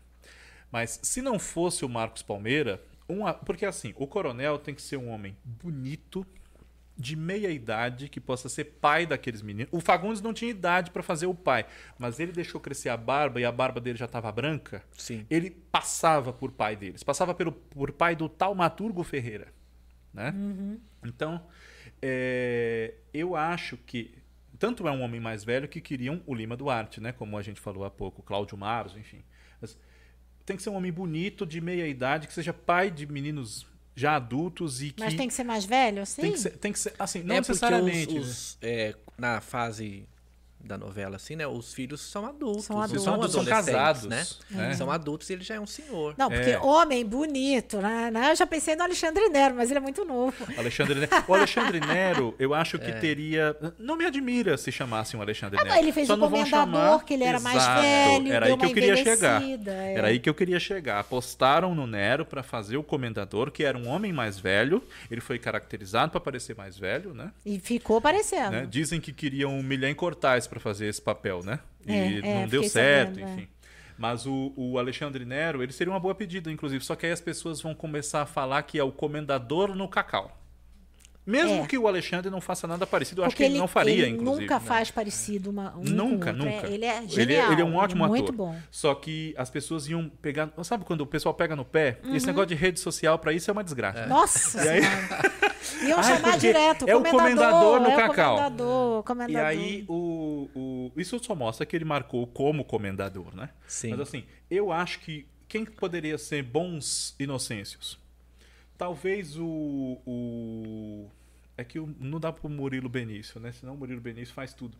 [0.72, 4.96] Mas se não fosse o Marcos Palmeira, um porque assim, o Coronel tem que ser
[4.96, 6.26] um homem bonito,
[6.96, 9.72] de meia idade, que possa ser pai daqueles meninos.
[9.72, 11.66] O Fagundes não tinha idade para fazer o pai,
[11.98, 14.82] mas ele deixou crescer a barba e a barba dele já estava branca.
[14.96, 15.26] Sim.
[15.28, 19.52] Ele passava por pai deles, passava pelo, por pai do Taumaturgo Ferreira.
[20.12, 20.32] Né?
[21.04, 21.44] Então,
[22.00, 24.14] é, eu acho que
[24.58, 27.10] tanto é um homem mais velho que queriam o Lima Duarte, né?
[27.10, 29.24] como a gente falou há pouco, Cláudio Maros, enfim.
[29.60, 29.76] Mas
[30.44, 34.16] tem que ser um homem bonito, de meia idade, que seja pai de meninos já
[34.16, 35.00] adultos e que.
[35.02, 36.22] Mas tem que ser mais velho, assim?
[36.22, 38.18] tem que ser, tem que ser assim, não é necessariamente.
[38.18, 40.06] os, os, é, na fase
[40.64, 41.46] da novela, assim, né?
[41.46, 42.64] Os filhos são adultos.
[42.64, 43.02] São adultos.
[43.04, 44.26] São adultos, são adolescentes, casados, né?
[44.50, 44.74] né?
[44.74, 46.14] São adultos e ele já é um senhor.
[46.16, 46.58] Não, porque É.
[46.60, 48.10] homem bonito, né?
[48.10, 48.30] né?
[48.32, 50.34] Eu já pensei no Alexandre Nero, mas ele é muito novo.
[50.56, 51.24] Alexandre Nero.
[51.28, 53.56] O Alexandre Nero, eu acho que teria.
[53.78, 55.74] Não me admira se chamassem o Alexandre Ah, Nero.
[55.76, 57.82] não, ele fez Só o não Comendador, chamar- que ele era mais Exato.
[57.82, 59.42] velho, Era aí que eu queria chegar.
[59.42, 59.94] é.
[59.94, 60.98] Era aí que eu queria chegar.
[61.00, 64.82] Apostaram no Nero para fazer o Comendador, que era um homem mais velho.
[65.10, 67.30] Ele foi caracterizado para parecer mais velho, né?
[67.44, 68.50] E ficou parecendo.
[68.52, 68.66] né?
[68.70, 71.58] Dizem que queriam o Milhem Cortais para fazer esse papel, né?
[71.86, 73.34] E É, é, não deu certo, sabendo, é.
[73.34, 73.48] enfim.
[73.96, 76.84] Mas o, o Alexandre Nero, ele seria uma boa pedida, inclusive.
[76.84, 80.40] Só que aí as pessoas vão começar a falar que é o comendador no cacau.
[81.26, 81.66] Mesmo É.
[81.66, 84.42] que o Alexandre não faça nada parecido, eu acho que ele, não faria, ele inclusive.
[84.42, 84.60] nunca né?
[84.66, 86.44] faz parecido uma, um Nunca, outro.
[86.44, 86.66] nunca.
[86.66, 87.48] É, ele é Ele genial.
[87.48, 88.36] é, ele é um ótimo muito ator.
[88.36, 88.56] bom.
[88.70, 90.50] Só que as pessoas iam pegar.
[90.62, 91.98] Sabe quando o pessoal pega no pé?
[92.04, 92.14] Uhum.
[92.14, 94.06] Esse negócio de rede social pra isso é uma desgraça.
[94.06, 94.82] Nossa E aí-.
[95.88, 96.86] Iam Ai, chamar direto.
[96.86, 98.34] é o comendador no é cacau.
[98.34, 99.48] O comendador, o E comendador.
[99.48, 103.48] aí, o, o, isso só mostra que ele marcou como comendador, né?
[103.66, 103.90] Sim.
[103.90, 107.98] Mas assim, eu acho que quem poderia ser bons inocêncios?
[108.76, 109.98] Talvez o.
[110.06, 111.06] o
[111.56, 113.52] é que não dá pro Murilo Benício, né?
[113.52, 114.76] Senão o Murilo Benício faz tudo.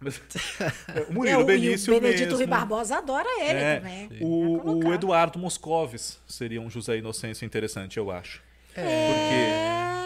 [0.00, 0.20] Mas,
[1.08, 2.36] o Murilo É, o- Benício e o Benedito mesmo.
[2.36, 4.08] Rui Barbosa adora ele É, também.
[4.20, 4.88] o, colocar.
[4.88, 8.40] o Eduardo Moscovis seria um José Inocêncio interessante, eu acho.
[8.76, 9.08] É.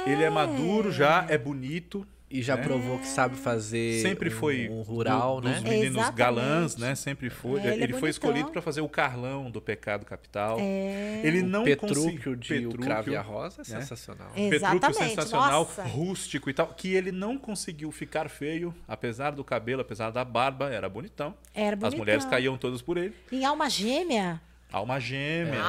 [0.04, 2.06] Porque ele é maduro já, é bonito.
[2.32, 2.62] E já né?
[2.62, 5.54] provou que sabe fazer Sempre um, foi um rural, do- né?
[5.54, 6.16] dos meninos Exatamente.
[6.18, 6.94] galãs, né?
[6.94, 7.60] Sempre foi.
[7.60, 8.08] É, ele ele é foi bonitão.
[8.08, 10.56] escolhido para fazer o Carlão do Pecado Capital.
[10.60, 11.20] É.
[11.22, 13.80] Ele não Petrúquio de O Petrúquio, Cravo e a Rosa é né?
[13.80, 14.28] sensacional.
[14.34, 14.48] É.
[14.48, 15.82] Petrúquio Exatamente, sensacional, nossa.
[15.84, 20.70] rústico e tal, que ele não conseguiu ficar feio, apesar do cabelo, apesar da barba,
[20.72, 21.34] era bonitão.
[21.54, 21.98] Era As bonitão.
[21.98, 23.14] mulheres caíam todas por ele.
[23.30, 24.40] Em Alma Gêmea.
[24.72, 25.60] Alma gêmea.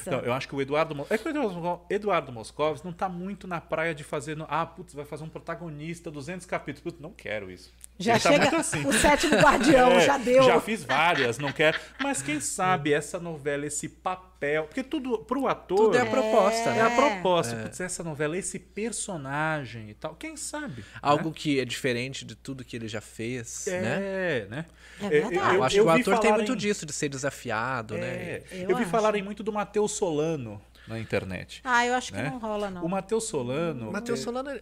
[0.00, 1.06] Então, eu acho que o Eduardo.
[1.10, 4.36] É que o Eduardo, Moscovis não tá muito na praia de fazer.
[4.48, 6.82] Ah, putz, vai fazer um protagonista, 200 capítulos.
[6.82, 7.74] Putz, não quero isso.
[7.98, 8.86] Já Ele tá chega muito assim.
[8.86, 10.42] o sétimo guardião, É, já deu.
[10.42, 11.78] Já fiz várias, não quero.
[11.98, 14.64] Mas quem sabe essa novela, esse papel.
[14.64, 15.78] Porque tudo, pro ator.
[15.78, 16.82] Tudo é a proposta, É né?
[16.82, 17.56] a proposta.
[17.56, 20.14] Putz, essa novela, esse personagem e tal.
[20.14, 20.84] Quem sabe?
[21.00, 21.34] Algo né?
[21.34, 23.80] que é diferente de tudo que ele já fez, né?
[23.82, 24.66] É, né?
[25.00, 25.54] É verdade.
[25.56, 28.06] Eu, acho que o ator tem muito em- disso, de ser desafiado, né?
[28.06, 28.90] É, Eu eu, vi acho.
[28.90, 31.60] falarem muito do Matheus Solano na internet.
[31.64, 32.28] Ah, eu acho que né?
[32.30, 32.84] não rola, não.
[32.84, 33.88] O Matheus Solano.
[33.88, 34.60] O Matheus é, Solano.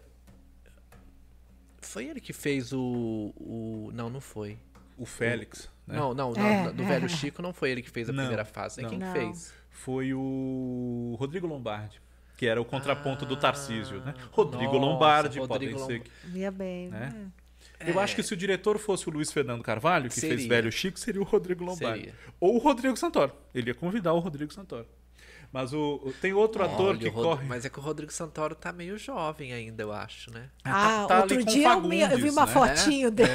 [2.00, 3.32] Ele- Foi ele que fez o.
[3.36, 3.90] o...
[3.94, 4.58] Não, não foi.
[4.96, 5.68] O Félix.
[5.86, 5.96] né?
[5.96, 6.86] Não, não, não, É, do é.
[6.86, 8.80] velho Chico não foi ele que fez a Não, primeira fase.
[8.80, 8.90] É não.
[8.90, 9.12] quem que Não.
[9.12, 9.52] fez?
[9.70, 12.00] Foi o Rodrigo Lombardi.
[12.36, 14.12] Que era o contraponto do Tarcísio, né?
[14.32, 15.74] Rodrigo Nossa, Lombardi, Rodrigo podem ser.
[15.94, 16.00] Lombardi.
[16.22, 16.88] que- Via bem.
[16.88, 17.30] Né?
[17.80, 17.90] É.
[17.90, 20.48] Eu acho que se o diretor fosse o Luiz Fernando Carvalho, que fez Seria.
[20.48, 22.04] Velho Chico, seria o Rodrigo Lombardi.
[22.06, 22.14] Seria.
[22.40, 23.32] Ou o Rodrigo Santoro.
[23.54, 24.86] Ele ia convidar o Rodrigo Santoro.
[25.54, 27.46] Mas o, o- tem outro ator Olha, que o Rod- corre.
[27.46, 30.48] Mas é que o Rodrigo Santoro tá meio jovem ainda, eu acho, né?
[30.64, 32.52] Ah, tá- tá outro dia eu, me- eu vi uma né?
[32.52, 33.30] fotinho dele.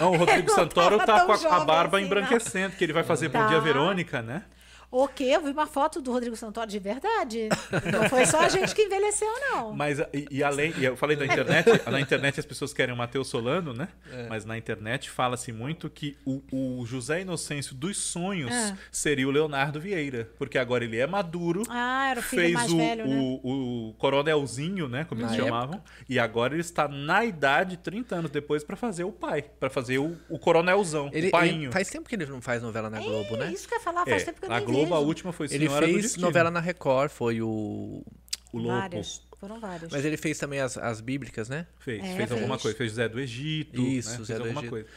[0.00, 3.02] Não, o Rodrigo não Santoro tá com a, a barba assim, embranquecendo, que ele vai
[3.02, 3.46] fazer Bom Tá.
[3.48, 4.44] Dia Verônica, né?
[4.90, 5.24] O quê?
[5.24, 7.48] Eu vi uma foto do Rodrigo Santoro de verdade.
[7.92, 9.72] Não foi só a gente que envelheceu, não.
[9.72, 12.96] Mas, e, e além, e eu falei da internet, na internet as pessoas querem o
[12.96, 13.88] Matheus Solano, né?
[14.12, 14.26] É.
[14.28, 18.76] Mas na internet fala-se muito que o, o José Inocêncio dos sonhos É.
[18.90, 22.72] seria o Leonardo Vieira, porque agora ele é maduro, Ah, era o filho fez mais
[22.72, 23.16] o, velho, né?
[23.42, 25.04] o, o coronelzinho, né?
[25.04, 29.04] Como eles Na chamavam, e agora ele está na idade, 30 anos depois, para fazer
[29.04, 31.64] o pai, para fazer o, o coronelzão, Ele, o painho.
[31.64, 33.52] ele- faz tempo que ele não faz novela na Globo, É né?
[33.52, 35.32] isso que eu ia falar, faz É, tempo que eu na nem Globo a última
[35.32, 38.02] foi Ele Senhora do fez novela na Record, foi o.
[38.52, 38.68] O Lopes.
[38.80, 39.90] Várias, foram várias.
[39.92, 41.66] Mas ele fez também as, as bíblicas, né?
[41.78, 42.62] Fez, É, fez alguma fez.
[42.62, 42.76] coisa.
[42.78, 43.80] Fez José do Egito.
[43.82, 44.16] Isso, né?
[44.18, 44.70] Zé fez do alguma Egito.
[44.70, 44.88] coisa.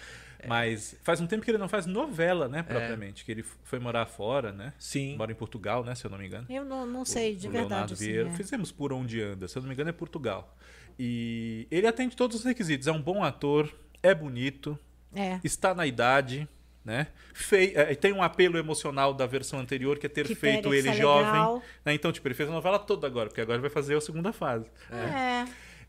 [0.47, 2.47] Mas faz um tempo que ele não faz novela, É.
[2.47, 3.26] né, propriamente.
[3.26, 4.72] Que ele foi morar fora, né?
[4.80, 5.18] Sim.
[5.18, 6.45] Mora em Portugal, né, se eu não me engano.
[6.49, 7.69] Eu não, não sei, de o verdade.
[7.72, 8.30] Leonardo assim, Vieira.
[8.30, 8.34] é.
[8.35, 10.56] Fizemos por onde anda, se eu não me engano é Portugal.
[10.97, 12.88] E ele atende todos os requisitos.
[12.88, 13.69] É um bom ator,
[14.01, 14.80] é bonito,
[15.14, 15.39] É.
[15.43, 16.47] está na idade,
[16.90, 17.06] né?
[17.36, 20.90] Fei, é, tem um apelo emocional da versão anterior, que é ter Que feito ele
[20.90, 21.61] é jovem.
[21.86, 21.94] né?
[21.94, 24.66] Então, tipo, ele fez a novela toda agora, porque agora vai fazer a segunda fase.
[24.91, 25.45] É.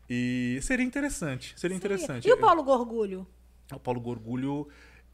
[0.07, 2.27] E seria interessante, seria interessante.
[2.27, 3.25] E o Paulo Gorgulho?
[3.73, 4.67] O Paulo Gorgulho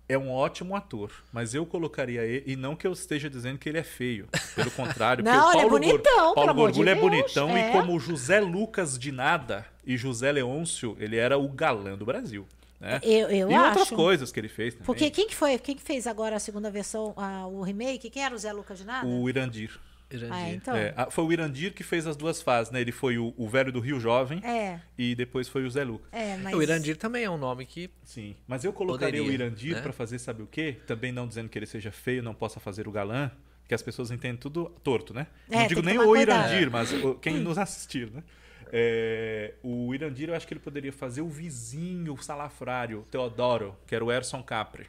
[0.10, 3.70] é um ótimo ator, mas eu colocaria ele, e não que eu esteja dizendo que
[3.70, 6.84] ele é feio, pelo contrário, Não, porque o ele é Paulo, bonitão, Paulo amor de
[6.84, 7.70] Gorgulho é bonitão, é.
[7.70, 12.46] e como José Lucas de Nada e José Leôncio, ele era o galã do Brasil.
[12.80, 13.00] Né?
[13.04, 13.96] Eu- eu e outras acho.
[13.96, 14.86] coisas que ele fez também.
[14.86, 15.58] Porque quem que foi?
[15.58, 18.10] Quem que fez agora a segunda versão, a- o remake?
[18.10, 19.08] Quem era o Zé Lucas de Nada?
[19.08, 19.80] O Irandir.
[20.10, 20.34] Irandir.
[20.34, 20.76] Ah, então.
[20.76, 22.80] É, foi o Irandir que fez as duas fases, né?
[22.80, 26.08] Ele foi o, o velho do Rio Jovem É, e depois foi o Zé Lucas.
[26.14, 26.54] é, mas...
[26.54, 27.90] O Irandir também é um nome que.
[28.06, 29.82] Sim, mas eu colocaria Poderia, o Irandir né?
[29.82, 30.78] pra fazer sabe o quê?
[30.88, 33.30] Também não dizendo que ele seja feio, não possa fazer o galã,
[33.68, 35.28] que as pessoas entendem tudo torto, né?
[35.50, 36.48] É, não digo nem o cuidado.
[36.52, 36.90] Irandir, mas
[37.22, 38.24] quem nos assistir, né?
[38.72, 44.04] É, o Irandir, eu acho que ele poderia fazer o vizinho salafrário, Teodoro, que era
[44.04, 44.88] o Erson Capri,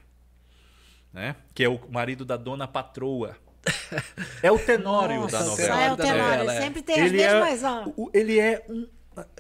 [1.13, 1.37] né?
[1.55, 3.37] Que é o marido da dona patroa.
[4.43, 5.83] É o Tenório Nossa, da novela.
[5.83, 6.61] É o da Tenório, é.
[6.61, 7.93] sempre tem as Ele é, mesmas, ó.
[7.97, 8.87] o- ele é um.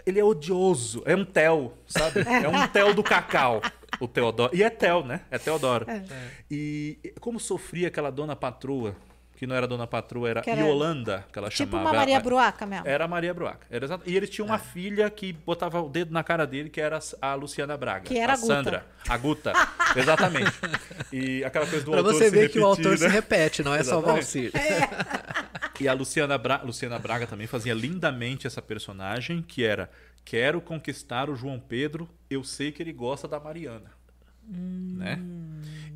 [0.05, 1.03] Ele é odioso.
[1.07, 2.21] É um Tel, sabe?
[2.27, 3.63] É um Tel do cacau.
[4.01, 4.55] O Teodoro.
[4.55, 5.21] E é Tel, né?
[5.31, 5.87] É Teodoro.
[6.51, 8.97] E como sofria aquela dona patroa,
[9.39, 11.91] que não era dona patroa, era, Que era Yolanda, que ela Tipo chamava.
[11.91, 12.89] uma Maria Bruaca mesmo.
[12.89, 13.67] Era a Maria Bruaca.
[13.71, 14.03] Era exato.
[14.05, 14.51] E ele tinha É.
[14.51, 18.01] uma filha que botava o dedo na cara dele, que era a Luciana Braga.
[18.05, 18.55] Que era a a Guta.
[18.55, 18.87] Sandra.
[19.09, 19.53] A Guta.
[19.97, 20.51] Exatamente.
[21.13, 23.11] E aquela coisa do Pra autor você se ver que o repetir, autor se né?
[23.11, 24.03] repete, não é só o.
[24.03, 24.51] Valcir.
[25.81, 29.89] E a Luciana, Bra- Luciana Braga também fazia lindamente essa personagem, que era
[30.25, 33.93] quero conquistar o João Pedro, eu sei que ele gosta da Mariana.
[34.51, 35.21] Né?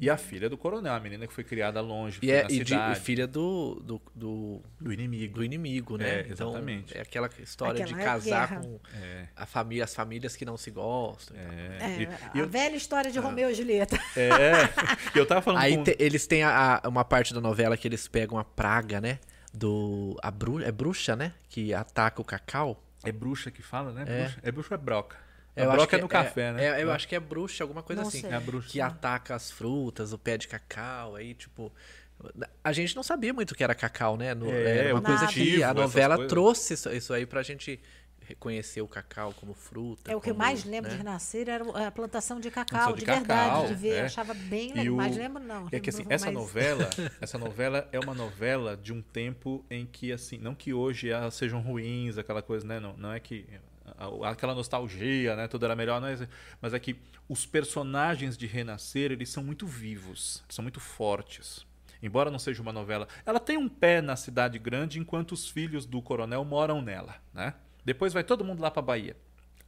[0.03, 2.59] E a filha do coronel, a menina que foi criada longe, E é na e
[2.59, 5.35] de- cidade, e filha do, do, do, do inimigo.
[5.37, 6.23] do inimigo, né?
[6.23, 6.91] É, exatamente.
[6.91, 8.61] Então, é aquela história Aquela de casar guerra.
[8.63, 11.37] com É, a família, as famílias que não se gostam.
[11.37, 11.43] é.
[11.81, 13.97] É, E- a eu, velha história de Romeu e Julieta.
[14.19, 14.69] é,
[15.15, 15.85] eu tava falando Aí com...
[15.85, 19.21] te- eles têm a- a- uma parte da novela que eles pegam a praga, né?
[19.55, 20.19] Do.
[20.23, 21.33] A bru, é bruxa, né?
[21.49, 22.83] Que ataca o cacau.
[23.05, 24.05] É bruxa que fala, né?
[24.07, 24.23] É.
[24.23, 24.39] Bruxa.
[24.43, 25.17] É bruxa ou é broca?
[25.55, 26.65] Eu a acho broca que é no café, né?
[26.81, 28.21] é- eu acho que é bruxa, alguma coisa Não assim.
[28.23, 28.31] sei.
[28.31, 28.69] É a bruxa.
[28.71, 31.73] Que ataca as frutas, o pé de cacau, aí, tipo.
[32.63, 34.33] A gente não sabia muito o que era cacau, né?
[34.35, 37.81] No- É, era uma coisa que a novela trouxe isso, isso aí pra gente
[38.25, 40.11] reconhecer o cacau como fruta.
[40.11, 40.97] É o que eu mais lembro né?
[40.97, 43.95] de renascer era a plantação de cacau, de, de verdade, cacau, de ver.
[43.97, 44.01] é.
[44.03, 44.95] Achava bem legal.
[44.95, 45.67] o- Mas lembro não.
[45.73, 46.89] É que assim, essa mais- novela,
[47.21, 51.35] essa novela é uma novela de um tempo em que assim, não que hoje elas
[51.35, 52.79] sejam ruins, aquela coisa, né?
[52.79, 53.45] Não, não é que
[54.25, 55.49] aquela nostalgia, né?
[55.49, 56.27] Tudo era melhor, isso.
[56.61, 56.97] mas é que
[57.29, 61.67] os personagens de Renascer, eles são muito vivos, são muito fortes.
[62.03, 65.87] Embora não seja uma novela, ela tem um pé na cidade grande enquanto os filhos
[65.87, 67.55] do coronel moram nela, né?
[67.85, 69.17] Depois vai todo mundo lá para Bahia.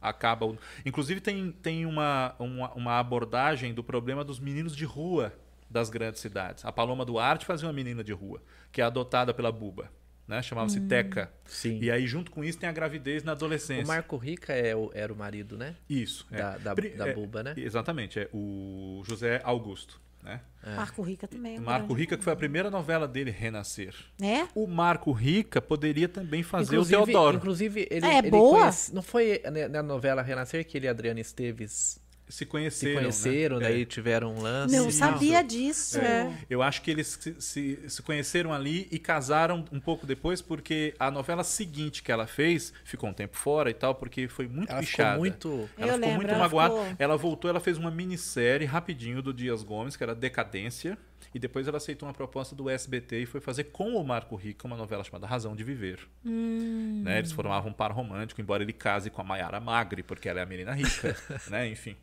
[0.01, 0.55] Acaba.
[0.85, 5.33] Inclusive, tem, tem uma, uma, uma abordagem do problema dos meninos de rua
[5.69, 6.63] das grandes cidades.
[6.63, 8.41] A Paloma Duarte fazia uma menina de rua,
[8.71, 9.89] que é adotada pela Buba.
[10.27, 10.41] Né?
[10.41, 11.31] Chamava-se Teca.
[11.45, 11.77] Sim.
[11.81, 13.83] E aí, junto com isso, tem a gravidez na adolescência.
[13.83, 15.75] O Marco Rica é o- era o marido, né?
[15.89, 16.25] Isso.
[16.31, 16.37] é.
[16.37, 17.53] Da- da- Pri- da é, Buba, né?
[17.55, 18.19] Exatamente.
[18.19, 20.01] É o José Augusto.
[20.23, 20.41] Né?
[20.75, 21.57] Marco Rica também.
[21.57, 23.93] é um Marco Rica, que foi a primeira novela dele, Renascer.
[24.19, 24.47] É?
[24.55, 27.37] O Marco Rica poderia também fazer inclusive, o Teodoro.
[27.37, 28.61] Inclusive, ele, É, ele boa.
[28.61, 29.39] conhece- não foi
[29.69, 33.01] na novela Renascer que ele e a Adriana Esteves Se se conheceram.
[33.01, 33.65] conheceram, né?
[33.69, 33.85] daí É.
[33.85, 34.75] tiveram um lance.
[34.75, 34.97] Não Isso.
[34.97, 35.99] sabia disso.
[35.99, 36.31] É.
[36.49, 40.95] Eu acho que eles se, se- se conheceram ali e casaram um pouco depois, porque
[40.99, 44.71] a novela seguinte que ela fez ficou um tempo fora e tal, porque foi muito
[44.71, 45.17] Ela ficou pichada.
[45.19, 46.73] muito- Ela Eu ficou lembro, muito ela magoada.
[46.73, 50.97] ficou- Ela voltou, ela fez uma minissérie rapidinho do Dias Gomes, que era Decadência,
[51.33, 54.65] e depois ela aceitou uma proposta do SBT e foi fazer com o Marco Rica
[54.65, 55.99] uma novela chamada Razão de Viver.
[56.25, 57.01] Hum.
[57.03, 57.19] Né?
[57.19, 60.43] Eles formavam um par romântico, embora ele case com a Mayara Magri, porque ela é
[60.43, 61.15] a menina rica,
[61.49, 61.67] né?
[61.67, 61.95] Enfim.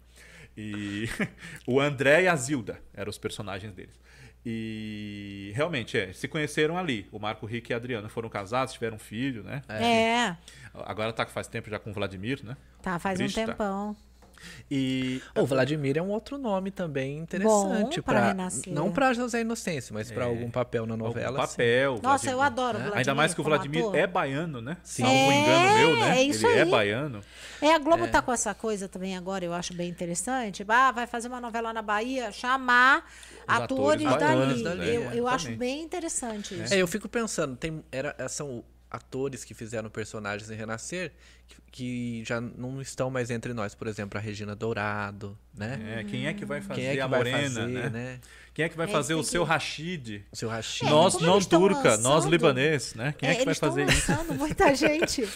[0.56, 1.08] E
[1.66, 4.00] o André e a Zilda eram os personagens deles.
[4.44, 7.06] E realmente, é, se conheceram ali.
[7.12, 9.62] O Marco Rick e a Adriana foram casados, tiveram um filho, né?
[9.68, 10.36] É.
[10.74, 12.56] Agora tá faz tempo já com o Vladimir, né?
[12.82, 13.52] Tá, faz Triste, um tá.
[13.52, 13.96] tempão.
[14.70, 18.34] E O Vladimir é um outro nome também interessante para
[18.68, 20.28] não para José Inocêncio, mas para É.
[20.28, 21.46] algum papel na algum novela.
[21.46, 21.52] sim.
[21.52, 21.92] papel.
[22.02, 22.32] Nossa, Vladimir.
[22.34, 22.98] eu adoro o Vladimir.
[22.98, 23.96] Ainda mais que o Vladimir ator.
[23.96, 24.76] é baiano, né?
[24.82, 25.02] Sim.
[25.02, 26.18] Salvo É, engano meu, né?
[26.18, 26.70] é isso Ele é aí.
[26.70, 27.20] baiano.
[27.60, 30.64] É, a Globo tá com essa coisa também agora, eu acho bem interessante.
[30.66, 33.04] Ah, vai fazer uma novela na Bahia, chamar
[33.46, 34.64] atores, atores dali.
[34.64, 35.58] dali, Eu, é, eu acho exatamente.
[35.58, 36.72] bem interessante isso.
[36.74, 41.12] É, eu fico pensando, tem era são atores que fizeram personagens em Renascer
[41.48, 45.98] que, que já não estão mais entre nós, por exemplo, a Regina Dourado, né?
[46.00, 47.88] É, quem é que vai fazer Quem é que a vai Morena, fazer, né?
[47.88, 48.20] né?
[48.52, 50.24] Quem é que vai É, fazer o que- seu Rashid?
[50.30, 50.86] O seu Rachid.
[50.86, 53.14] É, nós não turca, nós lançando- libanês, né?
[53.16, 54.12] Quem é, que vai fazer isso?
[54.34, 55.26] muita gente.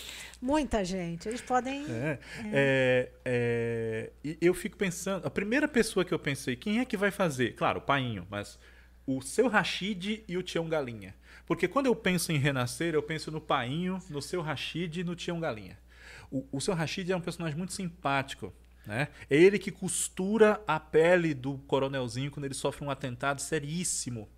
[0.41, 1.27] Muita gente.
[1.27, 1.87] Eles podem.
[1.89, 2.19] É,
[2.53, 4.11] é, é,
[4.41, 7.55] eu fico pensando, a primeira pessoa que eu pensei, quem é que vai fazer?
[7.55, 8.59] Claro, o Painho, mas
[9.07, 11.15] o seu Rashid e o Tião Galinha.
[11.47, 15.15] Porque quando eu penso em renascer, eu penso no Painho, no seu Rashid e no
[15.15, 15.79] Tião Galinha.
[16.31, 18.53] O, o seu Rashid é um personagem muito simpático.
[18.85, 19.09] Né?
[19.31, 24.29] É ele que costura a pele do coronelzinho quando ele sofre um atentado seríssimo.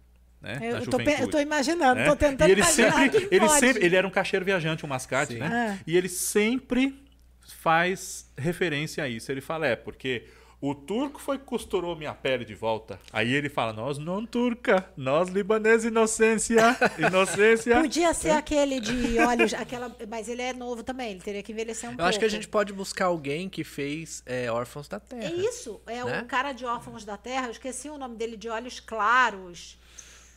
[0.41, 0.59] Né?
[0.63, 2.05] Eu tô, eu tô imaginando, né?
[2.05, 3.61] tô tentando e ele imaginar sempre, ele pode.
[3.61, 5.41] sempre, ele era um caixeiro viajante, um mascate, Sim.
[5.41, 5.79] né?
[5.81, 5.91] É.
[5.91, 7.03] E ele sempre
[7.45, 9.33] faz referência a isso.
[9.33, 10.27] Ele fala é porque
[10.61, 12.99] o turco foi que costurou minha pele de volta.
[13.13, 16.57] Aí ele fala nós não turca, nós libanês inocência,
[16.99, 17.81] inocência.
[17.81, 21.89] Podia ser aquele de olhos, aquela, mas ele é novo também, ele teria que envelhecer
[21.89, 22.09] um Eu pouco.
[22.09, 25.25] acho que a gente pode buscar alguém que fez é, Órfãos da Terra.
[25.25, 26.23] É isso, é Né?
[26.23, 29.79] o cara de Órfãos da Terra, eu esqueci o nome dele, de olhos claros.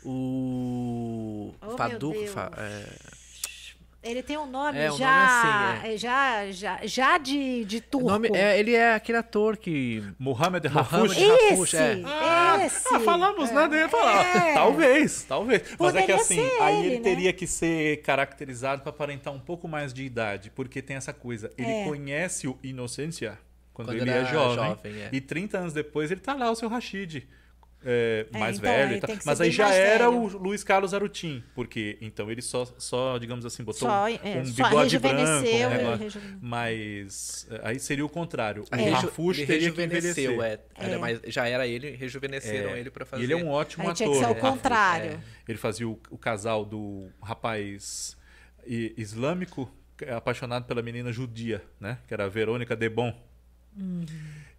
[0.03, 2.31] O Oh, meu Faduco, Deus.
[2.31, 2.85] fa- é,
[4.03, 7.77] Ele tem um nome É, já, nome é assim, é, já, já, já de, de
[7.77, 8.07] o turco.
[8.09, 11.15] nome é, ele é aquele ator que Mohamed Rafush.
[11.15, 12.65] Rafush, Esse, é.
[12.65, 12.95] esse.
[12.95, 13.69] Ah, falamos, né?
[13.71, 14.47] Ia falar.
[14.49, 14.53] É.
[14.55, 15.61] Talvez, talvez.
[15.79, 17.01] Mas é que Poderia assim, aí ele, ele né?
[17.03, 21.51] teria que ser caracterizado para aparentar um pouco mais de idade, porque tem essa coisa.
[21.55, 21.83] Ele É.
[21.85, 23.37] conhece o Inocência
[23.71, 24.55] quando, Quando ele é jovem.
[24.69, 25.09] jovem, é.
[25.11, 27.27] E 30 anos depois ele tá lá, o seu Rashid.
[27.83, 29.17] É, É, mais então, velho ele e tal.
[29.25, 30.21] Mas aí já era velho.
[30.21, 34.39] o Luiz Carlos Arutin, porque então ele só, só digamos assim, botou Só, um, é,
[34.41, 35.15] um só bigode branco.
[35.17, 38.63] rejuvenesceu, um é, Mas é, aí seria o contrário.
[38.71, 40.59] O reju- Rafush ele teria que rejuvenesceu, envelhecer.
[40.77, 40.85] é.
[40.87, 43.21] Era mais- já era ele, rejuvenesceram É, ele pra fazer.
[43.21, 43.97] E ele é um ótimo Aí ator.
[43.97, 44.39] tinha que ser o né?
[44.39, 45.23] contrário.
[45.47, 48.15] Ele fazia o, o casal do rapaz
[48.97, 49.71] islâmico
[50.01, 51.97] é, apaixonado pela menina judia, né?
[52.07, 53.13] Que era a Verônica Debon.
[53.77, 54.05] Uhum.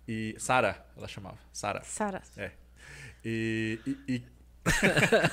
[0.07, 1.39] E Sara, ela chamava.
[1.53, 1.83] Sara.
[1.85, 2.23] Sara.
[2.37, 2.51] É.
[3.25, 4.23] E, e, e,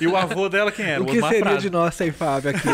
[0.00, 1.02] e o avô dela quem era?
[1.02, 1.60] O que Osmar seria Prado.
[1.60, 2.68] de nós sem Fábio aqui?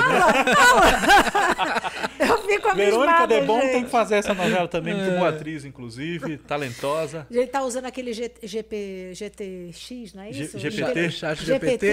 [2.18, 5.16] Eu fico Verônica Debon tem que fazer essa novela também, muito É.
[5.16, 7.27] boa atriz, inclusive, talentosa.
[7.31, 10.59] Ele tá usando aquele G- GP, GTX, não é G- isso?
[10.59, 10.98] GPT?
[10.98, 11.86] Ele- Chat GPT, GPT.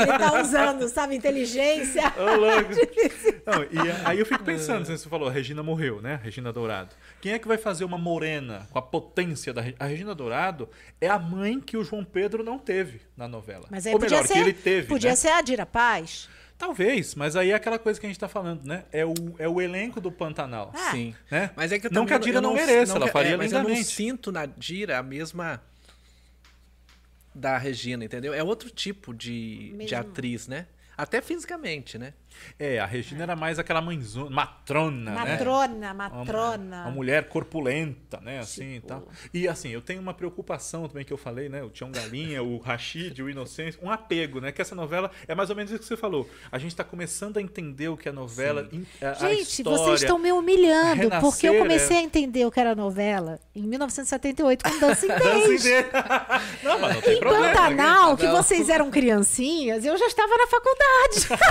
[0.00, 2.02] ele tá usando, sabe, inteligência.
[2.16, 2.70] Ô, louco.
[3.46, 6.20] Não, e aí eu fico pensando, você falou, a Regina morreu, né?
[6.22, 6.90] Regina Dourado.
[7.20, 9.76] Quem é que vai fazer uma morena com a potência da Regina?
[9.80, 10.68] A Regina Dourado
[11.00, 13.66] é a mãe que o João Pedro não teve na novela.
[13.70, 15.16] Mas aí Ou melhor, ser, que ele teve, podia né?
[15.16, 16.28] ser a Dira Paz.
[16.58, 18.84] Talvez, mas aí é aquela coisa que a gente tá falando, né?
[18.90, 20.72] É o, é o elenco do Pantanal.
[20.74, 20.90] Ah.
[20.90, 21.14] Sim.
[21.30, 21.50] Né?
[21.54, 23.36] Mas é que eu Não que a Dira eu não mereça, ela que- faria é,
[23.36, 23.90] mas eu não lindamente.
[23.90, 25.62] sinto na Dira a mesma
[27.34, 28.32] da Regina, entendeu?
[28.32, 30.66] É outro tipo de, de atriz, né?
[30.96, 32.14] Até fisicamente, né?
[32.58, 35.30] É, a Regina era mais aquela mãezona, matrona, né?
[35.32, 36.82] Matrona, Uma- matrona.
[36.82, 38.38] Uma, mulher corpulenta, né?
[38.38, 38.86] Assim e Tipo.
[38.88, 39.08] tal.
[39.32, 41.62] E assim, eu tenho uma preocupação também que eu falei, né?
[41.62, 44.52] O Tião Galinha, o Rashid, o Inocêncio, um apego, né?
[44.52, 46.28] Que essa novela é mais ou menos isso que você falou.
[46.50, 49.42] A gente tá começando a entender o que é a novela, in- a, a Gente,
[49.60, 49.78] história.
[49.78, 52.00] vocês estão me humilhando, Renascer, porque eu comecei é.
[52.00, 55.64] a entender o que era novela em 1978 com Dancing Dança Days.
[56.62, 57.46] Não, mas não tem Em problema.
[57.48, 61.42] Pantanal, que vocês eram criancinhas, eu já estava na faculdade.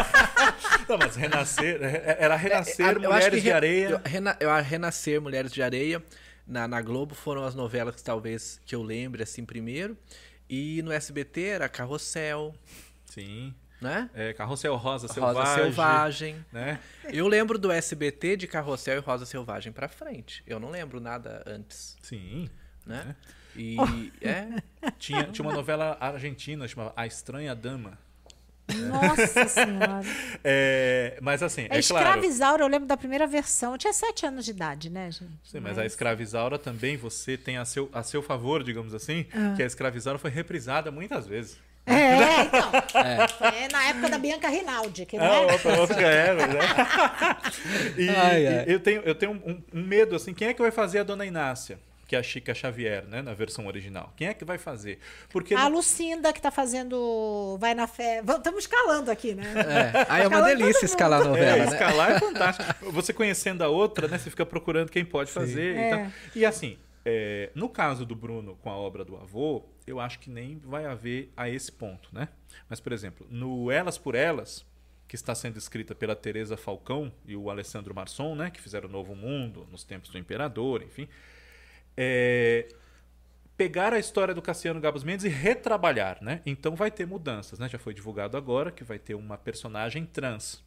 [0.88, 3.90] Não, mas renascer, é- era renascer É, eu acho mulheres de re- areia.
[3.90, 4.02] Eu,
[4.40, 6.04] eu, a Renascer Mulheres de Areia
[6.48, 9.98] na, na Globo foram as novelas que talvez que eu lembre assim primeiro.
[10.50, 12.54] E no SBT era Carrossel,
[13.06, 13.54] Sim.
[13.82, 14.10] né?
[14.14, 15.64] É, Carrossel Rosa, Rosa Selvagem.
[15.64, 16.46] Selvagem.
[16.52, 16.80] Né?
[17.06, 20.44] Eu lembro do SBT de Carrossel e Rosa Selvagem pra frente.
[20.46, 22.48] Eu não lembro nada antes, Sim.
[22.86, 23.16] né?
[23.56, 23.76] E
[24.22, 24.48] é,
[25.00, 27.98] Tinha, tinha uma novela argentina chamada A Estranha Dama.
[28.90, 30.02] Nossa Senhora.
[30.48, 31.80] É, mas assim, É é, claro.
[31.80, 33.72] Escravizaura, eu lembro da primeira versão.
[33.74, 35.32] Eu tinha sete anos de idade, né, gente?
[35.44, 39.54] Sim, mas a escravizaura também você tem a seu, a seu favor, digamos assim, Ah.
[39.56, 41.58] que a escravizaura foi reprisada muitas vezes.
[41.88, 42.72] É, então.
[43.38, 45.40] Foi na época da Bianca Rinaldi, que Ah, né?
[45.54, 46.60] outra, outra era, né?
[47.98, 48.66] E, Ai, ai.
[48.68, 51.04] e eu tenho, eu tenho um, um medo, assim, quem é que vai fazer a
[51.04, 51.80] Dona Inácia?
[52.08, 53.22] Que é a Chica Xavier, né?
[53.24, 54.14] Na versão original.
[54.16, 55.00] Quem é que vai fazer?
[55.30, 58.22] Porque A no- Lucinda, que tá fazendo Vai na Fé.
[58.28, 59.44] Estamos escalando aqui, né?
[59.56, 60.06] é.
[60.08, 61.72] Aí é uma delícia escalar a É, novela, né?
[61.72, 62.92] escalar é fantástico.
[62.92, 64.18] Você conhecendo a outra, né?
[64.20, 65.88] Você fica procurando quem pode fazer É.
[65.88, 66.12] e tal.
[66.36, 70.30] E assim, é, no caso do Bruno com a obra do avô, eu acho que
[70.30, 72.28] nem vai haver a esse ponto, né?
[72.70, 74.64] Mas, por exemplo, no Elas por Elas,
[75.08, 78.50] que está sendo escrita pela Teresa Falcão e o Alessandro Marçom, né?
[78.52, 81.08] Que fizeram o Novo Mundo nos tempos do Imperador, enfim.
[81.98, 82.68] É,
[83.58, 86.42] pegar a história do Cassiano Gabos Mendes e retrabalhar, né?
[86.46, 87.70] Então vai ter mudanças, né?
[87.70, 90.64] Já foi divulgado agora que vai ter uma personagem trans.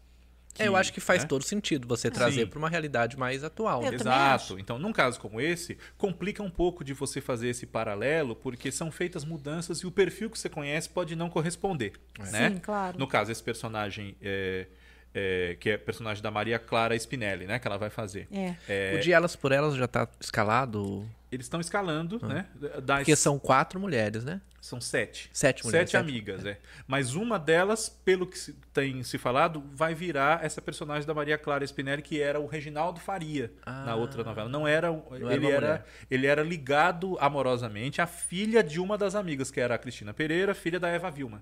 [0.59, 1.29] É, eu acho que faz né?
[1.29, 3.85] todo sentido você trazer para uma realidade mais atual.
[3.85, 4.59] Eu Exato.
[4.59, 8.91] Então, num caso como esse, complica um pouco de você fazer esse paralelo, porque são
[8.91, 11.93] feitas mudanças e o perfil que você conhece pode não corresponder.
[12.33, 12.51] Né?
[12.51, 12.99] Sim, claro.
[12.99, 14.67] No caso, esse personagem, é,
[15.15, 17.59] é, que é personagem da Maria Clara Spinelli, né?
[17.59, 18.27] Que ela vai fazer.
[18.33, 18.57] É.
[18.69, 22.47] É, O de Elas por Elas já tá escalado, eles estão escalando, né?
[22.83, 24.41] Das, porque são quatro mulheres, né?
[24.61, 25.31] São sete.
[25.33, 26.11] Sete mulheres, Sete sete.
[26.11, 26.59] amigas, é.
[26.87, 31.39] Mas uma delas, pelo que se- tem se falado, vai virar essa personagem da Maria
[31.39, 34.49] Clara Spinelli, que era o Reginaldo Faria na outra novela.
[34.49, 34.89] Não era.
[34.89, 34.93] Ah.
[35.19, 35.85] Não era ele, era mulher.
[36.11, 40.55] ele era ligado amorosamente à filha de uma das amigas, que era a Cristina Pereira,
[40.55, 41.41] filha da Eva Vilma.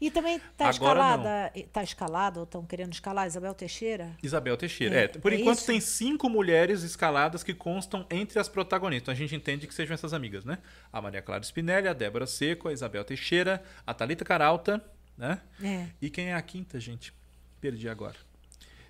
[0.00, 0.70] E também tá Agora
[1.00, 1.52] escalada.
[1.72, 4.10] Tá escalada ou estão querendo escalar Isabel Teixeira?
[4.22, 4.94] Isabel Teixeira.
[4.94, 5.66] É, É, por é enquanto isso?
[5.66, 9.02] tem cinco mulheres escaladas que constam entre as protagonistas.
[9.04, 10.58] Então a gente entende que sejam essas amigas, né?
[10.92, 14.84] A Maria Clara Spinelli, a Débora Seco, a Isabel Teixeira, a Thalita Caralta,
[15.16, 15.40] né?
[15.62, 15.88] É.
[16.02, 17.12] E quem é a quinta, gente?
[17.60, 18.16] Perdi agora.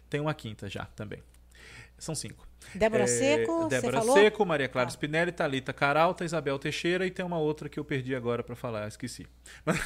[0.08, 1.22] Tem uma quinta já também.
[1.98, 2.47] São cinco.
[2.74, 4.14] Débora É, Seco, você Débora falou?
[4.14, 4.90] Seco, Maria Clara Tá.
[4.90, 8.86] Spinelli, Thalita Caralta, Isabel Teixeira e tem uma outra que eu perdi agora pra falar,
[8.88, 9.26] esqueci.
[9.64, 9.80] Mas,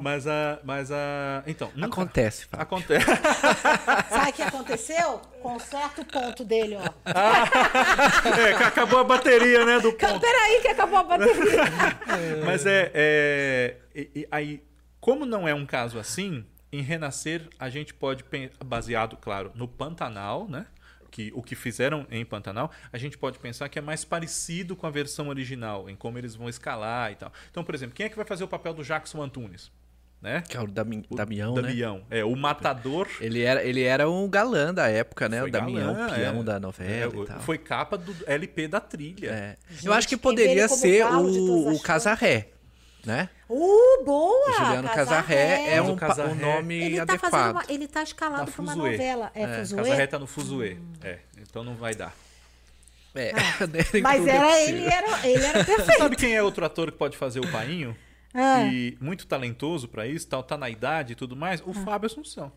[0.00, 0.60] mas a.
[0.64, 1.42] Mas a.
[1.46, 2.62] Então, nunca- Acontece, Fábio.
[2.62, 3.06] Acontece.
[4.08, 5.20] Sabe o que aconteceu?
[5.42, 6.90] Conserta o ponto dele, ó.
[8.40, 9.78] É, que acabou a bateria, né?
[9.80, 10.20] Do ponto.
[10.20, 11.62] Peraí que acabou a bateria.
[12.44, 12.90] Mas é.
[12.94, 14.62] é e- e aí,
[15.00, 18.24] como não é um caso assim, em Renascer a gente pode,
[18.64, 20.66] baseado, claro, no Pantanal, né?
[21.10, 24.86] Que, o que fizeram em Pantanal, a gente pode pensar que é mais parecido com
[24.86, 27.32] a versão original, em como eles vão escalar e tal.
[27.50, 29.70] Então, por exemplo, quem é que vai fazer o papel do Jackson Antunes?
[30.22, 30.42] Né?
[30.46, 31.62] Que é o Dami, O Damião, né?
[31.62, 32.02] Damião.
[32.10, 33.08] É, o matador.
[33.22, 35.40] Ele era, ele era um galã da época, né?
[35.40, 36.42] Foi o Damião, galã, peão é.
[36.44, 37.40] da novela É, e tal.
[37.40, 39.30] Foi capa do LP da trilha.
[39.30, 39.56] É.
[39.70, 42.48] Gente, Eu acho que poderia ser o, o Casarré,
[43.04, 43.28] né?
[43.48, 44.50] Uh, boa!
[44.50, 47.30] O Juliano Casarré é Mas o um, Casarré- um nome Ele tá, adequado.
[47.30, 48.90] fazendo uma, ele tá escalado pra uma Fuzue.
[48.92, 49.30] novela.
[49.34, 49.76] É, É, Fuzue?
[49.78, 50.78] Casarré tá no Fuzue.
[51.02, 52.14] É, então não vai dar.
[53.14, 53.32] É,
[54.02, 55.98] Mas tudo é era, ele, era, ele era perfeito.
[55.98, 57.96] Sabe quem é outro ator que pode fazer o painho?
[58.32, 58.62] Ah.
[58.62, 61.60] E muito talentoso pra isso, tal, tá na idade e tudo mais?
[61.66, 62.52] O Fábio Assunção.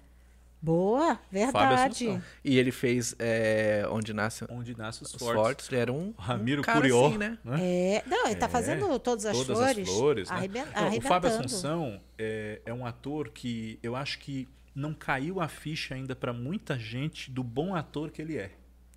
[0.63, 2.07] Boa, verdade.
[2.07, 2.23] Assunção.
[2.41, 5.35] E ele fez é, Onde Nasce Onde nasce os os fortes.
[5.43, 5.67] Fortes.
[5.71, 7.07] Ele era um, Ramiro um Curió.
[7.07, 7.37] assim, né?
[7.59, 9.89] É, não, ele tá fazendo todas as Todas flores.
[9.89, 10.29] as flores.
[10.29, 10.65] né?
[10.73, 11.29] Não, o Fábio.
[11.29, 16.31] Assunção é, é um ator que eu acho que não caiu a ficha ainda pra
[16.31, 18.51] muita gente do bom ator que ele é.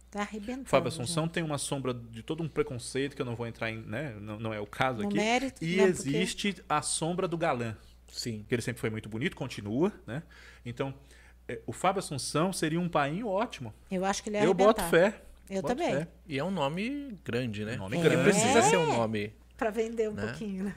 [0.08, 0.62] Tá arrebentando.
[0.62, 3.72] O Fábio Assunção tem uma sombra de todo um preconceito que eu não vou entrar
[3.72, 4.14] em, né?
[4.20, 5.16] Não, não é o caso No aqui.
[5.16, 7.76] mérito, e né, porque- existe a sombra do galã.
[8.08, 8.46] Sim.
[8.48, 10.22] que ele sempre foi muito bonito, continua, né?
[10.64, 10.94] Então, é,
[11.66, 13.72] o Fábio Assunção seria um painho ótimo.
[13.90, 15.12] Eu acho que ele ia Eu boto arrebentar.
[15.12, 15.22] fé.
[15.48, 15.94] Eu boto também.
[15.94, 16.08] fé.
[16.26, 17.74] E é um nome grande, né?
[17.74, 18.22] Um nome Ele grande.
[18.24, 18.62] precisa É.
[18.62, 20.22] ser um nome Pra vender um Né?
[20.26, 20.74] pouquinho, né?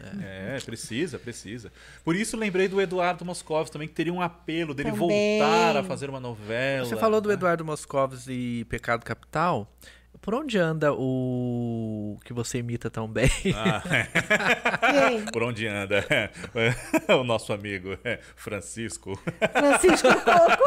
[0.55, 1.69] É, precisa, precisa.
[2.01, 5.37] Por isso lembrei do Eduardo Moscovitz também, que teria um apelo dele Também.
[5.39, 6.85] voltar a fazer uma novela.
[6.85, 7.29] Você falou do?
[7.29, 9.69] Eduardo Moscovitz e Pecado Capital.
[10.21, 13.29] Por onde anda o que você imita tão bem?
[13.55, 13.81] Ah,
[15.09, 15.25] Quem?
[15.31, 16.03] por onde anda?
[17.19, 19.17] o nosso amigo é, Francisco.
[19.51, 20.63] Francisco Coco.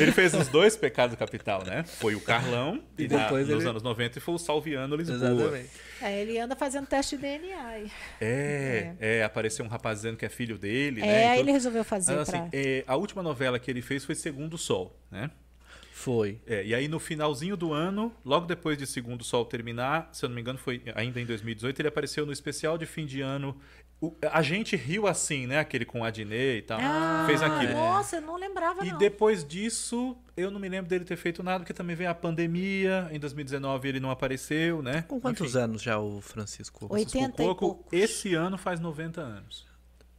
[0.00, 1.84] Ele fez os dois Pecados Capital, né?
[1.84, 4.96] Foi o Carlão E e na- depois nos ele- anos 90 e foi o Salviano
[4.96, 5.16] Lisboa.
[5.32, 5.70] Exatamente.
[6.02, 7.62] É, ele anda fazendo teste de DNA.
[7.66, 7.90] aí.
[8.20, 11.16] É, é, apareceu um rapaz dizendo que é filho dele, É, né?
[11.18, 12.38] aí Então- ele resolveu fazer Mas, pra...
[12.40, 15.30] assim, é, a última novela que ele fez foi Segundo Sol, né?
[16.00, 16.40] Foi.
[16.46, 20.28] É, e aí no finalzinho do ano, logo depois de Segundo Sol terminar, se eu
[20.28, 23.54] não me engano foi ainda em 2018, ele apareceu no especial de fim de ano.
[24.00, 25.58] O- a gente riu assim, né?
[25.58, 26.78] Aquele com a Adnê e tal.
[26.80, 27.74] Ah, fez aquilo.
[27.74, 28.96] Nossa, eu não lembrava, E não.
[28.98, 33.08] depois disso, eu não me lembro dele ter feito nada, porque também veio a pandemia.
[33.12, 35.02] Em 2019 ele não apareceu, né?
[35.06, 36.86] Com quantos Enfim, anos já o Francisco?
[36.88, 37.00] Oi.
[37.04, 37.86] Francisco 80 e poucos.
[37.92, 39.68] esse ano faz 90 anos.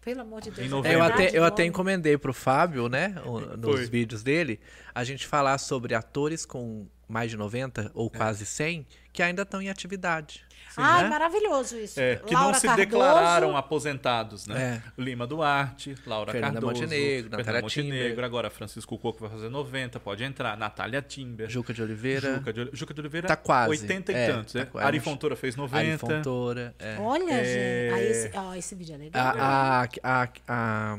[0.01, 0.59] Pelo amor de Deus.
[0.59, 0.97] Em é novembro.
[0.97, 3.85] É, eu até, eu até encomendei pro Fábio, né, o- nos Foi.
[3.85, 4.59] vídeos dele,
[4.93, 9.61] a gente falar sobre atores com mais de 90 ou quase 100 que ainda estão
[9.61, 10.43] em atividade.
[10.77, 11.09] Ai, né?
[11.09, 11.99] maravilhoso isso.
[11.99, 14.81] É, que Laura não se Cardoso, declararam aposentados, né?
[14.97, 15.01] É.
[15.01, 18.25] Lima Duarte, Laura Fernanda Cardoso, Montenegro, Fernanda Natália Montenegro, Timber.
[18.25, 22.69] agora Francisco Coco vai fazer 90, pode entrar, Natália Timber, Juca de Oliveira, Juca de,
[22.73, 23.69] Juca de Oliveira, Tá quase.
[23.71, 24.65] 80 e É, tantos, tá né?
[24.65, 24.87] quase.
[24.87, 25.77] Ari Fontoura fez 90.
[25.77, 26.75] Ari Fontoura.
[26.79, 26.97] é.
[26.99, 27.43] Olha, É.
[27.43, 27.93] gente.
[27.99, 29.27] Aí esse, ó, esse vídeo é legal.
[29.37, 29.87] A, a,
[30.23, 30.97] a, a-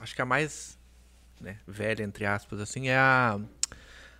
[0.00, 0.78] acho que a mais
[1.40, 3.38] né, velha, entre aspas, assim, é a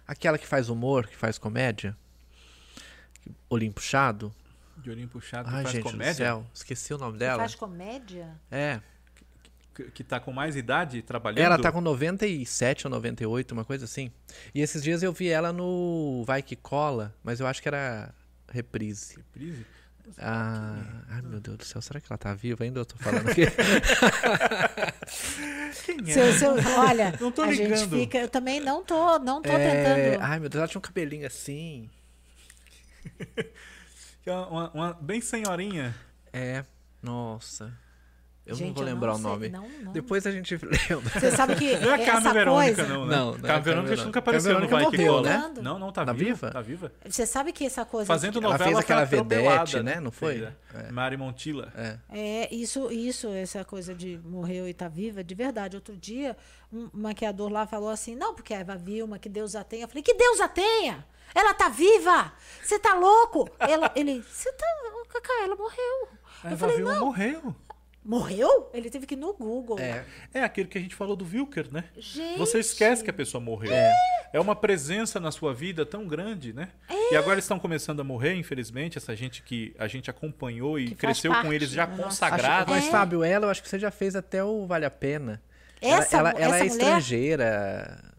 [0.07, 1.97] aquela que faz humor, que faz comédia.
[3.49, 4.35] Olhinho puxado.
[4.85, 7.39] De olhinho puxado, que Ai, faz gente do comédia, céu, esqueci o nome dela.
[7.39, 8.29] faz comédia?
[8.51, 8.81] É,
[9.75, 11.39] que, que tá com mais idade trabalhando.
[11.45, 14.13] ela tá com 97 ou 98, uma coisa assim.
[14.55, 18.15] E esses dias eu vi ela no Vai Que Cola, mas eu acho que era
[18.53, 19.17] reprise.
[19.17, 19.65] Reprise?
[20.19, 22.79] Ah, ai meu Deus do céu, será que ela tá viva ainda?
[22.81, 23.47] Eu tô falando aqui.
[25.87, 26.13] Quem é?
[26.13, 27.91] Seu, seu, olha, Não tô a gente ligando.
[27.99, 28.19] fica.
[28.19, 30.23] Eu também não tô, não tô É, tentando.
[30.23, 31.89] ai meu Deus, ela tinha um cabelinho assim.
[34.25, 35.95] Que é uma, uma bem senhorinha.
[36.33, 36.65] É,
[37.03, 37.73] nossa.
[38.47, 39.49] Eu Gente, não vou eu não lembrar o sei, nome.
[39.49, 39.93] não, não.
[39.93, 41.19] Depois a gente lembra.
[41.19, 42.93] Você sabe que Não é a essa Carmen Verônica, coisa.
[42.93, 43.17] não, né?
[43.17, 45.39] Não, não é Carmen a Verônica nunca apareceu no Carmen Vai que Verônica Cola.
[45.39, 45.63] morreu, né?
[45.63, 46.25] Não, não, tá, Tá viva.
[46.35, 46.51] viva?
[46.51, 46.93] Tá viva.
[47.09, 48.07] Você sabe que essa coisa.
[48.07, 49.99] Fazendo Ela novela fez aquela vedete, né?
[49.99, 50.41] Não foi?
[50.41, 50.45] Fez,
[50.75, 50.89] é.
[50.89, 50.91] É.
[50.93, 51.73] Mari Montilla.
[51.75, 51.99] É.
[52.11, 55.77] É, isso, isso, essa coisa de morreu e tá viva, de verdade.
[55.77, 56.37] Outro dia,
[56.71, 59.85] um maquiador lá falou assim: não, porque a Eva Vilma, que Deus a tenha.
[59.85, 61.07] Eu falei: que Deus a tenha?
[61.35, 62.33] Ela tá viva!
[62.63, 63.49] Você tá louco?
[63.59, 64.67] Ela, ele, você tá.
[65.09, 66.09] Cacá, ela morreu.
[66.43, 67.07] A eu Eva falei: Vilma não.
[67.07, 67.55] morreu.
[68.05, 68.71] Morreu?
[68.75, 69.79] Ele teve que ir no Google.
[69.79, 70.05] É.
[70.35, 71.85] É aquele que a gente falou do Wilker, né?
[71.97, 72.39] Gente.
[72.39, 73.73] Você esquece que a pessoa morreu.
[73.73, 74.39] É.
[74.39, 76.69] uma presença na sua vida tão grande, né?
[76.89, 77.15] É.
[77.15, 80.89] E agora eles estão começando a morrer, infelizmente, essa gente que a gente acompanhou e
[80.89, 82.75] Que cresceu com eles já da nossa- Acho- consagrados.
[82.75, 82.91] mas, É.
[82.91, 85.41] Fábio, ela, eu acho que você já fez até o Vale a Pena.
[85.81, 88.15] Essa ela ela, ela essa é mulher- estrangeira.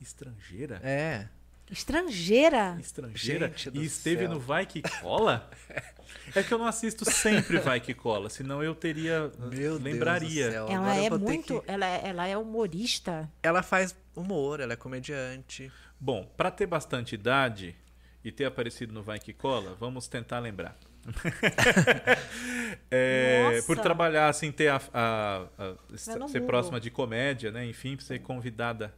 [0.00, 0.80] Estrangeira?
[0.84, 1.28] É.
[1.74, 2.76] Estrangeira.
[2.80, 3.52] Estrangeira?
[3.74, 4.30] E esteve céu.
[4.30, 5.50] no Vai Que Cola?
[6.34, 9.30] É que eu não assisto sempre Vai Que Cola, senão eu teria.
[9.50, 10.50] Meu lembraria.
[10.50, 10.68] Deus do céu.
[10.76, 11.60] Ela Agora é muito.
[11.60, 13.30] que- Ela, é- ela é humorista.
[13.42, 15.70] Ela faz humor, ela é comediante.
[16.00, 17.74] Bom, para ter bastante idade
[18.24, 20.76] e ter aparecido no Vai Que Cola, vamos tentar lembrar.
[22.90, 23.66] É, Nossa.
[23.66, 25.96] por trabalhar assim, ter a, a- a-
[26.28, 27.64] ser próxima de comédia, né?
[27.66, 28.92] Enfim, ser convidada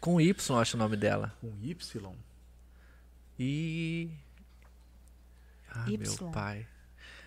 [0.00, 1.34] Com Y, acho o nome dela.
[1.40, 1.76] com Y.
[3.38, 4.10] E.
[5.70, 5.98] Ah, Y.
[5.98, 6.66] meu pai.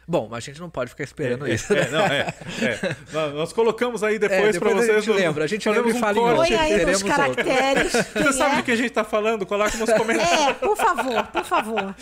[0.10, 1.72] Bom, mas a gente não pode ficar esperando É, isso.
[1.72, 2.96] é, não, é, é.
[3.34, 5.06] Nós- colocamos aí depois É, para depois a vocês.
[5.06, 5.44] gente no- lembra.
[5.44, 6.36] A gente lembra e um fala corte.
[6.50, 7.18] Põe aí nos teremos outro.
[7.18, 7.92] caracteres.
[8.14, 8.58] Você sabe é.
[8.58, 9.46] do que a gente tá falando?
[9.46, 10.48] Coloca nos comentários.
[10.48, 11.96] É, por favor, por favor.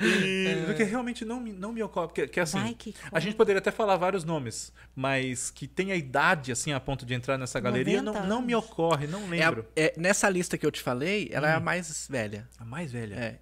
[0.00, 2.06] E- Porque realmente não me, não me ocorre.
[2.08, 5.92] Porque, que, assim, Vai que a gente poderia até falar vários nomes, mas que tem
[5.92, 9.20] a idade assim a ponto de entrar nessa galeria, 90 não, não me ocorre, não
[9.34, 9.66] É a- lembro.
[9.76, 12.48] é, nessa lista que eu te falei, ela é a mais velha.
[12.58, 13.14] A mais velha.
[13.14, 13.34] É.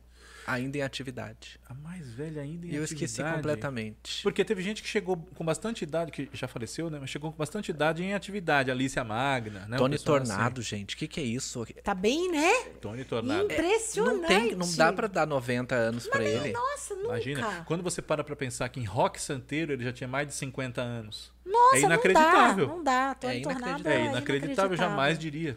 [0.52, 1.60] Ainda em atividade.
[1.68, 3.36] A mais velha ainda em E eu esqueci atividade.
[3.36, 4.22] completamente.
[4.22, 6.98] Porque teve gente que chegou com bastante idade, que já faleceu, né?
[7.00, 8.70] Mas chegou com bastante idade em atividade.
[8.70, 9.76] Alicia Magna, né?
[9.76, 10.94] Tony pessoal Tornado, gente.
[10.94, 11.64] O que, que é isso?
[11.82, 12.50] Tá bem, né?
[12.50, 12.70] assim.
[12.80, 13.44] Tony Tornado.
[13.44, 14.20] Impressionante.
[14.20, 16.52] Não, tem, não dá pra dar 90 anos pra ele.
[16.52, 17.08] Nossa, nunca.
[17.08, 20.34] Imagina, quando você para pra pensar que em Rock Santeiro ele já tinha mais de
[20.34, 21.32] 50 anos.
[21.44, 22.66] Nossa, é inacreditável.
[22.68, 23.14] Não dá, não dá.
[23.14, 24.00] Tony É Tornado inacreditável.
[24.00, 25.56] É inacreditável, jamais diria.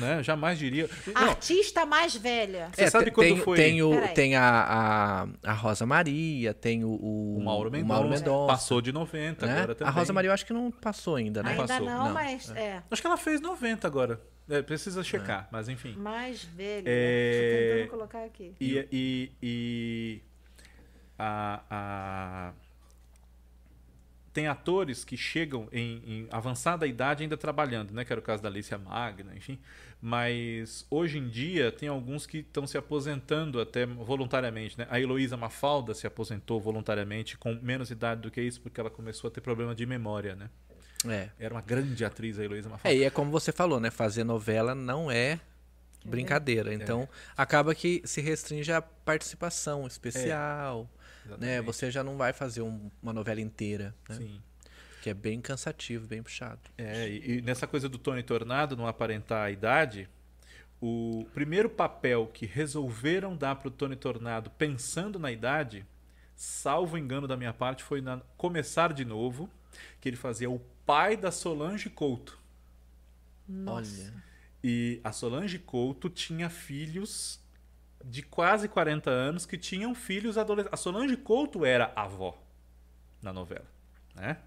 [0.00, 0.22] Né?
[0.22, 0.88] Jamais diria.
[1.06, 2.68] Não, Artista mais velha.
[2.72, 6.84] Você sabe te- quando tem, foi- Tem, o, tem a, a, a Rosa Maria, tem
[6.84, 9.52] o, o, o Mauro Mendonça, Mauro Mendonça, passou de 90 né?
[9.52, 9.92] agora também.
[9.92, 11.50] A Rosa Maria eu acho que não passou ainda, né?
[11.50, 11.86] Ainda passou.
[11.86, 12.82] não, Não, mas é.
[12.90, 14.20] Acho que ela fez 90 agora.
[14.48, 15.94] É, precisa checar, mas enfim.
[15.98, 16.84] Mais velha.
[16.86, 17.68] É.
[17.68, 18.54] Tô tentando colocar aqui.
[18.60, 20.22] E, e, e
[21.18, 22.52] a, a
[24.36, 28.04] tem atores que chegam em, em, avançada idade ainda trabalhando, né?
[28.04, 29.58] Que era o caso da Alicia Magna, enfim.
[29.98, 34.86] Mas hoje em dia tem alguns que estão se aposentando até voluntariamente, né?
[34.90, 39.28] A Heloísa Mafalda se aposentou voluntariamente com menos idade do que isso, porque ela começou
[39.28, 40.50] a ter problema de memória, né?
[41.08, 41.30] É.
[41.38, 42.94] Era uma grande atriz a Heloísa Mafalda.
[42.94, 43.90] É, e é como você falou, né?
[43.90, 45.40] Fazer novela não é
[46.04, 46.74] brincadeira.
[46.74, 47.08] Então, é.
[47.38, 50.86] acaba que se restringe a participação especial.
[50.92, 50.95] É,
[51.38, 51.60] né?
[51.62, 53.94] Você já não vai fazer um, uma novela inteira.
[54.08, 54.16] Né?
[54.16, 54.42] Sim.
[55.02, 56.60] Que é bem cansativo, bem puxado.
[56.76, 60.08] É, e, e nessa coisa do Tony Tornado não aparentar a idade,
[60.80, 65.86] o primeiro papel que resolveram dar para o Tony Tornado pensando na idade,
[66.34, 69.48] salvo engano da minha parte, foi na Começar de Novo,
[70.00, 72.38] que ele fazia o pai da Solange Couto.
[73.48, 74.02] Nossa.
[74.02, 74.24] Olha.
[74.62, 77.40] E a Solange Couto tinha filhos
[78.08, 80.72] de quase 40 anos que tinham filhos adolescentes.
[80.72, 82.40] A Solange Couto era avó
[83.20, 83.66] na novela,
[84.14, 84.38] né?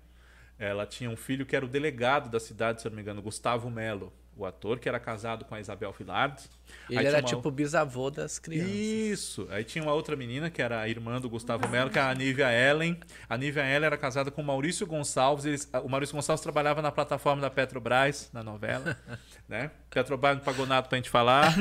[0.58, 3.70] Ela tinha um filho que era o delegado da cidade, se não me engano, Gustavo
[3.70, 4.14] Melo
[4.44, 6.42] o ator, que era casado com a Isabel Filard.
[6.90, 7.24] Ele era uma...
[7.24, 8.72] tipo bisavô das crianças.
[8.72, 9.48] Isso.
[9.50, 12.02] Aí tinha uma outra menina, que era a irmã do Gustavo Melo, Mello, que é
[12.02, 13.00] a Nívia Ellen.
[13.28, 15.46] A Nívia Ellen era casada com o Maurício Gonçalves.
[15.46, 15.70] Eles...
[15.84, 18.98] O Maurício Gonçalves trabalhava na plataforma da Petrobras, na novela.
[19.48, 19.72] né?
[19.90, 21.54] Petrobras não pagou nada pra gente falar.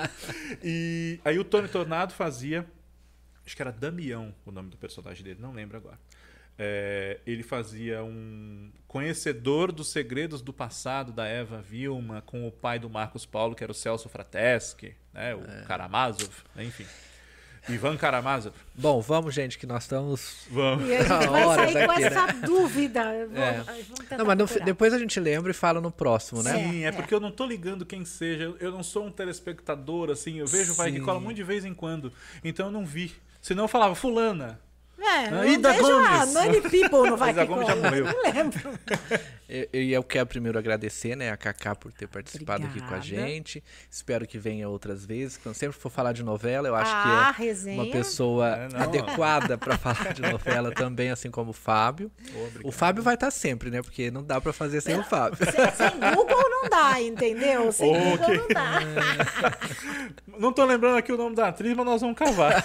[0.62, 2.66] e aí o Tony Tornado fazia...
[3.44, 5.98] Acho que era Damião o nome do personagem dele, não lembro agora.
[6.58, 12.78] É, ele fazia um conhecedor dos segredos do passado da Eva Vilma com o pai
[12.78, 15.64] do Marcos Paulo, que era o Celso Frateschi, né, o é.
[15.66, 16.86] Karamazov, né, enfim.
[17.68, 18.54] Ivan Karamazov.
[18.74, 20.46] Bom, vamos, gente, que nós estamos.
[20.50, 20.88] Vamos.
[20.88, 22.32] E a gente vai sair com essa né?
[22.46, 23.00] dúvida.
[23.00, 24.16] É.
[24.16, 26.52] Não, mas no, depois a gente lembra e fala no próximo, né?
[26.52, 28.54] Sim, é, é porque eu não tô ligando quem seja.
[28.60, 30.38] Eu não sou um telespectador, assim.
[30.38, 30.76] Eu vejo Sim.
[30.76, 32.12] vai que cola muito de vez em quando.
[32.44, 33.12] Então eu não vi.
[33.42, 34.60] Senão eu falava, fulana.
[34.98, 36.32] É, ah, Ida Gomes.
[36.32, 38.04] Nani People não vai Ida Gomes já morreu.
[38.06, 38.78] Não lembro.
[39.48, 42.84] Eu, eu quero primeiro agradecer né, a Cacá por ter participado Obrigada.
[42.84, 43.62] aqui com a gente.
[43.88, 45.36] Espero que venha outras vezes.
[45.36, 47.82] Quando sempre for falar de novela, eu acho ah, que é resenha.
[47.82, 52.10] uma pessoa é, adequada para falar de novela também, assim como o Fábio.
[52.34, 53.82] Oh, o Fábio vai estar tá sempre, né?
[53.82, 55.38] Porque não dá para fazer sem o Fábio.
[55.38, 57.70] Sem, sem, Google não dá, entendeu?
[57.70, 58.80] Sem oh, Google não dá.
[60.40, 62.64] não tô lembrando aqui o nome da atriz, mas nós vamos cavar.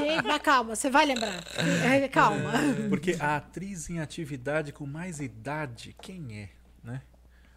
[0.00, 1.41] Gente, mas calma, você vai lembrar.
[1.84, 2.52] É, calma.
[2.88, 6.48] Porque a atriz em atividade com mais idade quem é,
[6.82, 7.02] né?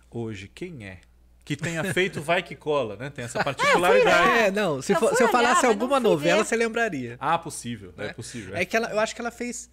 [0.10, 1.00] Hoje, quem é?
[1.44, 3.10] Que tenha feito Vai Que Cola, né?
[3.10, 4.40] Tem essa particularidade.
[4.40, 4.82] É, não.
[4.82, 7.18] Se, eu, for, se eu falasse alguma novela, você lembraria.
[7.20, 7.94] Ah, possível.
[7.98, 8.56] É, é possível.
[8.56, 8.62] É.
[8.62, 9.70] é que ela, eu acho que ela fez.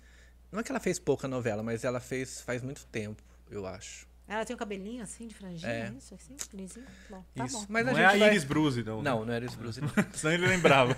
[0.51, 4.06] Não é que ela fez pouca novela, mas ela fez faz muito tempo, eu acho.
[4.33, 5.93] Ela tem um cabelinho assim, de franjinha, é.
[5.95, 6.87] isso, assim, lisinho.
[7.11, 7.59] Bom, tá isso.
[7.59, 7.67] bom.
[7.69, 8.49] Mas não a é a Iris vai...
[8.49, 9.03] Bruce, não.
[9.03, 9.11] Né?
[9.11, 9.81] Não, não é Iris Bruce.
[10.15, 10.97] Senão ele lembrava.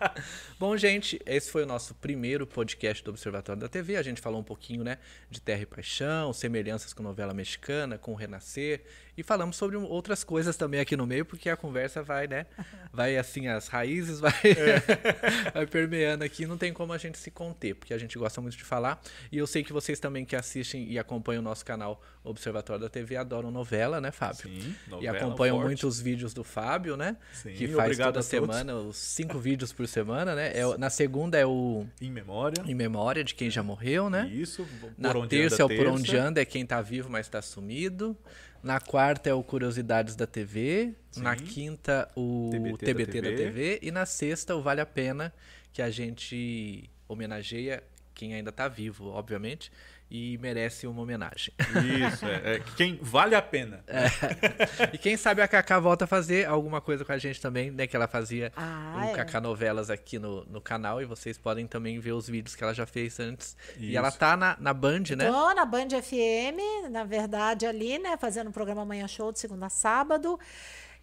[0.60, 3.96] bom, gente, esse foi o nosso primeiro podcast do Observatório da TV.
[3.96, 4.98] A gente falou um pouquinho, né,
[5.30, 8.84] de Terra e Paixão, semelhanças com novela mexicana, com o Renascer.
[9.16, 12.46] E falamos sobre outras coisas também aqui no meio, porque a conversa vai, né,
[12.92, 15.50] vai assim, as raízes vai, é.
[15.52, 16.46] vai permeando aqui.
[16.46, 19.00] Não tem como a gente se conter, porque a gente gosta muito de falar.
[19.32, 22.88] E eu sei que vocês também que assistem e acompanham o nosso canal Observatório da
[22.88, 24.50] TV adoram novela, né, Fábio?
[24.50, 25.66] Sim, novela E acompanham forte.
[25.66, 27.16] muito os vídeos do Fábio, né?
[27.32, 30.50] Sim, que faz toda semana, os cinco vídeos por semana, né?
[30.52, 31.86] É, na segunda é o...
[32.00, 32.64] Em Memória.
[32.66, 34.28] Em Memória de quem já morreu, né?
[34.32, 34.66] Isso.
[34.98, 38.16] na terça é o Por Onde Anda, é quem tá vivo, mas tá sumido.
[38.62, 40.94] Na quarta é o Curiosidades da TV.
[41.10, 41.22] Sim.
[41.22, 43.30] Na quinta, o TBT, TBT da, TV.
[43.30, 43.78] da TV.
[43.82, 45.32] E na sexta, o Vale a Pena,
[45.72, 47.82] que a gente homenageia
[48.14, 49.70] quem ainda está vivo, obviamente,
[50.10, 51.52] e merece uma homenagem.
[51.58, 53.82] Isso, é, é quem vale a pena.
[53.86, 54.06] É.
[54.92, 57.86] E quem sabe a Cacá volta a fazer alguma coisa com a gente também, né?
[57.86, 59.12] Que ela fazia ah, o é.
[59.12, 62.72] Cacá Novelas aqui no, no canal e vocês podem também ver os vídeos que ela
[62.72, 63.56] já fez antes.
[63.74, 63.84] Isso.
[63.84, 65.30] E ela tá na, na Band, né?
[65.30, 68.16] Tô na Band FM, na verdade, ali, né?
[68.16, 70.38] Fazendo o programa Manhã Show de segunda a sábado.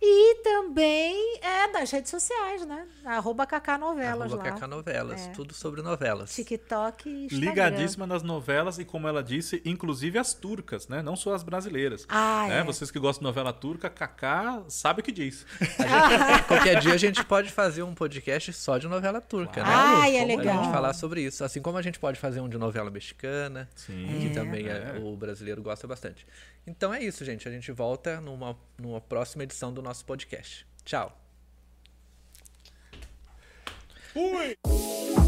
[0.05, 2.85] E também é nas redes sociais, né?
[3.05, 5.31] Arroba Cacá Novelas Arroba Cacá Novelas, é.
[5.31, 6.35] tudo sobre novelas.
[6.35, 7.49] TikTok e Instagram.
[7.49, 11.01] Ligadíssima nas novelas e, como ela disse, inclusive as turcas, né?
[11.01, 12.05] Não só as brasileiras.
[12.09, 12.59] Ah, né?
[12.59, 12.63] é.
[12.65, 15.45] Vocês que gostam de novela turca, Cacá sabe o que diz.
[15.61, 19.69] Gente, qualquer dia a gente pode fazer um podcast só de novela turca, claro.
[19.69, 20.01] né?
[20.03, 20.59] Ah, é legal.
[20.59, 21.45] A gente falar sobre isso.
[21.45, 24.19] Assim como a gente pode fazer um de novela mexicana, Sim.
[24.19, 24.33] que é.
[24.33, 24.99] também é.
[25.01, 26.27] o brasileiro gosta bastante.
[26.65, 27.47] Então é isso, gente.
[27.47, 30.65] A gente volta numa, numa próxima edição do nosso podcast.
[30.83, 31.11] Tchau.
[34.11, 35.22] Fui!